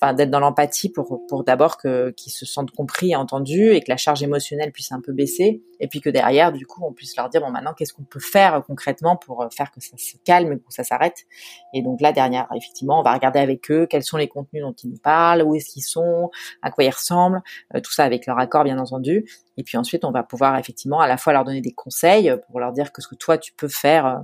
enfin 0.01 0.13
d'être 0.15 0.31
dans 0.31 0.41
l'empathie 0.41 0.89
pour 0.89 1.27
pour 1.27 1.43
d'abord 1.43 1.79
que 1.79 2.11
qu'ils 2.11 2.33
se 2.33 2.47
sentent 2.47 2.71
compris 2.71 3.11
et 3.11 3.17
entendus 3.17 3.73
et 3.73 3.81
que 3.81 3.91
la 3.91 3.97
charge 3.97 4.23
émotionnelle 4.23 4.71
puisse 4.71 4.93
un 4.93 5.01
peu 5.01 5.13
baisser 5.13 5.63
et 5.83 5.89
puis 5.89 6.01
que 6.01 6.09
derrière 6.09 6.53
du 6.53 6.67
coup 6.67 6.83
on 6.85 6.93
puisse 6.93 7.15
leur 7.17 7.29
dire 7.29 7.43
bon 7.43 7.51
maintenant 7.51 7.75
qu'est-ce 7.75 7.93
qu'on 7.93 8.05
peut 8.05 8.21
faire 8.21 8.63
concrètement 8.65 9.17
pour 9.17 9.43
euh, 9.43 9.49
faire 9.55 9.71
que 9.71 9.81
ça 9.81 9.99
se 9.99 10.17
calme 10.25 10.53
et 10.53 10.57
que 10.57 10.63
ça 10.71 10.85
s'arrête? 10.85 11.27
Et 11.75 11.83
donc 11.83 12.01
là, 12.01 12.13
dernière, 12.13 12.49
effectivement, 12.55 13.01
on 13.01 13.03
va 13.03 13.13
regarder 13.13 13.41
avec 13.41 13.71
eux 13.71 13.87
quels 13.87 14.03
sont 14.03 14.17
les 14.17 14.29
contenus 14.29 14.63
dont 14.63 14.73
ils 14.73 14.91
nous 14.91 14.99
parlent, 14.99 15.43
où 15.43 15.55
est-ce 15.55 15.71
qu'ils 15.71 15.83
sont, 15.83 16.31
à 16.63 16.71
quoi 16.71 16.85
ils 16.85 16.91
ressemblent, 16.91 17.43
euh, 17.75 17.81
tout 17.81 17.93
ça 17.93 18.05
avec 18.05 18.27
leur 18.27 18.39
accord, 18.39 18.65
bien 18.65 18.79
entendu. 18.79 19.25
Et 19.57 19.63
puis 19.63 19.77
ensuite, 19.77 20.05
on 20.05 20.13
va 20.13 20.23
pouvoir 20.23 20.57
effectivement 20.59 21.01
à 21.01 21.09
la 21.09 21.17
fois 21.17 21.33
leur 21.33 21.45
donner 21.45 21.61
des 21.61 21.73
conseils 21.73 22.35
pour 22.49 22.61
leur 22.61 22.73
dire 22.73 22.93
que 22.93 23.03
ce 23.03 23.09
que 23.09 23.15
toi 23.15 23.39
tu 23.39 23.53
peux 23.53 23.69
faire 23.69 24.07
euh, 24.07 24.19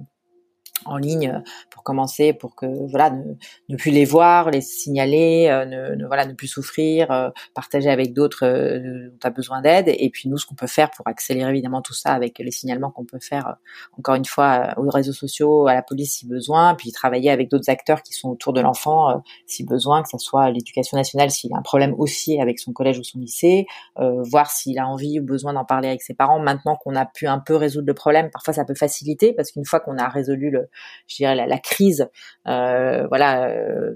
en 0.85 0.97
ligne 0.97 1.31
euh, 1.35 1.41
pour 1.71 1.83
commencer, 1.83 2.33
pour 2.33 2.55
que 2.55 2.67
voilà 2.91 3.11
ne, 3.11 3.35
ne 3.69 3.77
plus 3.77 3.91
les 3.91 4.05
voir, 4.05 4.51
les 4.51 4.61
signaler, 4.61 5.49
euh, 5.49 5.64
ne, 5.97 6.07
voilà 6.07 6.27
ne 6.27 6.33
plus 6.33 6.49
souffrir, 6.49 7.11
euh, 7.11 7.31
partager 7.55 7.91
avec 7.91 8.12
d'autres 8.12 8.47
dont 8.47 9.17
tu 9.21 9.27
as 9.27 9.31
besoin 9.31 9.61
d'aide. 9.61 9.88
Et 9.88 10.11
puis 10.11 10.29
nous, 10.29 10.38
ce 10.38 10.47
qu'on 10.47 10.55
peut 10.55 10.67
faire 10.67 10.91
pour 10.91 11.07
accélérer 11.07 11.51
évidemment 11.51 11.83
tout 11.83 11.95
ça 11.95 12.12
avec 12.12 12.38
les 12.38 12.51
signalements 12.51 12.91
qu'on 12.91 13.05
peut 13.05 13.19
faire 13.21 13.57
encore 13.97 14.14
une 14.14 14.25
fois 14.25 14.75
aux 14.77 14.91
réseaux 14.91 15.12
sociaux, 15.12 15.67
à 15.67 15.75
la 15.75 15.83
police 15.83 16.19
si 16.19 16.27
besoin, 16.27 16.75
puis 16.75 16.93
travailler 16.93 17.31
avec 17.31 17.51
d'autres 17.51 17.71
acteurs 17.71 18.03
qui 18.03 18.12
sont 18.12 18.31
autour 18.31 18.53
de 18.53 18.61
l'enfant 18.61 19.23
si 19.47 19.64
besoin, 19.64 20.03
que 20.03 20.09
ce 20.11 20.19
soit 20.19 20.51
l'éducation 20.51 20.97
nationale 20.97 21.31
s'il 21.31 21.53
a 21.53 21.59
un 21.59 21.62
problème 21.62 21.95
aussi 21.99 22.41
avec 22.41 22.59
son 22.59 22.73
collège 22.73 22.99
ou 22.99 23.05
son 23.05 23.19
lycée, 23.19 23.67
voir 23.97 24.51
s'il 24.51 24.79
a 24.79 24.87
envie 24.87 25.21
ou 25.21 25.25
besoin 25.25 25.53
d'en 25.53 25.64
parler 25.64 25.88
avec 25.88 26.03
ses 26.03 26.14
parents. 26.14 26.38
Maintenant 26.41 26.77
qu'on 26.77 26.95
a 26.95 27.07
pu 27.07 27.27
un 27.27 27.38
peu 27.38 27.57
résoudre 27.57 27.87
le 27.87 27.95
problème, 27.95 28.31
parfois 28.31 28.55
ça 28.55 28.64
peut 28.64 28.75
faciliter 28.75 29.33
parce 29.33 29.53
qu'une 29.53 29.64
fois 29.64 29.81
qu'on 29.81 29.99
a 29.99 30.09
résolu 30.09 30.51
le, 30.51 30.67
je 31.07 31.16
dirais 31.16 31.35
la, 31.35 31.46
la 31.46 31.59
crise 31.59 32.09
euh, 32.48 33.07
voilà 33.09 33.46
euh, 33.48 33.92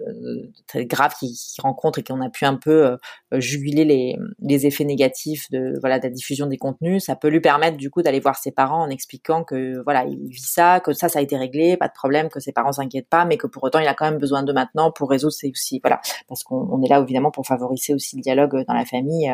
très 0.67 0.85
grave 0.85 1.15
qui, 1.19 1.33
qui 1.33 1.61
rencontre 1.61 2.01
et 2.01 2.03
qu'on 2.03 2.21
a 2.21 2.29
pu 2.29 2.45
un 2.45 2.57
peu 2.57 2.85
euh, 2.85 2.97
juguler 3.41 3.85
les, 3.85 4.17
les 4.41 4.67
effets 4.67 4.85
négatifs 4.85 5.51
de 5.51 5.79
voilà 5.81 5.99
de 5.99 6.05
la 6.05 6.11
diffusion 6.11 6.47
des 6.47 6.59
contenus. 6.59 7.05
Ça 7.05 7.17
peut 7.17 7.29
lui 7.29 7.41
permettre 7.41 7.79
du 7.79 7.89
coup 7.89 8.03
d'aller 8.03 8.21
voir 8.21 8.37
ses 8.37 8.53
parents 8.53 8.83
en 8.83 8.91
expliquant 8.91 9.43
que 9.43 9.83
voilà 9.85 10.05
il 10.05 10.29
vit 10.29 10.41
ça 10.41 10.81
que 10.81 10.93
ça 10.93 11.09
ça 11.09 11.21
a 11.21 11.23
été 11.23 11.37
réglé 11.37 11.77
pas 11.79 11.89
de 11.89 11.95
problème 11.95 12.29
que 12.29 12.41
ses 12.41 12.53
parents 12.53 12.73
s'inquiètent 12.73 13.09
pas 13.09 13.25
mais 13.25 13.39
que 13.39 13.47
pour 13.47 13.65
autant 13.65 13.79
il 13.79 13.89
a 13.89 13.95
quand 13.95 14.05
même 14.05 14.19
besoin 14.19 14.43
de 14.43 14.53
maintenant 14.53 14.93
pour 14.93 15.09
résoudre 15.09 15.33
ces 15.33 15.49
soucis. 15.55 15.81
Voilà. 15.83 16.01
Parce 16.29 16.45
qu'on 16.45 16.83
est 16.83 16.89
là 16.89 17.01
évidemment 17.01 17.31
pour 17.31 17.47
favoriser 17.47 17.95
aussi 17.95 18.17
le 18.17 18.23
dialogue 18.23 18.65
dans 18.67 18.75
la 18.75 18.85
famille 18.85 19.33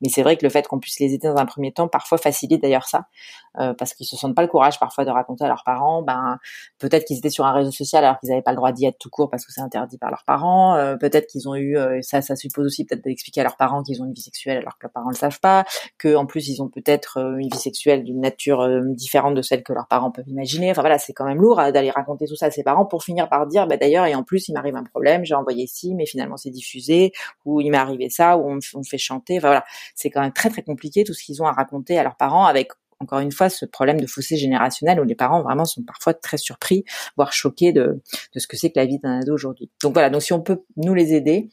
mais 0.00 0.08
c'est 0.08 0.22
vrai 0.22 0.36
que 0.36 0.44
le 0.44 0.50
fait 0.50 0.68
qu'on 0.68 0.78
puisse 0.78 1.00
les 1.00 1.12
aider 1.14 1.26
dans 1.26 1.36
un 1.36 1.46
premier 1.46 1.72
temps 1.72 1.88
parfois 1.88 2.18
facilite 2.18 2.62
d'ailleurs 2.62 2.86
ça 2.86 3.06
parce 3.54 3.94
qu'ils 3.94 4.06
se 4.06 4.16
sentent 4.16 4.36
pas 4.36 4.42
le 4.42 4.48
courage 4.48 4.78
parfois 4.78 5.04
de 5.04 5.10
raconter 5.10 5.44
à 5.44 5.48
leurs 5.48 5.64
parents 5.64 6.02
ben 6.02 6.38
peut-être 6.80 7.04
qu'ils 7.04 7.18
étaient 7.18 7.30
sur 7.30 7.46
un 7.46 7.52
réseau 7.52 7.70
social 7.70 8.04
alors 8.04 8.18
qu'ils 8.18 8.30
n'avaient 8.30 8.42
pas 8.42 8.52
le 8.52 8.56
droit 8.56 8.72
d'y 8.72 8.86
être 8.86 8.98
tout 8.98 9.10
court 9.10 9.30
parce 9.30 9.44
que 9.44 9.52
c'est 9.52 9.60
interdit 9.60 9.98
par 9.98 10.10
leurs 10.10 10.24
parents. 10.24 10.76
peut-être 10.98 11.26
qu'ils 11.26 11.48
ont 11.48 11.54
eu 11.54 11.76
ça, 12.02 12.22
ça 12.22 12.36
suppose 12.36 12.66
aussi 12.66 12.84
peut-être 12.84 13.04
d'expliquer 13.04 13.40
à 13.40 13.44
leurs 13.44 13.56
parents 13.56 13.82
qu'ils 13.82 14.02
ont 14.02 14.06
une 14.06 14.12
vie 14.12 14.22
sexuelle 14.22 14.58
alors 14.58 14.78
que 14.78 14.84
leurs 14.84 14.92
parents 14.92 15.08
ne 15.08 15.14
le 15.14 15.18
savent 15.18 15.40
pas, 15.40 15.64
que 15.98 16.14
en 16.14 16.26
plus 16.26 16.48
ils 16.48 16.62
ont 16.62 16.68
peut-être 16.68 17.18
une 17.38 17.48
vie 17.48 17.58
sexuelle 17.58 18.04
d'une 18.04 18.20
nature 18.20 18.68
différente 18.94 19.34
de 19.34 19.42
celle 19.42 19.62
que 19.62 19.72
leurs 19.72 19.86
parents 19.88 20.10
peuvent 20.10 20.28
imaginer. 20.28 20.70
Enfin 20.70 20.82
voilà, 20.82 20.98
c'est 20.98 21.12
quand 21.12 21.24
même 21.24 21.40
lourd 21.40 21.56
d'aller 21.56 21.90
raconter 21.90 22.26
tout 22.26 22.36
ça 22.36 22.46
à 22.46 22.50
ses 22.50 22.62
parents 22.62 22.86
pour 22.86 23.04
finir 23.04 23.28
par 23.28 23.46
dire 23.46 23.66
bah 23.66 23.76
d'ailleurs 23.76 24.06
et 24.06 24.14
en 24.14 24.22
plus 24.22 24.48
il 24.48 24.54
m'arrive 24.54 24.76
un 24.76 24.84
problème, 24.84 25.24
j'ai 25.24 25.34
envoyé 25.34 25.66
ci 25.66 25.94
mais 25.94 26.06
finalement 26.06 26.36
c'est 26.36 26.50
diffusé 26.50 27.12
ou 27.44 27.60
il 27.60 27.70
m'est 27.70 27.76
arrivé 27.78 28.08
ça 28.10 28.36
ou 28.36 28.50
on, 28.50 28.54
me 28.54 28.84
fait 28.84 28.98
chanter. 28.98 29.38
Enfin 29.38 29.48
voilà, 29.48 29.64
c'est 29.94 30.10
quand 30.10 30.20
même 30.20 30.32
très 30.32 30.50
très 30.50 30.62
compliqué 30.62 31.04
tout 31.04 31.14
ce 31.14 31.22
qu'ils 31.22 31.42
ont 31.42 31.46
à 31.46 31.52
raconter 31.52 31.98
à 31.98 32.02
leurs 32.02 32.16
parents 32.16 32.44
avec 32.44 32.72
encore 33.00 33.20
une 33.20 33.32
fois 33.32 33.48
ce 33.48 33.64
problème 33.64 34.00
de 34.00 34.06
fossé 34.06 34.36
générationnel 34.36 35.00
où 35.00 35.04
les 35.04 35.14
parents 35.14 35.42
vraiment 35.42 35.64
sont 35.64 35.82
parfois 35.82 36.14
très 36.14 36.36
surpris, 36.36 36.84
voire 37.16 37.32
choqués 37.32 37.72
de, 37.72 38.00
de 38.34 38.40
ce 38.40 38.46
que 38.46 38.56
c'est 38.56 38.70
que 38.70 38.78
la 38.78 38.86
vie 38.86 38.98
d'un 38.98 39.20
ado 39.20 39.32
aujourd'hui. 39.32 39.70
Donc 39.82 39.94
voilà, 39.94 40.10
donc 40.10 40.22
si 40.22 40.32
on 40.32 40.40
peut 40.40 40.62
nous 40.76 40.94
les 40.94 41.14
aider 41.14 41.50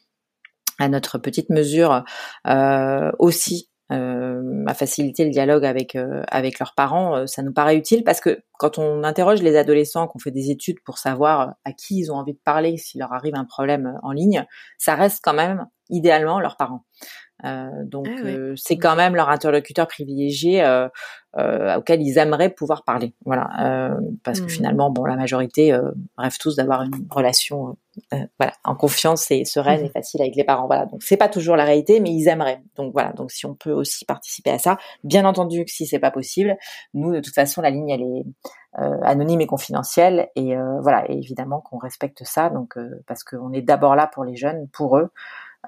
à 0.80 0.90
notre 0.90 1.18
petite 1.18 1.50
mesure 1.50 2.04
euh, 2.48 3.12
aussi 3.20 3.70
euh, 3.92 4.66
à 4.68 4.74
faciliter 4.74 5.24
le 5.24 5.32
dialogue 5.32 5.66
avec 5.66 5.96
euh, 5.96 6.22
avec 6.28 6.60
leurs 6.60 6.76
parents, 6.76 7.26
ça 7.26 7.42
nous 7.42 7.54
paraît 7.54 7.78
utile 7.78 8.04
parce 8.04 8.20
que 8.20 8.42
quand 8.60 8.78
on 8.78 9.04
interroge 9.04 9.42
les 9.42 9.56
adolescents, 9.56 10.08
qu'on 10.08 10.20
fait 10.20 10.32
des 10.32 10.52
études 10.52 10.82
pour 10.84 10.98
savoir 10.98 11.56
à 11.64 11.72
qui 11.72 12.00
ils 12.00 12.12
ont 12.12 12.16
envie 12.16 12.34
de 12.34 12.42
parler 12.44 12.78
s'il 12.78 13.00
leur 13.00 13.14
arrive 13.14 13.36
un 13.36 13.46
problème 13.46 13.98
en 14.04 14.12
ligne, 14.12 14.46
ça 14.78 14.96
reste 14.96 15.20
quand 15.24 15.34
même 15.34 15.68
idéalement 15.90 16.40
leurs 16.40 16.58
parents. 16.58 16.84
Euh, 17.46 17.70
donc 17.84 18.08
ah 18.10 18.56
c'est 18.56 18.78
quand 18.78 18.96
même 18.96 19.16
leur 19.16 19.30
interlocuteur 19.30 19.88
privilégié 19.88 20.64
euh, 20.64 20.88
euh, 21.38 21.78
auquel 21.78 22.02
ils 22.02 22.18
aimeraient 22.18 22.50
pouvoir 22.50 22.84
parler. 22.84 23.14
Voilà, 23.26 23.98
parce 24.24 24.40
que 24.40 24.46
mmh. 24.46 24.50
finalement, 24.50 24.90
bon, 24.90 25.06
la 25.06 25.16
majorité 25.16 25.78
rêve 26.18 26.38
tous 26.40 26.56
d'avoir 26.56 26.82
une 26.82 27.06
relation, 27.12 27.78
voilà, 28.12 28.54
en 28.64 28.76
confiance 28.76 29.30
et 29.30 29.46
sereine 29.46 29.82
et 29.82 29.90
mmh. 29.90 29.92
facile 29.92 30.22
avec 30.22 30.36
les 30.36 30.44
parents. 30.44 30.66
Voilà, 30.66 30.88
donc 30.88 31.04
c'est 31.04 31.18
pas 31.18 31.30
toujours 31.30 31.56
la 31.56 31.66
réalité, 31.66 32.00
mais 32.00 32.10
ils 32.10 32.28
aimeraient. 32.28 32.62
Donc 32.76 32.92
voilà, 32.92 33.14
donc 33.14 33.32
si 33.32 33.46
on 33.46 33.54
peut 33.54 33.72
aussi 33.72 34.06
participer 34.06 34.50
à 34.50 34.58
ça, 34.58 34.78
bien 35.04 35.26
entendu 35.26 35.64
que 35.64 35.72
si 35.72 35.86
c'est 35.86 36.00
pas 36.00 36.12
possible, 36.12 36.58
nous 36.96 37.14
de 37.14 37.20
toute 37.20 37.36
façon 37.36 37.62
la 37.62 37.70
ligne 37.70 37.90
elle 37.90 38.02
est 38.02 38.26
anonyme 39.04 39.42
et 39.42 39.48
confidentielle 39.48 40.30
et 40.36 40.56
voilà, 40.82 41.10
et 41.10 41.18
évidemment 41.18 41.62
qu'on 41.62 41.78
respecte 41.78 42.24
ça. 42.24 42.50
Donc 42.50 42.76
parce 43.06 43.24
qu'on 43.24 43.54
est 43.54 43.62
d'abord 43.62 43.96
là 43.96 44.08
pour 44.08 44.24
les 44.24 44.36
jeunes, 44.36 44.68
pour 44.70 44.98
eux. 44.98 45.10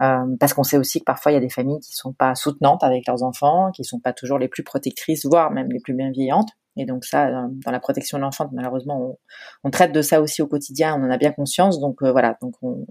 Euh, 0.02 0.36
parce 0.40 0.54
qu'on 0.54 0.64
sait 0.64 0.78
aussi 0.78 1.00
que 1.00 1.04
parfois 1.04 1.32
il 1.32 1.36
y 1.36 1.38
a 1.38 1.42
des 1.42 1.50
familles 1.50 1.80
qui 1.82 1.94
sont 1.94 2.14
pas 2.14 2.34
soutenantes 2.36 2.84
avec 2.84 3.06
leurs 3.06 3.24
enfants, 3.24 3.72
qui 3.72 3.84
sont 3.84 4.00
pas 4.00 4.14
toujours 4.14 4.40
les 4.40 4.48
plus 4.48 4.64
protectrices, 4.64 5.26
voire 5.26 5.52
même 5.52 5.70
les 5.72 5.80
plus 5.80 5.94
bienveillantes. 5.94 6.50
Et 6.78 6.86
donc 6.86 7.04
ça, 7.04 7.28
euh, 7.28 7.48
dans 7.66 7.72
la 7.72 7.80
protection 7.82 8.18
de 8.18 8.24
l'enfant, 8.24 8.50
malheureusement, 8.54 9.18
on, 9.64 9.70
traite 9.70 9.92
de 9.92 10.02
ça 10.02 10.22
aussi 10.22 10.42
au 10.42 10.48
quotidien, 10.48 10.96
on 10.96 11.06
en 11.06 11.12
a 11.12 11.18
bien 11.18 11.32
conscience. 11.32 11.82
Donc 11.82 12.02
euh, 12.02 12.12
voilà, 12.12 12.38
donc 12.42 12.56
on, 12.62 12.86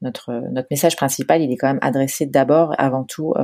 notre 0.00 0.32
notre 0.52 0.68
message 0.70 0.94
principal, 0.94 1.42
il 1.42 1.50
est 1.50 1.56
quand 1.56 1.66
même 1.66 1.80
adressé 1.82 2.26
d'abord, 2.26 2.72
avant 2.78 3.02
tout, 3.02 3.34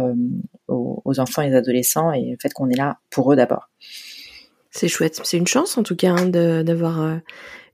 aux, 0.69 1.03
aux, 1.05 1.19
enfants 1.19 1.43
et 1.43 1.53
aux 1.53 1.57
adolescents, 1.57 2.13
et 2.13 2.31
le 2.31 2.37
fait 2.41 2.53
qu'on 2.53 2.71
est 2.71 2.77
là 2.77 2.99
pour 3.11 3.33
eux 3.33 3.37
d'abord. 3.37 3.71
C'est 4.71 4.87
chouette, 4.87 5.21
c'est 5.25 5.37
une 5.37 5.49
chance 5.49 5.77
en 5.79 5.83
tout 5.83 5.97
cas 5.97 6.13
hein, 6.13 6.27
d'avoir 6.27 7.19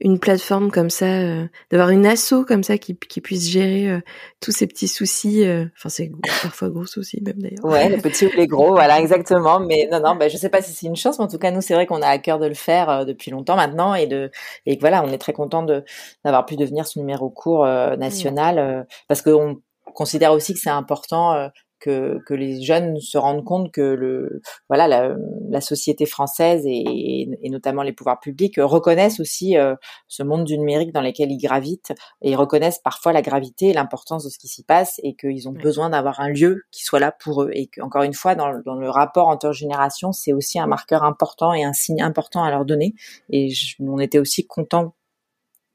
une 0.01 0.19
plateforme 0.19 0.71
comme 0.71 0.89
ça, 0.89 1.07
euh, 1.07 1.47
d'avoir 1.71 1.91
une 1.91 2.07
asso 2.07 2.45
comme 2.47 2.63
ça 2.63 2.79
qui, 2.79 2.97
qui 2.97 3.21
puisse 3.21 3.49
gérer 3.51 3.91
euh, 3.91 4.01
tous 4.41 4.51
ces 4.51 4.67
petits 4.67 4.89
soucis. 4.89 5.45
Euh, 5.47 5.67
enfin, 5.77 5.91
c'est 5.91 6.11
parfois 6.43 6.71
gros 6.71 6.87
soucis 6.87 7.23
même 7.23 7.37
d'ailleurs. 7.37 7.65
Ouais, 7.65 7.89
les 7.89 7.99
petits 7.99 8.27
ou 8.27 8.31
les 8.35 8.47
gros, 8.47 8.71
voilà, 8.71 8.99
exactement. 8.99 9.61
Mais 9.61 9.89
non, 9.93 10.01
non, 10.01 10.17
bah, 10.17 10.29
je 10.29 10.37
sais 10.39 10.49
pas 10.49 10.63
si 10.63 10.73
c'est 10.73 10.87
une 10.87 10.97
chance, 10.97 11.19
mais 11.19 11.27
en 11.27 11.29
tout 11.29 11.39
cas, 11.39 11.51
nous, 11.51 11.61
c'est 11.61 11.75
vrai 11.75 11.87
qu'on 11.87 12.01
a 12.01 12.09
à 12.09 12.19
cœur 12.19 12.39
de 12.39 12.47
le 12.47 12.55
faire 12.55 13.05
depuis 13.05 13.31
longtemps 13.31 13.57
maintenant 13.57 13.95
et 13.95 14.07
de 14.07 14.31
et 14.65 14.79
voilà, 14.81 15.05
on 15.05 15.09
est 15.13 15.19
très 15.19 15.35
content 15.35 15.63
de 15.63 15.85
d'avoir 16.25 16.47
pu 16.47 16.57
devenir 16.57 16.87
ce 16.87 16.99
numéro 16.99 17.29
court 17.29 17.67
national 17.67 18.87
parce 19.09 19.23
qu'on 19.23 19.61
considère 19.95 20.33
aussi 20.33 20.55
que 20.55 20.61
c'est 20.61 20.71
important 20.71 21.51
que, 21.81 22.19
que 22.27 22.35
les 22.35 22.63
jeunes 22.63 22.99
se 23.01 23.19
rendent 23.19 23.45
compte 23.45 23.73
que 23.73 23.81
le 23.81 24.43
voilà 24.69 24.87
la, 24.87 25.17
la 25.49 25.61
société 25.61 26.07
française 26.07 26.63
et, 26.67 27.29
et, 27.43 27.51
notamment 27.51 27.83
les 27.83 27.93
pouvoirs 27.93 28.21
publics 28.21 28.57
reconnaissent 28.59 29.21
aussi 29.21 29.57
euh, 29.57 29.75
ce 30.07 30.23
monde 30.23 30.45
du 30.45 30.57
numérique 30.59 30.93
dans 30.93 31.01
lequel 31.01 31.33
ils 31.33 31.39
gravitent 31.39 31.93
et 32.23 32.37
reconnaissent 32.37 32.79
parfois 32.79 33.13
la 33.13 33.23
gravité 33.23 33.69
et 33.69 33.73
l'importance 33.73 34.25
de 34.25 34.29
ce 34.29 34.39
qui 34.39 34.49
s'y 34.49 34.63
passe 34.63 35.01
et 35.03 35.15
qu'ils 35.15 35.49
ont 35.49 35.53
besoin 35.53 35.91
d'avoir 35.91 36.21
un 36.21 36.29
lieu 36.29 36.63
qui 36.71 36.85
soit 36.85 37.01
là 37.01 37.13
pour 37.13 37.43
eux. 37.43 37.51
Et 37.53 37.67
que 37.67 37.81
encore 37.81 38.03
une 38.03 38.15
fois 38.15 38.35
dans, 38.35 38.61
dans 38.65 38.77
le 38.77 38.91
rapport 38.91 39.29
entre 39.29 39.53
générations 39.53 40.13
c'est 40.13 40.33
aussi 40.33 40.59
un 40.59 40.67
marqueur 40.67 41.03
important 41.03 41.53
et 41.53 41.65
un 41.65 41.73
signe 41.73 42.03
important 42.03 42.45
à 42.45 42.51
leur 42.51 42.65
donner. 42.65 42.95
Et 43.31 43.53
on 43.81 43.99
était 43.99 44.19
aussi 44.19 44.47
content 44.47 44.95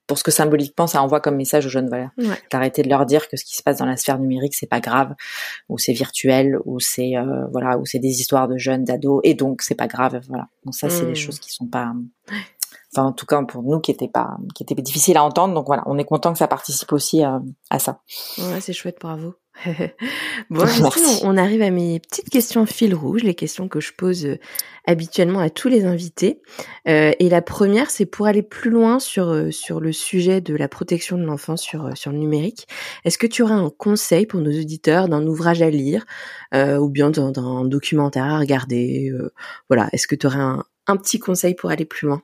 pour 0.08 0.18
ce 0.18 0.24
que 0.24 0.32
symboliquement 0.32 0.88
ça 0.88 1.02
envoie 1.02 1.20
comme 1.20 1.36
message 1.36 1.66
aux 1.66 1.70
jeunes 1.70 1.90
valeurs. 1.90 2.12
D'arrêter 2.52 2.84
de 2.84 2.90
leur 2.90 3.06
dire 3.06 3.28
que 3.28 3.38
ce 3.38 3.46
qui 3.46 3.56
se 3.56 3.64
passe 3.64 3.78
dans 3.78 3.86
la 3.86 3.98
sphère 3.98 4.20
numérique 4.20 4.56
c'est 4.56 4.70
pas 4.70 4.80
grave, 4.80 5.14
ou 5.70 5.78
c'est 5.78 5.94
virtuel, 5.94 6.58
ou 6.66 6.80
c'est 6.80 7.18
euh, 7.18 7.46
voilà, 7.52 7.78
ou 7.78 7.86
c'est 7.86 8.00
des 8.00 8.20
histoires 8.20 8.48
de 8.48 8.58
jeunes, 8.58 8.84
d'ados, 8.84 9.22
et 9.24 9.34
donc 9.34 9.62
c'est 9.62 9.76
pas 9.76 9.88
grave, 9.88 10.22
voilà. 10.28 10.48
Donc 10.64 10.76
ça 10.76 10.90
c'est 10.90 11.06
des 11.06 11.12
mm. 11.12 11.16
choses 11.16 11.40
qui 11.40 11.52
sont 11.52 11.68
pas, 11.68 11.94
enfin 12.94 13.08
en 13.08 13.12
tout 13.14 13.26
cas 13.26 13.42
pour 13.44 13.64
nous 13.64 13.80
qui 13.80 13.92
étaient 13.92 14.08
pas, 14.08 14.38
qui 14.54 14.64
étaient 14.64 14.76
difficiles 14.76 15.18
à 15.18 15.24
entendre. 15.24 15.54
Donc 15.54 15.68
voilà, 15.68 15.84
on 15.86 15.98
est 15.98 16.06
content 16.06 16.34
que 16.34 16.40
ça 16.40 16.48
participe 16.48 16.92
aussi 16.94 17.24
à, 17.24 17.42
à 17.70 17.80
ça. 17.80 18.00
Ouais, 18.38 18.62
c'est 18.62 18.74
chouette, 18.74 18.98
bravo. 19.00 19.36
bon, 20.50 20.66
on 21.24 21.38
arrive 21.38 21.62
à 21.62 21.70
mes 21.70 22.00
petites 22.00 22.30
questions 22.30 22.66
fil 22.66 22.94
rouge, 22.94 23.24
les 23.24 23.36
questions 23.36 23.68
que 23.68 23.80
je 23.80 23.94
pose 23.94 24.26
euh, 24.26 24.38
habituellement 24.86 25.40
à 25.40 25.50
tous 25.50 25.70
les 25.70 25.86
invités. 25.86 26.42
Euh, 26.88 27.14
et 27.20 27.30
la 27.30 27.42
première, 27.42 27.90
c'est 27.90 28.06
pour 28.06 28.28
aller 28.28 28.44
plus 28.44 28.70
loin 28.70 29.00
sur 29.00 29.30
euh, 29.30 29.52
sur 29.52 29.80
le 29.80 29.92
sujet 29.92 30.42
de 30.42 30.56
la 30.56 30.68
protection 30.68 31.18
de 31.18 31.24
l'enfant 31.24 31.58
sur 31.58 31.98
sur 31.98 32.12
le 32.12 32.18
numérique. 32.18 32.68
Est-ce 33.06 33.18
que 33.18 33.28
tu 33.28 33.44
aurais 33.44 33.54
un 33.54 33.70
conseil 33.70 34.26
pour 34.26 34.42
nos 34.42 34.52
auditeurs 34.52 35.08
d'un 35.08 35.26
ouvrage 35.26 35.62
à 35.62 35.70
lire 35.70 36.06
ou 36.54 36.90
bien 36.90 37.10
d'un 37.10 37.66
documentaire 37.66 38.26
à 38.26 38.40
regarder 38.40 39.12
Voilà, 39.70 39.90
est-ce 39.92 40.08
que 40.08 40.16
tu 40.16 40.26
aurais 40.28 40.40
un, 40.40 40.64
un 40.88 40.98
petit 40.98 41.20
conseil 41.20 41.54
pour 41.56 41.70
aller 41.70 41.86
plus 41.86 42.08
loin? 42.08 42.22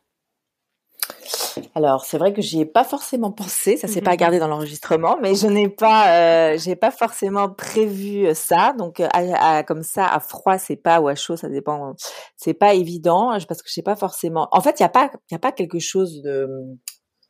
Alors 1.74 2.06
c'est 2.06 2.18
vrai 2.18 2.34
que 2.34 2.42
j'y 2.42 2.62
ai 2.62 2.66
pas 2.66 2.84
forcément 2.84 3.32
pensé, 3.32 3.78
ça 3.78 3.88
s'est 3.88 4.02
pas 4.02 4.12
mhm. 4.12 4.18
gardé 4.18 4.40
dans 4.40 4.48
l'enregistrement, 4.48 5.18
mais 5.22 5.36
je 5.36 5.48
n'ai 5.48 5.70
pas, 5.70 6.12
euh, 6.54 6.58
j'ai 6.58 6.76
pas 6.76 6.92
forcément 6.92 7.50
prévu 7.50 8.28
ça. 8.34 8.74
Donc 8.78 9.02
à, 9.14 9.64
comme 9.64 9.84
ça 9.84 10.08
à 10.08 10.20
froid 10.20 10.58
c'est 10.58 10.76
pas 10.76 11.00
ou 11.00 11.08
à 11.08 11.16
chaud 11.16 11.38
ça 11.38 11.50
dépend, 11.50 11.94
c'est 12.36 12.54
pas 12.54 12.74
évident 12.74 13.38
parce 13.48 13.62
que 13.62 13.70
je 13.70 13.74
sais 13.74 13.82
pas 13.82 13.96
forcément. 13.96 14.48
En 14.52 14.62
fait 14.62 14.80
il 14.80 14.84
y 14.84 14.86
a 14.86 14.90
pas, 14.90 15.12
il 15.30 15.34
y 15.34 15.36
a 15.36 15.40
pas 15.40 15.52
quelque 15.52 15.80
chose 15.80 16.22
de 16.22 16.48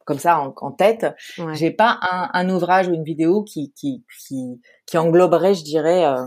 comme 0.05 0.19
ça 0.19 0.39
en, 0.39 0.71
tête. 0.71 1.05
J'ai 1.53 1.71
pas 1.71 1.99
un, 2.01 2.29
un, 2.33 2.49
ouvrage 2.49 2.87
ou 2.87 2.93
une 2.93 3.03
vidéo 3.03 3.43
qui 3.43 3.71
qui 3.75 4.03
qui, 4.27 4.59
qui 4.85 4.97
engloberait, 4.97 5.53
je 5.53 5.63
dirais. 5.63 6.05
Euh, 6.05 6.25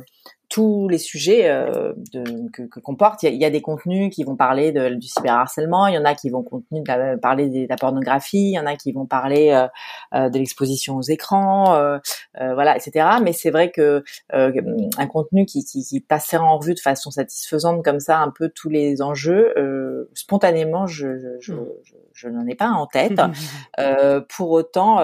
tous 0.55 0.87
les 0.89 0.99
sujets 0.99 1.51
euh, 1.51 1.95
de, 2.13 2.23
que, 2.53 2.63
que, 2.63 2.79
comporte. 2.79 3.25
Il 3.25 3.35
y, 3.35 3.45
a, 3.45 3.51
des 3.51 3.61
contenus 3.61 4.15
qui 4.15 4.23
vont 4.23 4.37
parler 4.37 4.71
de, 4.71 4.91
du 4.91 5.09
cyberharcèlement, 5.09 5.89
il 5.89 5.97
y 5.97 5.99
en 5.99 6.05
a 6.05 6.15
qui 6.15 6.31
vont 6.31 6.45
de 6.71 7.17
parler 7.17 7.49
de 7.49 7.67
la 7.69 7.75
pornographie, 7.75 8.51
il 8.51 8.53
y 8.53 8.59
en 8.61 8.67
a 8.67 8.77
qui 8.77 8.93
vont 8.93 9.05
parler 9.05 9.51
euh, 9.51 9.67
euh, 10.15 10.29
de 10.29 10.39
l'exposition 10.39 10.95
aux 10.95 11.03
écrans, 11.03 11.99
voilà, 12.39 12.77
etc. 12.77 13.05
Mais 13.21 13.33
c'est 13.33 13.51
vrai 13.51 13.73
que 13.73 14.05
un 14.31 15.07
contenu 15.09 15.45
qui, 15.45 15.65
qui, 15.65 15.83
qui 15.83 16.01
passerait 16.01 16.37
en 16.37 16.59
revue 16.59 16.75
de 16.75 16.81
façon 16.81 17.11
satisfaisante 17.11 17.85
comme 17.85 17.99
ça, 17.99 18.21
un 18.21 18.31
peu 18.31 18.49
tous 18.49 18.69
les 18.69 19.03
enjeux, 19.03 20.09
spontanément, 20.15 20.87
je, 20.87 21.19
je, 21.19 21.29
je, 21.41 21.53
hmm. 21.53 21.67
je, 22.13 22.29
n'en 22.29 22.47
ai 22.47 22.55
pas 22.55 22.69
en 22.69 22.87
tête. 22.87 23.21
pour 24.37 24.51
autant, 24.53 24.99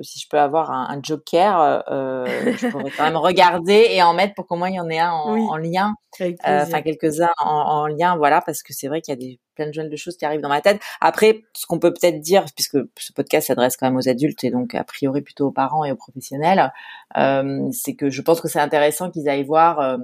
si 0.00 0.18
je 0.18 0.28
peux 0.30 0.38
avoir 0.38 0.70
un, 0.70 0.96
un 0.96 1.00
joker, 1.02 1.84
je 1.90 2.70
pourrais 2.70 2.90
quand 2.96 3.04
même 3.04 3.18
regarder 3.18 3.88
et 3.90 4.02
en 4.02 4.14
mettre 4.14 4.34
pour 4.34 4.46
qu'au 4.46 4.56
moins 4.56 4.77
y 4.78 4.80
en 4.80 4.88
ait 4.88 4.98
un 4.98 5.10
en, 5.10 5.56
lien, 5.56 5.94
euh, 6.20 6.32
enfin 6.44 6.82
quelques-uns 6.82 7.30
en, 7.38 7.86
lien, 7.86 8.16
voilà, 8.16 8.40
parce 8.40 8.62
que 8.62 8.72
c'est 8.72 8.88
vrai 8.88 9.00
qu'il 9.00 9.12
y 9.12 9.16
a 9.16 9.20
des 9.20 9.40
plein 9.54 9.70
de 9.70 9.96
choses 9.96 10.16
qui 10.16 10.24
arrivent 10.24 10.40
dans 10.40 10.48
ma 10.48 10.60
tête. 10.60 10.80
Après, 11.00 11.42
ce 11.52 11.66
qu'on 11.66 11.78
peut 11.78 11.92
peut-être 11.92 12.20
dire, 12.20 12.44
puisque 12.54 12.78
ce 12.96 13.12
podcast 13.12 13.48
s'adresse 13.48 13.76
quand 13.76 13.86
même 13.86 13.96
aux 13.96 14.08
adultes 14.08 14.44
et 14.44 14.50
donc 14.50 14.74
a 14.74 14.84
priori 14.84 15.20
plutôt 15.20 15.48
aux 15.48 15.52
parents 15.52 15.84
et 15.84 15.90
aux 15.90 15.96
professionnels, 15.96 16.72
euh, 17.16 17.68
c'est 17.72 17.94
que 17.94 18.08
je 18.08 18.22
pense 18.22 18.40
que 18.40 18.48
c'est 18.48 18.60
intéressant 18.60 19.10
qu'ils 19.10 19.28
aillent 19.28 19.44
voir 19.44 19.98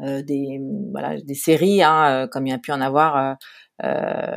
euh, 0.00 0.22
des 0.22 0.60
voilà 0.92 1.18
des 1.20 1.34
séries, 1.34 1.82
hein, 1.82 2.28
comme 2.30 2.46
il 2.46 2.50
y 2.50 2.54
a 2.54 2.58
pu 2.58 2.72
en 2.72 2.80
avoir 2.82 3.36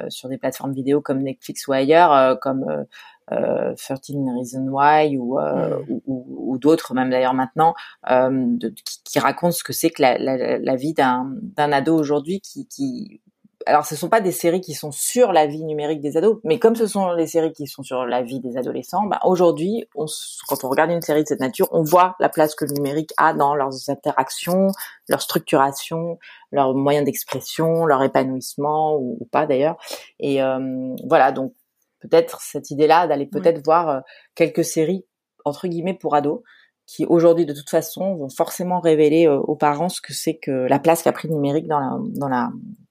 sur 0.10 0.30
des 0.30 0.38
plateformes 0.38 0.74
vidéo 0.74 1.02
comme 1.02 1.22
Netflix 1.22 1.68
ou 1.68 1.74
ailleurs, 1.74 2.40
comme 2.40 2.86
euh, 3.32 3.74
13 3.76 4.00
Reasons 4.38 4.68
Why 4.70 5.18
ou, 5.18 5.40
euh, 5.40 5.80
mm. 5.80 6.02
ou, 6.08 6.54
ou, 6.54 6.58
d'autres, 6.58 6.94
même 6.94 7.10
d'ailleurs 7.10 7.34
maintenant, 7.34 7.74
euh, 8.10 8.30
de, 8.32 8.70
qui, 8.70 9.04
qui, 9.04 9.20
racontent 9.20 9.52
ce 9.52 9.64
que 9.64 9.74
c'est 9.74 9.90
que 9.90 10.02
la, 10.02 10.18
la, 10.18 10.58
la 10.58 10.76
vie 10.76 10.94
d'un 10.94 11.38
ado 11.58 11.96
aujourd'hui 11.96 12.42
qui, 12.42 12.68
qui 12.68 13.22
alors 13.66 13.86
ce 13.86 13.96
sont 13.96 14.10
pas 14.10 14.22
des 14.22 14.32
séries 14.32 14.62
qui 14.62 14.74
sont 14.74 14.92
sur 14.92 15.32
la 15.32 15.46
vie 15.46 15.64
numérique 15.64 16.02
des 16.02 16.18
ados, 16.18 16.40
mais 16.44 16.60
comme 16.60 16.76
ce 16.76 16.88
sont 16.88 17.12
les 17.12 17.28
séries 17.28 17.52
qui 17.52 17.68
sont 17.68 17.84
sur 17.84 18.06
la 18.06 18.22
vie 18.22 18.40
des 18.40 18.58
adolescents, 18.58 19.04
bah 19.06 19.20
aujourd'hui, 19.24 19.86
on, 19.96 20.06
quand 20.48 20.64
on 20.64 20.70
regarde 20.70 20.92
une 20.92 21.02
série 21.02 21.24
de 21.24 21.28
cette 21.28 21.40
nature, 21.40 21.68
on 21.72 21.84
voit 21.84 22.16
la 22.20 22.30
place 22.30 22.56
que 22.56 22.66
le 22.66 22.74
numérique 22.74 23.14
a 23.18 23.34
dans 23.34 23.56
leurs 23.56 23.90
interactions, 23.90 24.72
leur 25.08 25.22
structuration, 25.22 26.18
leurs 26.52 26.74
moyens 26.74 27.06
d'expression, 27.06 27.86
leur 27.86 28.02
épanouissement 28.02 28.96
ou, 28.98 29.28
pas 29.32 29.46
d'ailleurs. 29.46 29.78
Et 30.20 30.42
euh, 30.42 30.96
voilà, 31.08 31.32
donc 31.32 31.54
peut-être 32.00 32.42
cette 32.42 32.72
idée-là 32.72 33.08
d'aller 33.08 33.26
peut-être 33.26 33.64
voir 33.64 34.04
quelques 34.36 34.64
séries 34.64 35.06
entre 35.46 35.68
guillemets 35.68 35.94
pour 35.94 36.16
ados 36.16 36.42
qui 36.86 37.06
aujourd'hui 37.06 37.46
de 37.46 37.54
toute 37.54 37.70
façon 37.70 38.16
vont 38.16 38.30
forcément 38.30 38.80
révéler 38.80 39.28
aux 39.28 39.56
parents 39.56 39.90
ce 39.90 40.02
que 40.02 40.14
c'est 40.14 40.38
que 40.38 40.52
la 40.52 40.80
place 40.80 41.04
qu'a 41.04 41.12
pris 41.12 41.28
le 41.28 41.36
numérique 41.36 41.68
dans 41.68 41.80
la 41.80 41.98
dans 42.16 42.28
la 42.28 42.50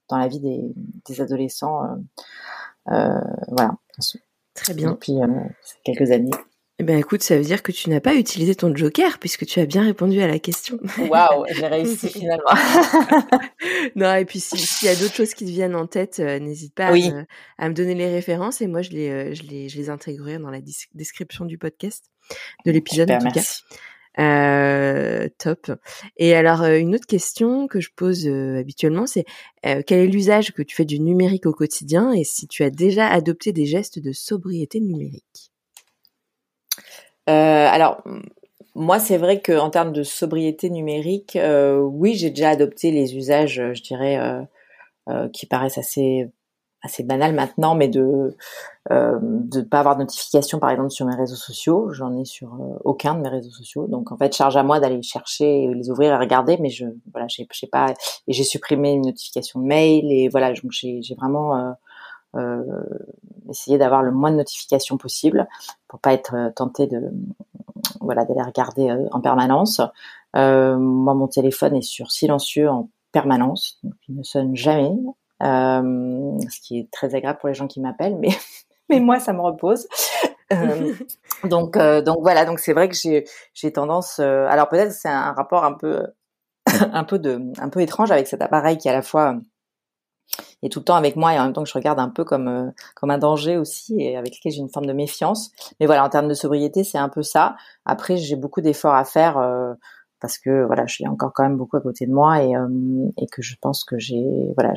dans 0.09 0.19
la 0.19 0.29
vie 0.29 0.41
des, 0.41 0.61
des 1.07 1.21
adolescents 1.21 1.83
voilà. 2.87 3.73
Très 4.55 4.75
bien. 4.75 4.93
Depuis 4.93 5.15
quelques 5.85 6.11
années 6.11 6.31
eh 6.81 6.85
ben 6.85 6.97
écoute, 6.97 7.25
ça 7.25 7.37
veut 7.37 7.43
dire 7.43 7.65
que 7.65 7.73
tu 7.73 7.91
n'as 7.91 8.01
pas 8.01 8.15
utilisé 8.15 8.55
ton 8.55 8.75
joker 8.75 9.19
puisque 9.19 9.45
tu 9.45 9.59
as 9.59 9.67
bien 9.67 9.83
répondu 9.83 10.21
à 10.21 10.29
la 10.29 10.39
question. 10.39 10.79
Waouh, 11.11 11.45
j'ai 11.51 11.67
réussi 11.67 12.09
finalement. 12.09 12.53
non, 13.97 14.15
et 14.15 14.25
puis 14.25 14.39
s'il 14.39 14.87
y 14.87 14.89
a 14.89 14.95
d'autres 14.95 15.15
choses 15.15 15.35
qui 15.35 15.45
te 15.45 15.51
viennent 15.51 15.75
en 15.75 15.89
tête, 15.89 16.21
euh, 16.21 16.39
n'hésite 16.39 16.77
pas 16.77 16.87
à, 16.87 16.93
me, 16.93 17.25
à, 17.59 17.69
me, 17.69 17.75
donner 17.75 17.97
les 17.97 18.09
références 18.09 18.61
et 18.61 18.69
moi 18.69 18.83
je 18.83 18.91
les, 18.91 19.09
euh, 19.09 19.35
je 19.35 19.43
les, 19.43 19.69
je 19.69 19.77
les 19.77 19.91
intégrerai 19.91 20.39
dans 20.39 20.51
la 20.51 20.61
description 20.95 21.47
du 21.47 21.59
podcast, 21.59 22.05
de 22.65 22.71
l'épisode 22.71 23.11
en 23.11 23.19
tout 23.19 23.25
merci. 23.35 23.63
cas. 23.69 23.77
Euh, 24.21 25.29
top. 25.39 25.73
Et 26.17 26.37
alors 26.37 26.63
euh, 26.63 26.79
une 26.79 26.95
autre 26.95 27.07
question 27.07 27.67
que 27.67 27.81
je 27.81 27.91
pose 27.95 28.29
habituellement, 28.29 29.07
c'est 29.09 29.25
quel 29.65 29.99
est 29.99 30.07
l'usage 30.07 30.53
que 30.53 30.63
tu 30.63 30.77
fais 30.77 30.85
du 30.85 31.01
numérique 31.01 31.47
au 31.47 31.53
quotidien 31.53 32.13
et 32.13 32.23
si 32.23 32.47
tu 32.47 32.63
as 32.63 32.71
déjà 32.71 33.09
adopté 33.09 33.53
des 33.53 33.67
gestes 33.67 33.99
de 33.99 34.13
sobriété 34.13 34.79
numérique? 34.79 35.51
Alors, 37.27 38.03
moi, 38.79 39.01
c'est 39.01 39.19
vrai 39.19 39.43
qu'en 39.43 39.71
termes 39.71 39.93
de 39.93 40.05
sobriété 40.05 40.71
numérique, 40.71 41.35
euh, 41.35 41.79
oui, 41.79 42.15
j'ai 42.15 42.31
déjà 42.31 42.51
adopté 42.51 42.93
les 42.93 43.17
usages, 43.17 43.61
je 43.75 43.83
dirais, 43.83 44.47
euh, 45.09 45.29
qui 45.31 45.47
paraissent 45.47 45.79
assez 45.79 46.31
assez 46.83 47.03
banal 47.03 47.35
maintenant, 47.35 47.75
mais 47.75 47.89
de 47.89 48.37
euh, 48.93 49.19
de 49.21 49.63
pas 49.63 49.81
avoir 49.81 49.97
de 49.97 50.03
notification 50.03 50.61
par 50.61 50.71
exemple 50.71 50.91
sur 50.91 51.07
mes 51.07 51.17
réseaux 51.17 51.35
sociaux. 51.35 51.93
J'en 51.93 52.17
ai 52.17 52.25
sur 52.25 52.57
aucun 52.85 53.15
de 53.15 53.21
mes 53.23 53.29
réseaux 53.29 53.51
sociaux, 53.51 53.89
donc 53.89 54.13
en 54.13 54.17
fait 54.17 54.33
charge 54.35 54.57
à 54.57 54.63
moi 54.63 54.79
d'aller 54.79 55.03
chercher, 55.03 55.69
les 55.75 55.91
ouvrir 55.91 56.13
et 56.13 56.17
regarder, 56.17 56.57
mais 56.59 56.71
je 56.71 56.87
voilà, 57.13 57.27
j'ai 57.29 57.49
pas 57.67 57.95
et 58.29 58.33
j'ai 58.33 58.45
supprimé 58.45 58.93
une 58.93 59.07
notification 59.07 59.61
de 59.61 59.67
mail 59.67 60.13
et 60.13 60.29
voilà, 60.29 60.53
j'ai 60.55 61.03
j'ai 61.03 61.15
vraiment 61.17 61.57
euh, 61.57 61.73
essayer 63.49 63.79
d'avoir 63.79 64.03
le 64.03 64.13
moins 64.13 64.31
de 64.31 64.37
notifications 64.37 64.97
possible 64.97 65.49
pour 65.89 66.01
pas 66.01 66.13
être 66.13 66.35
euh, 66.35 66.51
tenté 66.51 66.87
de 66.87 67.11
voilà 68.01 68.25
d'aller 68.25 68.43
regarder 68.43 68.91
euh, 68.91 69.07
en 69.13 69.21
permanence. 69.21 69.81
moi, 70.35 71.15
mon 71.15 71.29
téléphone 71.29 71.77
est 71.77 71.83
sur 71.83 72.11
silencieux 72.11 72.69
en 72.69 72.89
permanence, 73.13 73.79
donc 73.83 73.95
il 74.09 74.17
ne 74.17 74.23
sonne 74.23 74.55
jamais, 74.55 74.93
ce 75.41 76.61
qui 76.61 76.79
est 76.79 76.91
très 76.91 77.15
agréable 77.15 77.39
pour 77.39 77.49
les 77.49 77.55
gens 77.55 77.67
qui 77.67 77.81
m'appellent, 77.81 78.19
mais 78.19 78.29
mais 78.91 79.01
moi 79.01 79.19
ça 79.19 79.33
me 79.33 79.41
repose. 79.41 79.87
donc 81.45 81.79
donc 81.79 82.19
voilà, 82.21 82.45
donc 82.45 82.59
c'est 82.59 82.73
vrai 82.73 82.89
que 82.89 82.95
j'ai 82.95 83.25
j'ai 83.55 83.73
tendance. 83.73 84.19
alors 84.19 84.69
peut-être 84.69 84.93
c'est 84.93 85.09
un 85.09 85.33
rapport 85.33 85.65
un 85.65 85.73
peu 85.73 86.07
un 86.93 87.05
peu 87.05 87.19
de 87.19 87.41
un 87.59 87.69
peu 87.69 87.81
étrange 87.81 88.11
avec 88.11 88.27
cet 88.27 88.43
appareil 88.43 88.77
qui 88.77 88.89
à 88.89 88.93
la 88.93 89.03
fois 89.03 89.37
est 90.63 90.71
tout 90.71 90.81
le 90.81 90.85
temps 90.85 90.97
avec 90.97 91.17
moi 91.17 91.35
et 91.35 91.39
en 91.39 91.45
même 91.45 91.53
temps 91.53 91.63
que 91.63 91.69
je 91.69 91.75
regarde 91.75 91.99
un 91.99 92.09
peu 92.09 92.25
comme 92.25 92.49
euh, 92.49 92.71
comme 92.95 93.11
un 93.11 93.19
danger 93.19 93.57
aussi 93.57 94.01
et 94.01 94.17
avec 94.17 94.37
lequel 94.37 94.53
j'ai 94.53 94.61
une 94.61 94.71
forme 94.71 94.87
de 94.87 94.93
méfiance. 94.93 95.51
Mais 95.81 95.87
voilà, 95.87 96.05
en 96.05 96.09
termes 96.09 96.29
de 96.29 96.35
sobriété, 96.35 96.85
c'est 96.85 96.99
un 96.99 97.09
peu 97.09 97.23
ça. 97.23 97.57
Après, 97.85 98.17
j'ai 98.17 98.37
beaucoup 98.37 98.61
d'efforts 98.61 98.95
à 98.95 99.05
faire 99.05 99.39
euh, 99.39 99.75
parce 100.21 100.39
que 100.39 100.65
voilà, 100.67 100.87
je 100.87 100.95
suis 100.95 101.07
encore 101.07 101.33
quand 101.33 101.45
même 101.45 101.57
beaucoup 101.57 101.77
à 101.77 101.81
côté 101.81 102.07
de 102.07 102.13
moi 102.13 102.43
et 102.43 102.57
euh, 102.57 102.69
et 103.17 103.27
que 103.27 103.43
je 103.43 103.57
pense 103.61 103.85
que 103.85 103.99
j'ai 103.99 104.53
voilà, 104.57 104.75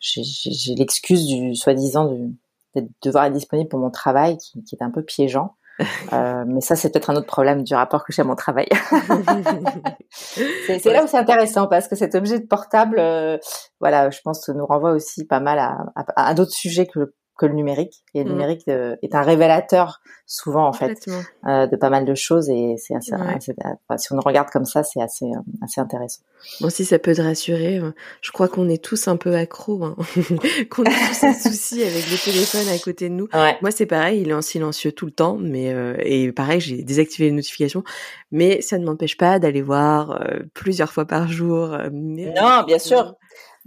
j'ai 0.00 0.74
l'excuse 0.74 1.26
du 1.26 1.54
soi-disant 1.54 2.06
de 2.74 2.88
devoir 3.02 3.24
être 3.24 3.32
disponible 3.32 3.68
pour 3.68 3.80
mon 3.80 3.90
travail 3.90 4.38
qui, 4.38 4.62
qui 4.64 4.74
est 4.74 4.82
un 4.82 4.90
peu 4.90 5.02
piégeant. 5.02 5.54
Euh, 6.12 6.44
mais 6.46 6.60
ça, 6.60 6.76
c'est 6.76 6.90
peut-être 6.90 7.10
un 7.10 7.16
autre 7.16 7.26
problème 7.26 7.62
du 7.62 7.74
rapport 7.74 8.04
que 8.04 8.12
j'ai 8.12 8.22
à 8.22 8.24
mon 8.24 8.34
travail. 8.34 8.66
c'est 10.10 10.84
là 10.86 11.04
où 11.04 11.06
c'est 11.06 11.18
intéressant 11.18 11.68
parce 11.68 11.88
que 11.88 11.96
cet 11.96 12.14
objet 12.14 12.40
de 12.40 12.46
portable, 12.46 12.98
euh, 12.98 13.38
voilà, 13.80 14.10
je 14.10 14.18
pense, 14.24 14.48
nous 14.48 14.66
renvoie 14.66 14.92
aussi 14.92 15.26
pas 15.26 15.40
mal 15.40 15.58
à, 15.58 15.76
à, 15.94 16.28
à 16.28 16.34
d'autres 16.34 16.52
sujets 16.52 16.86
que 16.86 17.14
que 17.38 17.46
le 17.46 17.54
numérique. 17.54 18.02
Et 18.14 18.24
le 18.24 18.28
mm. 18.28 18.32
numérique 18.32 18.68
euh, 18.68 18.96
est 19.02 19.14
un 19.14 19.22
révélateur 19.22 20.02
souvent 20.26 20.66
en 20.66 20.74
fait 20.74 21.06
euh, 21.46 21.66
de 21.66 21.76
pas 21.76 21.88
mal 21.88 22.04
de 22.04 22.14
choses 22.14 22.50
et 22.50 22.74
c'est 22.76 22.94
assez, 22.94 23.12
si 23.40 24.12
on 24.12 24.16
le 24.16 24.22
regarde 24.22 24.50
comme 24.50 24.66
ça, 24.66 24.82
c'est 24.82 25.00
assez 25.00 25.24
euh, 25.24 25.40
assez 25.62 25.80
intéressant. 25.80 26.20
Bon, 26.60 26.68
si 26.68 26.84
ça 26.84 26.98
peut 26.98 27.14
te 27.14 27.22
rassurer, 27.22 27.80
je 28.20 28.30
crois 28.32 28.48
qu'on 28.48 28.68
est 28.68 28.82
tous 28.82 29.08
un 29.08 29.16
peu 29.16 29.34
accros, 29.34 29.84
hein. 29.84 29.96
qu'on 30.70 30.82
a 30.82 30.90
tous 30.90 31.24
un 31.24 31.32
souci 31.50 31.82
avec 31.82 32.10
le 32.10 32.22
téléphone 32.22 32.68
à 32.68 32.78
côté 32.78 33.08
de 33.08 33.14
nous. 33.14 33.28
Moi, 33.62 33.70
c'est 33.70 33.86
pareil, 33.86 34.20
il 34.20 34.30
est 34.30 34.34
en 34.34 34.42
silencieux 34.42 34.92
tout 34.92 35.06
le 35.06 35.12
temps, 35.12 35.38
mais 35.40 35.74
et 36.04 36.30
pareil, 36.32 36.60
j'ai 36.60 36.82
désactivé 36.82 37.28
les 37.28 37.34
notifications, 37.34 37.84
mais 38.30 38.60
ça 38.60 38.78
ne 38.78 38.84
m'empêche 38.84 39.16
pas 39.16 39.38
d'aller 39.38 39.62
voir 39.62 40.20
plusieurs 40.54 40.92
fois 40.92 41.06
par 41.06 41.28
jour. 41.28 41.76
non, 41.90 42.64
bien 42.66 42.78
sûr. 42.78 43.14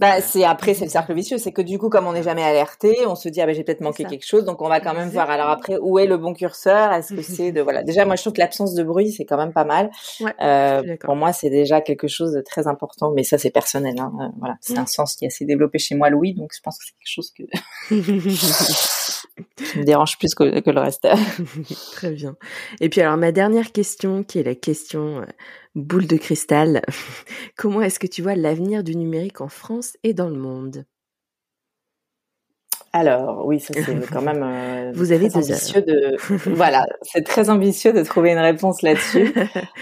Bah, 0.01 0.19
c'est 0.19 0.43
après 0.43 0.73
c'est 0.73 0.85
le 0.85 0.89
cercle 0.89 1.13
vicieux, 1.13 1.37
c'est 1.37 1.51
que 1.51 1.61
du 1.61 1.77
coup 1.77 1.89
comme 1.89 2.07
on 2.07 2.13
n'est 2.13 2.23
jamais 2.23 2.41
alerté, 2.41 3.05
on 3.05 3.13
se 3.13 3.29
dit 3.29 3.39
ah 3.39 3.45
ben 3.45 3.53
j'ai 3.53 3.63
peut-être 3.63 3.81
manqué 3.81 4.03
quelque 4.03 4.25
chose, 4.25 4.45
donc 4.45 4.59
on 4.63 4.67
va 4.67 4.79
quand 4.79 4.95
même 4.95 5.09
voir. 5.09 5.29
Alors 5.29 5.49
après 5.49 5.77
où 5.79 5.99
est 5.99 6.07
le 6.07 6.17
bon 6.17 6.33
curseur? 6.33 6.91
Est-ce 6.91 7.13
que 7.13 7.21
c'est 7.35 7.51
de 7.51 7.61
voilà 7.61 7.83
déjà 7.83 8.03
moi 8.03 8.15
je 8.15 8.23
trouve 8.23 8.33
que 8.33 8.39
l'absence 8.39 8.73
de 8.73 8.81
bruit 8.81 9.11
c'est 9.11 9.25
quand 9.25 9.37
même 9.37 9.53
pas 9.53 9.63
mal. 9.63 9.91
euh, 10.41 10.97
pour 11.01 11.15
moi 11.15 11.33
c'est 11.33 11.51
déjà 11.51 11.81
quelque 11.81 12.07
chose 12.07 12.31
de 12.31 12.41
très 12.41 12.65
important, 12.65 13.11
mais 13.11 13.23
ça 13.23 13.37
c'est 13.37 13.51
personnel. 13.51 13.93
Hein. 13.99 14.11
Euh, 14.19 14.27
voilà, 14.39 14.55
c'est 14.59 14.79
un 14.79 14.87
sens 14.87 15.15
qui 15.15 15.25
est 15.25 15.27
assez 15.27 15.45
développé 15.45 15.77
chez 15.77 15.93
moi 15.93 16.09
Louis, 16.09 16.33
donc 16.33 16.49
je 16.55 16.61
pense 16.63 16.79
que 16.79 16.85
c'est 16.85 16.93
quelque 16.93 17.05
chose 17.05 17.31
que 17.37 17.43
qui 19.71 19.79
me 19.79 19.83
dérange 19.83 20.17
plus 20.17 20.33
que, 20.33 20.61
que 20.61 20.69
le 20.71 20.79
reste. 20.79 21.07
très 21.91 22.09
bien. 22.09 22.35
Et 22.79 22.89
puis 22.89 23.01
alors 23.01 23.17
ma 23.17 23.31
dernière 23.31 23.71
question 23.71 24.23
qui 24.23 24.39
est 24.39 24.43
la 24.43 24.55
question 24.55 25.19
euh, 25.19 25.25
boule 25.75 26.07
de 26.07 26.17
cristal, 26.17 26.81
comment 27.57 27.81
est-ce 27.81 27.99
que 27.99 28.07
tu 28.07 28.21
vois 28.21 28.35
l'avenir 28.35 28.83
du 28.83 28.95
numérique 28.95 29.41
en 29.41 29.49
France 29.49 29.97
et 30.03 30.13
dans 30.13 30.29
le 30.29 30.37
monde? 30.37 30.85
Alors 32.93 33.45
oui, 33.45 33.61
ça 33.61 33.73
c'est 33.73 33.95
quand 34.11 34.21
même 34.21 34.43
euh, 34.43 34.91
vous 34.93 35.13
avez 35.13 35.33
ambitieux 35.33 35.81
de 35.81 36.17
voilà, 36.53 36.85
c'est 37.03 37.23
très 37.23 37.49
ambitieux 37.49 37.93
de 37.93 38.03
trouver 38.03 38.31
une 38.31 38.39
réponse 38.39 38.81
là-dessus. 38.81 39.33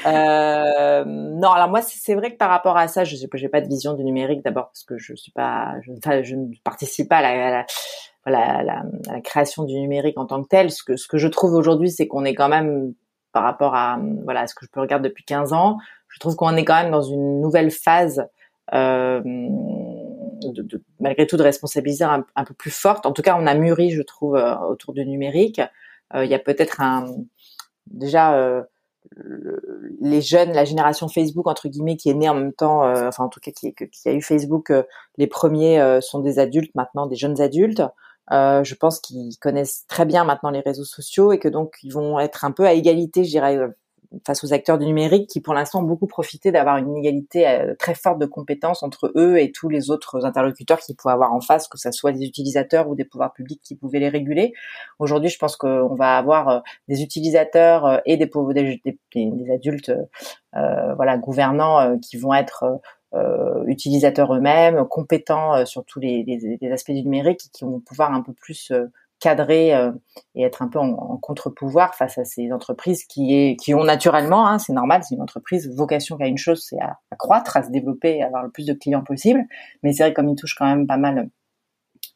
euh, 0.05 1.03
non, 1.05 1.49
alors 1.49 1.69
moi 1.69 1.81
c'est 1.81 2.13
vrai 2.13 2.31
que 2.31 2.37
par 2.37 2.49
rapport 2.49 2.77
à 2.77 2.87
ça, 2.87 3.03
je 3.03 3.15
sais 3.15 3.27
pas, 3.27 3.61
de 3.61 3.67
vision 3.67 3.95
du 3.95 4.03
numérique 4.03 4.43
d'abord 4.43 4.67
parce 4.67 4.83
que 4.83 4.97
je 4.99 5.15
suis 5.15 5.31
pas, 5.31 5.73
je, 5.81 5.91
je 6.23 6.35
ne 6.35 6.45
participe 6.63 7.09
pas 7.09 7.17
à 7.17 7.21
la, 7.21 7.65
à 8.25 8.29
la, 8.29 8.63
la, 8.63 9.21
création 9.21 9.63
du 9.63 9.73
numérique 9.73 10.17
en 10.19 10.27
tant 10.27 10.43
que 10.43 10.47
tel. 10.47 10.69
Ce 10.69 10.83
que 10.83 10.95
ce 10.95 11.07
que 11.07 11.17
je 11.17 11.27
trouve 11.27 11.53
aujourd'hui, 11.53 11.89
c'est 11.89 12.07
qu'on 12.07 12.25
est 12.25 12.35
quand 12.35 12.49
même 12.49 12.93
par 13.31 13.43
rapport 13.43 13.75
à 13.75 13.99
voilà 14.23 14.47
ce 14.47 14.55
que 14.55 14.65
je 14.65 14.71
peux 14.71 14.79
regarder 14.79 15.09
depuis 15.09 15.23
15 15.23 15.53
ans. 15.53 15.77
Je 16.07 16.19
trouve 16.19 16.35
qu'on 16.35 16.55
est 16.55 16.65
quand 16.65 16.81
même 16.81 16.91
dans 16.91 17.01
une 17.01 17.41
nouvelle 17.41 17.71
phase, 17.71 18.27
euh, 18.73 19.21
de, 19.23 20.61
de, 20.61 20.83
malgré 20.99 21.27
tout, 21.27 21.37
de 21.37 21.43
responsabiliser 21.43 22.03
un, 22.03 22.43
peu 22.45 22.53
plus 22.53 22.71
forte. 22.71 23.05
En 23.05 23.11
tout 23.11 23.21
cas, 23.21 23.37
on 23.39 23.45
a 23.45 23.53
mûri, 23.53 23.91
je 23.91 24.01
trouve, 24.01 24.35
euh, 24.35 24.57
autour 24.59 24.93
du 24.93 25.05
numérique. 25.05 25.61
Euh, 26.15 26.25
il 26.25 26.31
y 26.31 26.33
a 26.33 26.39
peut-être 26.39 26.81
un 26.81 27.05
déjà 27.87 28.35
euh, 28.35 28.63
les 30.01 30.21
jeunes, 30.21 30.51
la 30.53 30.65
génération 30.65 31.07
Facebook 31.07 31.47
entre 31.47 31.67
guillemets 31.67 31.97
qui 31.97 32.09
est 32.09 32.13
née 32.13 32.29
en 32.29 32.35
même 32.35 32.53
temps, 32.53 32.83
enfin 33.07 33.23
en 33.23 33.29
tout 33.29 33.39
cas 33.39 33.51
qui, 33.51 33.73
qui 33.73 34.09
a 34.09 34.13
eu 34.13 34.21
Facebook, 34.21 34.71
les 35.17 35.25
premiers 35.25 35.99
sont 36.01 36.19
des 36.19 36.37
adultes 36.37 36.75
maintenant, 36.75 37.07
des 37.07 37.15
jeunes 37.15 37.41
adultes. 37.41 37.81
Euh, 38.31 38.63
je 38.63 38.75
pense 38.75 38.99
qu'ils 38.99 39.37
connaissent 39.39 39.85
très 39.87 40.05
bien 40.05 40.23
maintenant 40.23 40.51
les 40.51 40.59
réseaux 40.59 40.83
sociaux 40.83 41.31
et 41.31 41.39
que 41.39 41.47
donc 41.47 41.77
ils 41.83 41.91
vont 41.91 42.19
être 42.19 42.45
un 42.45 42.51
peu 42.51 42.65
à 42.65 42.73
égalité, 42.73 43.23
je 43.23 43.29
dirais, 43.29 43.57
euh, 43.57 43.69
face 44.25 44.43
aux 44.43 44.53
acteurs 44.53 44.79
du 44.79 44.85
numérique 44.85 45.29
qui 45.29 45.39
pour 45.39 45.53
l'instant 45.53 45.81
ont 45.81 45.83
beaucoup 45.83 46.07
profité 46.07 46.51
d'avoir 46.51 46.77
une 46.77 46.97
égalité 46.97 47.47
euh, 47.47 47.75
très 47.77 47.93
forte 47.93 48.19
de 48.19 48.25
compétences 48.25 48.81
entre 48.81 49.11
eux 49.15 49.37
et 49.37 49.51
tous 49.51 49.69
les 49.69 49.91
autres 49.91 50.25
interlocuteurs 50.25 50.79
qu'ils 50.79 50.95
pouvaient 50.95 51.13
avoir 51.13 51.31
en 51.33 51.41
face, 51.41 51.67
que 51.67 51.77
ce 51.77 51.91
soit 51.91 52.11
des 52.11 52.25
utilisateurs 52.25 52.89
ou 52.89 52.95
des 52.95 53.05
pouvoirs 53.05 53.33
publics 53.33 53.61
qui 53.63 53.75
pouvaient 53.75 53.99
les 53.99 54.09
réguler. 54.09 54.53
Aujourd'hui, 54.97 55.29
je 55.29 55.37
pense 55.37 55.55
qu'on 55.55 55.95
va 55.95 56.17
avoir 56.17 56.63
des 56.87 57.01
utilisateurs 57.03 58.01
et 58.05 58.17
des, 58.17 58.29
des, 58.55 58.99
des 59.13 59.51
adultes, 59.51 59.91
euh, 60.55 60.93
voilà, 60.95 61.17
gouvernants 61.17 61.97
qui 61.99 62.17
vont 62.17 62.33
être 62.33 62.63
euh, 62.63 62.77
utilisateurs 63.67 64.33
eux-mêmes, 64.35 64.85
compétents 64.85 65.55
euh, 65.55 65.65
sur 65.65 65.85
tous 65.85 65.99
les, 65.99 66.23
les, 66.23 66.71
aspects 66.71 66.91
du 66.91 67.03
numérique, 67.03 67.49
qui 67.53 67.63
vont 67.63 67.79
pouvoir 67.79 68.13
un 68.13 68.21
peu 68.21 68.33
plus 68.33 68.71
euh, 68.71 68.85
cadrer 69.19 69.71
et 70.33 70.43
être 70.43 70.61
un 70.61 70.69
peu 70.69 70.79
en, 70.79 71.17
contre-pouvoir 71.17 71.93
face 71.93 72.17
à 72.17 72.23
ces 72.23 72.53
entreprises 72.53 73.03
qui, 73.03 73.35
est, 73.35 73.57
qui 73.57 73.73
ont 73.73 73.83
naturellement, 73.83 74.47
hein, 74.47 74.59
c'est 74.59 74.71
normal, 74.71 75.03
c'est 75.03 75.15
une 75.15 75.21
entreprise, 75.21 75.69
vocation 75.75 76.15
qu'à 76.15 76.27
une 76.27 76.37
chose, 76.37 76.65
c'est 76.65 76.79
à, 76.79 76.99
à, 77.11 77.17
croître, 77.17 77.57
à 77.57 77.63
se 77.63 77.69
développer, 77.69 78.23
à 78.23 78.27
avoir 78.27 78.43
le 78.43 78.49
plus 78.49 78.65
de 78.65 78.71
clients 78.71 79.03
possible. 79.03 79.43
Mais 79.83 79.91
c'est 79.91 80.03
vrai 80.03 80.13
comme 80.13 80.29
il 80.29 80.35
touche 80.35 80.55
quand 80.55 80.65
même 80.65 80.87
pas 80.87 80.95
mal 80.95 81.29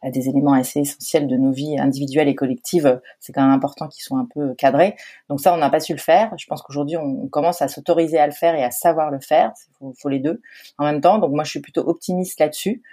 à 0.04 0.12
des 0.12 0.28
éléments 0.28 0.54
assez 0.54 0.82
essentiels 0.82 1.28
de 1.28 1.38
nos 1.38 1.52
vies 1.52 1.80
individuelles 1.80 2.28
et 2.28 2.36
collectives, 2.36 3.00
c'est 3.20 3.32
quand 3.32 3.42
même 3.42 3.52
important 3.52 3.88
qu'ils 3.88 4.04
soient 4.04 4.20
un 4.20 4.28
peu 4.32 4.54
cadrés. 4.56 4.96
Donc 5.30 5.40
ça, 5.40 5.54
on 5.54 5.58
n'a 5.58 5.70
pas 5.70 5.80
su 5.80 5.94
le 5.94 6.00
faire. 6.00 6.34
Je 6.38 6.46
pense 6.46 6.62
qu'aujourd'hui, 6.62 6.98
on 6.98 7.28
commence 7.28 7.62
à 7.62 7.70
s'autoriser 7.70 8.20
à 8.20 8.28
le 8.28 8.34
faire 8.34 8.54
et 8.56 8.64
à 8.64 8.72
savoir 8.72 9.12
le 9.12 9.20
faire. 9.20 9.54
Il 9.82 9.94
faut, 10.02 10.10
les 10.10 10.20
deux 10.20 10.42
en 10.78 10.86
même 10.86 11.02
temps. 11.02 11.20
Donc 11.20 11.32
moi, 11.32 11.46
je 11.46 11.52
suis 11.52 11.62
plutôt 11.62 11.82
optimiste 11.88 12.40
là-dessus. 12.40 12.84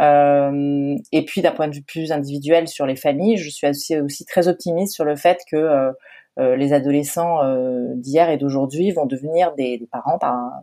Euh, 0.00 0.96
et 1.10 1.24
puis 1.24 1.42
d'un 1.42 1.50
point 1.50 1.66
de 1.66 1.74
vue 1.74 1.82
plus 1.82 2.12
individuel 2.12 2.68
sur 2.68 2.86
les 2.86 2.96
familles, 2.96 3.36
je 3.36 3.50
suis 3.50 3.66
aussi, 3.66 4.24
très 4.24 4.46
optimiste 4.46 4.94
sur 4.94 5.04
le 5.04 5.16
fait 5.16 5.40
que 5.50 5.56
euh, 5.56 5.92
euh 6.38 6.56
les 6.56 6.72
adolescents 6.72 7.42
euh, 7.42 7.88
d'hier 7.96 8.30
et 8.30 8.36
d'aujourd'hui 8.36 8.92
vont 8.92 9.06
devenir 9.06 9.52
des, 9.56 9.78
des 9.78 9.86
parents 9.86 10.18
par, 10.18 10.62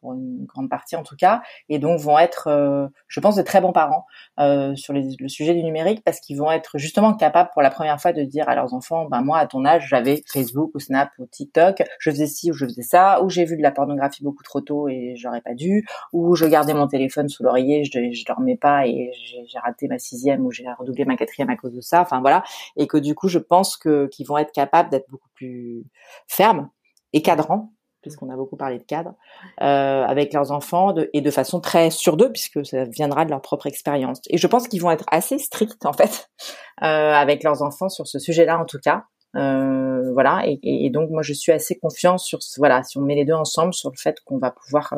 pour 0.00 0.12
une 0.14 0.44
grande 0.44 0.68
partie 0.68 0.96
en 0.96 1.02
tout 1.02 1.16
cas, 1.16 1.42
et 1.68 1.78
donc 1.78 2.00
vont 2.00 2.18
être, 2.18 2.48
euh, 2.48 2.88
je 3.08 3.20
pense, 3.20 3.36
de 3.36 3.42
très 3.42 3.60
bons 3.60 3.72
parents 3.72 4.04
euh, 4.38 4.74
sur 4.76 4.92
les, 4.92 5.16
le 5.18 5.28
sujet 5.28 5.54
du 5.54 5.62
numérique 5.62 6.02
parce 6.04 6.20
qu'ils 6.20 6.38
vont 6.38 6.50
être 6.50 6.78
justement 6.78 7.14
capables 7.14 7.50
pour 7.52 7.62
la 7.62 7.70
première 7.70 8.00
fois 8.00 8.12
de 8.12 8.22
dire 8.22 8.48
à 8.48 8.54
leurs 8.54 8.74
enfants, 8.74 9.06
ben 9.06 9.22
moi 9.22 9.38
à 9.38 9.46
ton 9.46 9.64
âge 9.64 9.86
j'avais 9.88 10.22
Facebook 10.32 10.70
ou 10.74 10.78
Snap 10.78 11.10
ou 11.18 11.26
TikTok, 11.26 11.82
je 11.98 12.10
faisais 12.10 12.26
ci 12.26 12.50
ou 12.50 12.54
je 12.54 12.66
faisais 12.66 12.82
ça, 12.82 13.22
ou 13.22 13.30
j'ai 13.30 13.44
vu 13.44 13.56
de 13.56 13.62
la 13.62 13.70
pornographie 13.70 14.22
beaucoup 14.22 14.42
trop 14.42 14.60
tôt 14.60 14.88
et 14.88 15.14
j'aurais 15.16 15.40
pas 15.40 15.54
dû, 15.54 15.86
ou 16.12 16.34
je 16.34 16.46
gardais 16.46 16.74
mon 16.74 16.86
téléphone 16.86 17.28
sous 17.28 17.42
l'oreiller, 17.42 17.84
je, 17.84 18.12
je 18.12 18.24
dormais 18.24 18.56
pas 18.56 18.86
et 18.86 19.10
j'ai 19.14 19.58
raté 19.58 19.88
ma 19.88 19.98
sixième 19.98 20.44
ou 20.44 20.50
j'ai 20.50 20.64
redoublé 20.78 21.04
ma 21.04 21.16
quatrième 21.16 21.50
à 21.50 21.56
cause 21.56 21.74
de 21.74 21.80
ça, 21.80 22.00
enfin 22.00 22.20
voilà, 22.20 22.42
et 22.76 22.86
que 22.86 22.96
du 22.98 23.14
coup 23.14 23.28
je 23.28 23.38
pense 23.38 23.76
que 23.76 24.06
qu'ils 24.06 24.26
vont 24.26 24.38
être 24.38 24.52
capables 24.52 24.90
d'être 24.90 25.08
beaucoup 25.08 25.28
plus 25.34 25.84
fermes 26.26 26.70
et 27.12 27.22
cadrants 27.22 27.72
puisqu'on 28.02 28.30
a 28.30 28.36
beaucoup 28.36 28.56
parlé 28.56 28.78
de 28.78 28.84
cadre, 28.84 29.14
euh, 29.60 30.04
avec 30.04 30.32
leurs 30.32 30.52
enfants 30.52 30.92
de, 30.92 31.10
et 31.12 31.20
de 31.20 31.30
façon 31.30 31.60
très 31.60 31.90
sur 31.90 32.16
d'eux, 32.16 32.30
puisque 32.30 32.64
ça 32.64 32.84
viendra 32.84 33.24
de 33.24 33.30
leur 33.30 33.42
propre 33.42 33.66
expérience. 33.66 34.20
Et 34.30 34.38
je 34.38 34.46
pense 34.46 34.68
qu'ils 34.68 34.80
vont 34.80 34.90
être 34.90 35.06
assez 35.10 35.38
stricts 35.38 35.86
en 35.86 35.92
fait 35.92 36.30
euh, 36.82 37.12
avec 37.12 37.42
leurs 37.42 37.62
enfants 37.62 37.88
sur 37.88 38.06
ce 38.06 38.18
sujet-là 38.18 38.58
en 38.58 38.64
tout 38.64 38.78
cas. 38.78 39.04
Euh, 39.36 40.12
voilà. 40.12 40.42
Et, 40.46 40.90
donc 40.90 41.10
moi 41.10 41.22
je 41.22 41.32
suis 41.32 41.52
assez 41.52 41.78
confiante 41.78 42.18
sur 42.18 42.38
voilà 42.56 42.82
si 42.82 42.98
on 42.98 43.02
met 43.02 43.14
les 43.14 43.24
deux 43.24 43.34
ensemble 43.34 43.74
sur 43.74 43.90
le 43.90 43.96
fait 43.96 44.20
qu'on 44.24 44.38
va 44.38 44.50
pouvoir 44.50 44.94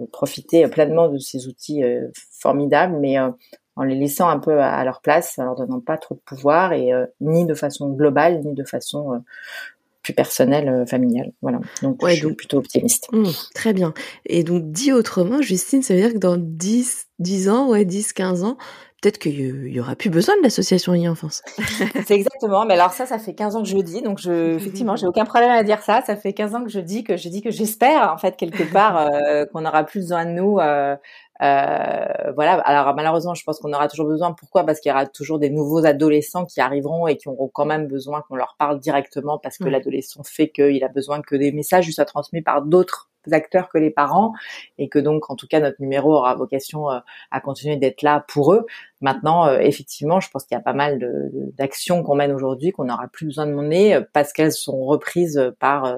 euh, 0.00 0.06
profiter 0.12 0.66
pleinement 0.68 1.08
de 1.08 1.18
ces 1.18 1.48
outils 1.48 1.82
euh, 1.82 2.08
formidables, 2.40 2.98
mais 3.00 3.18
euh, 3.18 3.30
en 3.76 3.82
les 3.82 3.94
laissant 3.94 4.28
un 4.28 4.38
peu 4.38 4.60
à, 4.60 4.84
leur 4.84 5.00
place, 5.00 5.38
en 5.38 5.44
leur 5.44 5.54
donnant 5.54 5.80
pas 5.80 5.98
trop 5.98 6.14
de 6.14 6.20
pouvoir 6.20 6.72
et 6.72 6.92
ni 7.20 7.44
de 7.44 7.52
façon 7.52 7.90
globale 7.90 8.40
ni 8.40 8.54
de 8.54 8.64
façon 8.64 9.22
plus 10.06 10.14
personnel, 10.14 10.68
euh, 10.68 10.86
familial. 10.86 11.32
Voilà. 11.42 11.58
Donc, 11.82 11.98
je 12.06 12.14
suis 12.14 12.34
plutôt 12.34 12.58
optimiste. 12.58 13.08
Mmh, 13.12 13.24
très 13.54 13.72
bien. 13.72 13.92
Et 14.24 14.44
donc, 14.44 14.70
dit 14.70 14.92
autrement, 14.92 15.42
Justine, 15.42 15.82
ça 15.82 15.94
veut 15.94 16.00
dire 16.00 16.12
que 16.12 16.18
dans 16.18 16.36
10, 16.36 17.08
10 17.18 17.48
ans, 17.48 17.68
ouais, 17.68 17.84
10, 17.84 18.12
15 18.12 18.44
ans, 18.44 18.56
peut-être 19.02 19.18
qu'il 19.18 19.68
y 19.68 19.80
aura 19.80 19.96
plus 19.96 20.08
besoin 20.08 20.36
de 20.36 20.42
l'association 20.44 20.92
e-enfance. 20.94 21.42
c'est 22.06 22.14
exactement. 22.14 22.64
Mais 22.66 22.74
alors 22.74 22.92
ça, 22.92 23.04
ça 23.04 23.18
fait 23.18 23.34
15 23.34 23.56
ans 23.56 23.62
que 23.62 23.68
je 23.68 23.76
le 23.76 23.82
dis. 23.82 24.00
Donc, 24.00 24.20
je, 24.20 24.54
effectivement, 24.54 24.94
j'ai 24.94 25.08
aucun 25.08 25.24
problème 25.24 25.50
à 25.50 25.64
dire 25.64 25.82
ça. 25.82 26.02
Ça 26.06 26.14
fait 26.14 26.32
15 26.32 26.54
ans 26.54 26.62
que 26.62 26.70
je 26.70 26.80
dis 26.80 27.02
que 27.02 27.16
je 27.16 27.28
dis 27.28 27.42
que 27.42 27.50
j'espère, 27.50 28.12
en 28.12 28.18
fait, 28.18 28.36
quelque 28.36 28.62
part, 28.62 28.96
euh, 29.12 29.44
qu'on 29.46 29.64
aura 29.64 29.82
plus 29.82 30.02
besoin 30.02 30.24
de 30.24 30.30
nous, 30.30 30.60
euh, 30.60 30.94
euh, 31.42 32.32
voilà. 32.34 32.54
Alors 32.60 32.94
malheureusement, 32.94 33.34
je 33.34 33.44
pense 33.44 33.58
qu'on 33.58 33.72
aura 33.72 33.88
toujours 33.88 34.06
besoin. 34.06 34.32
Pourquoi? 34.32 34.64
Parce 34.64 34.80
qu'il 34.80 34.90
y 34.90 34.92
aura 34.92 35.06
toujours 35.06 35.38
des 35.38 35.50
nouveaux 35.50 35.84
adolescents 35.84 36.46
qui 36.46 36.60
arriveront 36.60 37.06
et 37.06 37.16
qui 37.16 37.28
auront 37.28 37.48
quand 37.48 37.66
même 37.66 37.86
besoin 37.86 38.22
qu'on 38.22 38.36
leur 38.36 38.56
parle 38.58 38.80
directement 38.80 39.38
parce 39.38 39.58
que 39.58 39.64
l'adolescent 39.64 40.22
fait 40.24 40.48
qu'il 40.48 40.82
a 40.84 40.88
besoin 40.88 41.20
que 41.20 41.36
des 41.36 41.52
messages 41.52 41.86
lui 41.86 41.92
soient 41.92 42.04
transmis 42.04 42.42
par 42.42 42.62
d'autres 42.62 43.10
acteurs 43.32 43.68
que 43.68 43.78
les 43.78 43.90
parents 43.90 44.34
et 44.78 44.88
que 44.88 45.00
donc 45.00 45.30
en 45.30 45.34
tout 45.34 45.48
cas 45.48 45.58
notre 45.58 45.80
numéro 45.80 46.14
aura 46.14 46.36
vocation 46.36 46.90
euh, 46.90 47.00
à 47.32 47.40
continuer 47.40 47.76
d'être 47.76 48.02
là 48.02 48.24
pour 48.28 48.54
eux. 48.54 48.66
Maintenant, 49.00 49.48
euh, 49.48 49.58
effectivement, 49.58 50.20
je 50.20 50.30
pense 50.30 50.44
qu'il 50.44 50.54
y 50.54 50.58
a 50.58 50.62
pas 50.62 50.72
mal 50.72 51.00
d'actions 51.58 52.04
qu'on 52.04 52.14
mène 52.14 52.32
aujourd'hui 52.32 52.70
qu'on 52.70 52.84
n'aura 52.84 53.08
plus 53.08 53.26
besoin 53.26 53.46
de 53.46 53.52
mener 53.52 54.00
parce 54.12 54.32
qu'elles 54.32 54.52
sont 54.52 54.84
reprises 54.84 55.52
par 55.58 55.96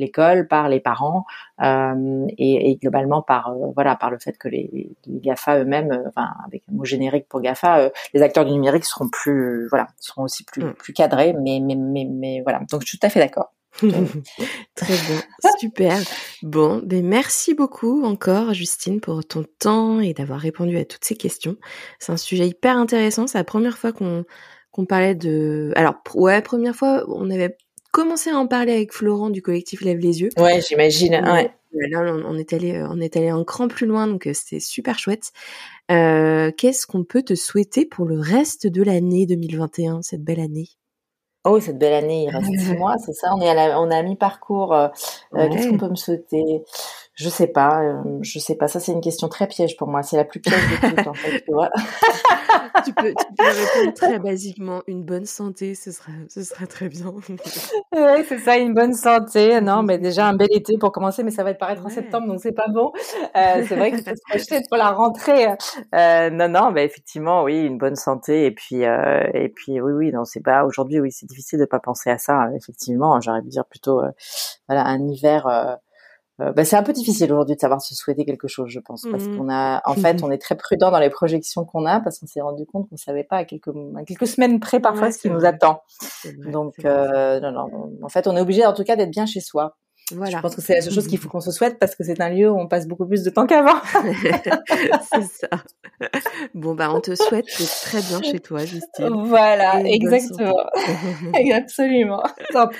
l'école, 0.00 0.48
par 0.48 0.68
les 0.68 0.80
parents 0.80 1.24
et, 1.62 2.70
et, 2.70 2.76
globalement 2.76 3.22
par 3.22 3.54
voilà 3.74 3.96
par 3.96 4.10
le 4.10 4.18
fait 4.18 4.36
que 4.38 4.48
les, 4.48 4.96
les 5.06 5.20
Gafa 5.20 5.58
eux-mêmes, 5.60 6.04
enfin 6.08 6.28
avec 6.46 6.62
un 6.70 6.74
mot 6.74 6.84
générique 6.84 7.28
pour 7.28 7.40
Gafa, 7.40 7.90
les 8.14 8.22
acteurs 8.22 8.44
du 8.44 8.52
numérique 8.52 8.84
seront 8.84 9.08
plus 9.08 9.68
voilà 9.68 9.88
seront 9.98 10.22
aussi 10.22 10.44
plus 10.44 10.64
mm. 10.64 10.74
plus 10.74 10.92
cadrés, 10.92 11.34
mais 11.34 11.60
mais 11.60 11.74
mais 11.74 12.06
mais 12.10 12.40
voilà. 12.42 12.60
Donc 12.70 12.82
je 12.82 12.88
suis 12.88 12.98
tout 12.98 13.06
à 13.06 13.10
fait 13.10 13.20
d'accord. 13.20 13.52
Très 13.80 14.94
bien, 14.94 15.20
super. 15.58 15.98
Bon, 16.42 16.82
ben 16.84 17.06
merci 17.06 17.54
beaucoup 17.54 18.04
encore 18.04 18.52
Justine 18.52 19.00
pour 19.00 19.24
ton 19.24 19.44
temps 19.58 20.00
et 20.00 20.12
d'avoir 20.12 20.40
répondu 20.40 20.76
à 20.76 20.84
toutes 20.84 21.04
ces 21.04 21.16
questions. 21.16 21.56
C'est 21.98 22.12
un 22.12 22.16
sujet 22.16 22.48
hyper 22.48 22.76
intéressant. 22.76 23.26
C'est 23.26 23.38
la 23.38 23.44
première 23.44 23.78
fois 23.78 23.92
qu'on 23.92 24.24
qu'on 24.72 24.86
parlait 24.86 25.14
de. 25.14 25.72
Alors 25.76 25.94
ouais, 26.14 26.42
première 26.42 26.74
fois, 26.74 27.04
on 27.08 27.30
avait 27.30 27.56
commencé 27.92 28.30
à 28.30 28.38
en 28.38 28.46
parler 28.46 28.72
avec 28.72 28.92
Florent 28.92 29.30
du 29.30 29.42
collectif 29.42 29.82
Lève 29.82 29.98
les 29.98 30.22
yeux. 30.22 30.30
Ouais, 30.38 30.60
j'imagine. 30.60 31.14
Ouais. 31.14 31.50
Là, 31.72 32.00
on, 32.26 32.36
est 32.36 32.52
allé, 32.52 32.74
euh, 32.74 32.88
on 32.90 33.00
est 33.00 33.16
allé 33.16 33.28
un 33.28 33.44
cran 33.44 33.68
plus 33.68 33.86
loin, 33.86 34.08
donc 34.08 34.26
euh, 34.26 34.32
c'était 34.34 34.58
super 34.58 34.98
chouette. 34.98 35.30
Euh, 35.90 36.50
Qu'est-ce 36.56 36.86
qu'on 36.86 37.04
peut 37.04 37.22
te 37.22 37.36
souhaiter 37.36 37.86
pour 37.86 38.06
le 38.06 38.18
reste 38.18 38.66
de 38.66 38.82
l'année 38.82 39.24
2021, 39.26 40.02
cette 40.02 40.24
belle 40.24 40.40
année? 40.40 40.68
Oh, 41.44 41.60
cette 41.60 41.78
belle 41.78 41.92
année, 41.94 42.24
il 42.24 42.30
reste 42.30 42.50
six 42.58 42.74
mois, 42.74 42.96
c'est 42.98 43.14
ça? 43.14 43.28
On 43.34 43.40
est 43.40 43.48
à 43.48 43.80
on 43.80 43.90
a 43.90 44.02
mi-parcours. 44.02 44.74
Euh, 44.74 44.88
qu'est-ce 45.32 45.68
qu'on 45.68 45.78
peut 45.78 45.88
me 45.88 45.94
souhaiter? 45.94 46.62
Je 47.14 47.28
sais 47.28 47.48
pas, 47.48 47.82
euh, 47.82 48.18
je 48.22 48.38
sais 48.38 48.54
pas. 48.54 48.68
Ça, 48.68 48.80
c'est 48.80 48.92
une 48.92 49.00
question 49.00 49.28
très 49.28 49.46
piège 49.46 49.76
pour 49.76 49.88
moi. 49.88 50.02
C'est 50.02 50.16
la 50.16 50.24
plus 50.24 50.40
piège 50.40 50.54
de 50.54 50.88
toutes, 50.96 51.06
en 51.06 51.14
fait. 51.14 51.40
Tu, 51.40 51.52
vois 51.52 51.70
tu, 52.84 52.92
peux, 52.94 53.08
tu 53.08 53.34
peux 53.36 53.44
répondre 53.44 53.94
très 53.94 54.18
basiquement 54.18 54.82
une 54.86 55.02
bonne 55.02 55.26
santé, 55.26 55.74
ce 55.74 55.90
sera, 55.92 56.12
ce 56.28 56.42
sera 56.42 56.66
très 56.66 56.88
bien. 56.88 57.12
oui, 57.92 58.24
c'est 58.28 58.38
ça, 58.38 58.56
une 58.56 58.74
bonne 58.74 58.94
santé. 58.94 59.60
Non, 59.60 59.82
mais 59.82 59.98
déjà 59.98 60.28
un 60.28 60.34
bel 60.34 60.48
été 60.50 60.78
pour 60.78 60.92
commencer, 60.92 61.22
mais 61.22 61.30
ça 61.30 61.44
va 61.44 61.50
être 61.50 61.58
paraître 61.58 61.84
en 61.84 61.90
septembre, 61.90 62.26
donc 62.26 62.40
c'est 62.40 62.52
pas 62.52 62.68
bon. 62.68 62.92
Euh, 63.36 63.64
c'est 63.66 63.76
vrai 63.76 63.90
que 63.90 63.98
faut 63.98 64.10
se 64.10 64.22
projeter 64.28 64.60
pour 64.68 64.78
la 64.78 64.90
rentrée. 64.90 65.48
Euh, 65.94 66.30
non, 66.30 66.48
non, 66.48 66.70
mais 66.70 66.84
effectivement, 66.84 67.42
oui, 67.42 67.58
une 67.60 67.78
bonne 67.78 67.96
santé. 67.96 68.46
Et 68.46 68.50
puis, 68.50 68.84
euh, 68.84 69.28
et 69.34 69.48
puis, 69.48 69.80
oui, 69.80 69.92
oui, 69.92 70.12
non, 70.12 70.24
c'est 70.24 70.42
pas 70.42 70.64
aujourd'hui. 70.64 71.00
Oui, 71.00 71.12
c'est 71.12 71.26
difficile 71.26 71.58
de 71.58 71.66
pas 71.66 71.80
penser 71.80 72.10
à 72.10 72.18
ça. 72.18 72.48
Effectivement, 72.56 73.20
j'aurais 73.20 73.42
pu 73.42 73.48
dire 73.48 73.64
plutôt, 73.66 74.00
voilà, 74.68 74.86
un 74.86 75.06
hiver 75.06 75.78
euh, 76.40 76.52
bah, 76.52 76.64
c'est 76.64 76.76
un 76.76 76.82
peu 76.82 76.92
difficile 76.92 77.32
aujourd'hui 77.32 77.56
de 77.56 77.60
savoir 77.60 77.82
se 77.82 77.94
souhaiter 77.94 78.24
quelque 78.24 78.48
chose, 78.48 78.68
je 78.68 78.80
pense, 78.80 79.06
parce 79.10 79.24
mmh 79.24 79.36
qu'on 79.36 79.48
a, 79.50 79.82
en 79.84 79.94
fait, 79.94 80.22
on 80.22 80.30
est 80.30 80.38
très 80.38 80.56
prudent 80.56 80.90
dans 80.90 80.98
les 80.98 81.10
projections 81.10 81.64
qu'on 81.64 81.84
a, 81.84 82.00
parce 82.00 82.18
qu'on 82.18 82.26
s'est 82.26 82.40
rendu 82.40 82.64
compte 82.66 82.88
qu'on 82.88 82.96
savait 82.96 83.24
pas 83.24 83.36
à 83.36 83.44
quelques, 83.44 83.68
à 83.68 84.04
quelques 84.04 84.26
semaines 84.26 84.60
près 84.60 84.80
parfois 84.80 85.12
ce 85.12 85.18
qui 85.18 85.30
nous 85.30 85.44
attend. 85.44 85.82
Donc, 86.50 86.74
euh, 86.84 87.40
non, 87.40 87.52
non, 87.52 87.92
en 88.02 88.08
fait, 88.08 88.26
on 88.26 88.36
est 88.36 88.40
obligé, 88.40 88.64
en 88.64 88.72
tout 88.72 88.84
cas, 88.84 88.96
d'être 88.96 89.10
bien 89.10 89.26
chez 89.26 89.40
soi. 89.40 89.76
Voilà. 90.12 90.38
Je 90.38 90.42
pense 90.42 90.56
que 90.56 90.60
c'est 90.60 90.74
la 90.74 90.80
seule 90.80 90.92
chose 90.92 91.06
qu'il 91.06 91.18
faut 91.18 91.28
qu'on 91.28 91.40
se 91.40 91.50
souhaite 91.50 91.78
parce 91.78 91.94
que 91.94 92.04
c'est 92.04 92.20
un 92.20 92.30
lieu 92.30 92.50
où 92.50 92.58
on 92.58 92.68
passe 92.68 92.86
beaucoup 92.86 93.06
plus 93.06 93.22
de 93.22 93.30
temps 93.30 93.46
qu'avant. 93.46 93.80
c'est 95.12 95.22
ça. 95.22 95.48
Bon, 96.54 96.74
bah, 96.74 96.92
on 96.92 97.00
te 97.00 97.14
souhaite 97.14 97.46
très 97.82 98.00
bien 98.00 98.22
chez 98.22 98.40
toi, 98.40 98.64
Justine. 98.64 99.24
Voilà, 99.26 99.80
exactement. 99.84 100.56
Absolument. 101.54 102.22
Ça, 102.50 102.70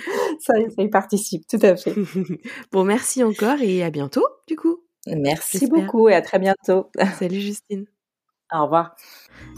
ça 0.41 0.55
y 0.79 0.89
participe, 0.89 1.47
tout 1.47 1.59
à 1.63 1.77
fait. 1.77 1.95
bon, 2.73 2.85
merci 2.85 3.23
encore 3.23 3.61
et 3.61 3.83
à 3.83 3.91
bientôt, 3.91 4.27
du 4.47 4.57
coup. 4.57 4.79
Merci 5.07 5.67
beaucoup 5.67 6.09
et 6.09 6.15
à 6.15 6.23
très 6.23 6.39
bientôt. 6.39 6.91
Salut, 7.19 7.41
Justine. 7.41 7.87
Au 8.53 8.65
revoir. 8.65 8.97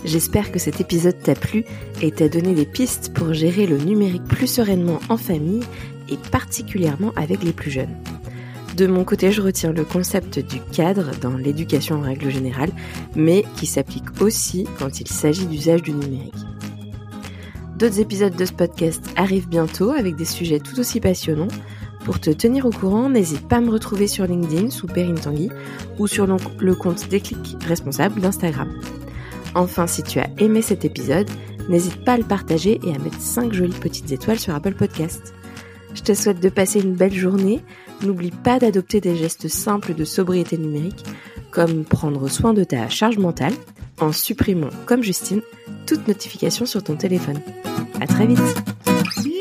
J'espère 0.05 0.53
que 0.53 0.59
cet 0.59 0.81
épisode 0.81 1.21
t'a 1.23 1.35
plu 1.35 1.65
et 2.03 2.11
t'a 2.11 2.29
donné 2.29 2.55
des 2.55 2.67
pistes 2.67 3.15
pour 3.15 3.33
gérer 3.33 3.67
le 3.67 3.79
numérique 3.79 4.25
plus 4.25 4.47
sereinement 4.47 4.99
en 5.09 5.17
famille 5.17 5.63
et 6.09 6.17
particulièrement 6.31 7.13
avec 7.17 7.43
les 7.43 7.53
plus 7.53 7.71
jeunes. 7.71 7.97
De 8.77 8.87
mon 8.87 9.05
côté, 9.05 9.33
je 9.33 9.43
retiens 9.43 9.73
le 9.73 9.85
concept 9.85 10.39
du 10.39 10.59
cadre 10.73 11.11
dans 11.21 11.37
l'éducation 11.37 11.97
en 11.97 12.03
règle 12.03 12.31
générale, 12.31 12.71
mais 13.15 13.45
qui 13.57 13.67
s'applique 13.67 14.23
aussi 14.23 14.67
quand 14.79 15.01
il 15.01 15.09
s'agit 15.09 15.47
d'usage 15.47 15.83
du 15.83 15.93
numérique. 15.93 16.35
D'autres 17.77 18.01
épisodes 18.01 18.35
de 18.35 18.45
ce 18.45 18.53
podcast 18.53 19.05
arrivent 19.17 19.49
bientôt 19.49 19.91
avec 19.91 20.17
des 20.17 20.25
sujets 20.25 20.61
tout 20.61 20.79
aussi 20.81 21.01
passionnants. 21.01 21.49
Pour 22.05 22.19
te 22.19 22.31
tenir 22.31 22.65
au 22.65 22.71
courant, 22.71 23.11
n'hésite 23.11 23.47
pas 23.47 23.57
à 23.57 23.61
me 23.61 23.71
retrouver 23.71 24.07
sur 24.07 24.27
LinkedIn 24.27 24.71
sous 24.71 24.87
Perrine 24.87 25.19
Tanguy 25.19 25.51
ou 25.99 26.07
sur 26.07 26.27
le 26.27 26.75
compte 26.75 27.09
Déclic 27.09 27.63
responsable 27.65 28.21
d'Instagram. 28.21 28.73
Enfin, 29.55 29.87
si 29.87 30.03
tu 30.03 30.19
as 30.19 30.31
aimé 30.39 30.63
cet 30.63 30.85
épisode, 30.85 31.29
n'hésite 31.69 32.05
pas 32.05 32.15
à 32.15 32.19
le 32.19 32.25
partager 32.25 32.81
et 32.85 32.95
à 32.95 32.99
mettre 32.99 33.21
5 33.21 33.53
jolies 33.53 33.73
petites 33.79 34.11
étoiles 34.13 34.39
sur 34.39 34.55
Apple 34.55 34.75
Podcast. 34.75 35.35
Je 35.95 36.03
te 36.03 36.15
souhaite 36.15 36.41
de 36.41 36.49
passer 36.49 36.81
une 36.81 36.95
belle 36.95 37.15
journée. 37.15 37.61
N'oublie 38.03 38.31
pas 38.31 38.59
d'adopter 38.59 39.01
des 39.01 39.17
gestes 39.17 39.49
simples 39.49 39.95
de 39.95 40.05
sobriété 40.05 40.59
numérique, 40.59 41.05
comme 41.51 41.85
prendre 41.85 42.29
soin 42.29 42.53
de 42.53 42.65
ta 42.65 42.89
charge 42.89 43.19
mentale 43.19 43.55
en 44.01 44.13
supprimant, 44.13 44.71
comme 44.87 45.03
Justine, 45.03 45.43
toute 45.87 46.09
notification 46.09 46.67
sur 46.67 46.83
ton 46.83 46.97
téléphone. 46.97 47.41
À 48.01 48.07
très 48.07 48.27
vite! 48.27 49.32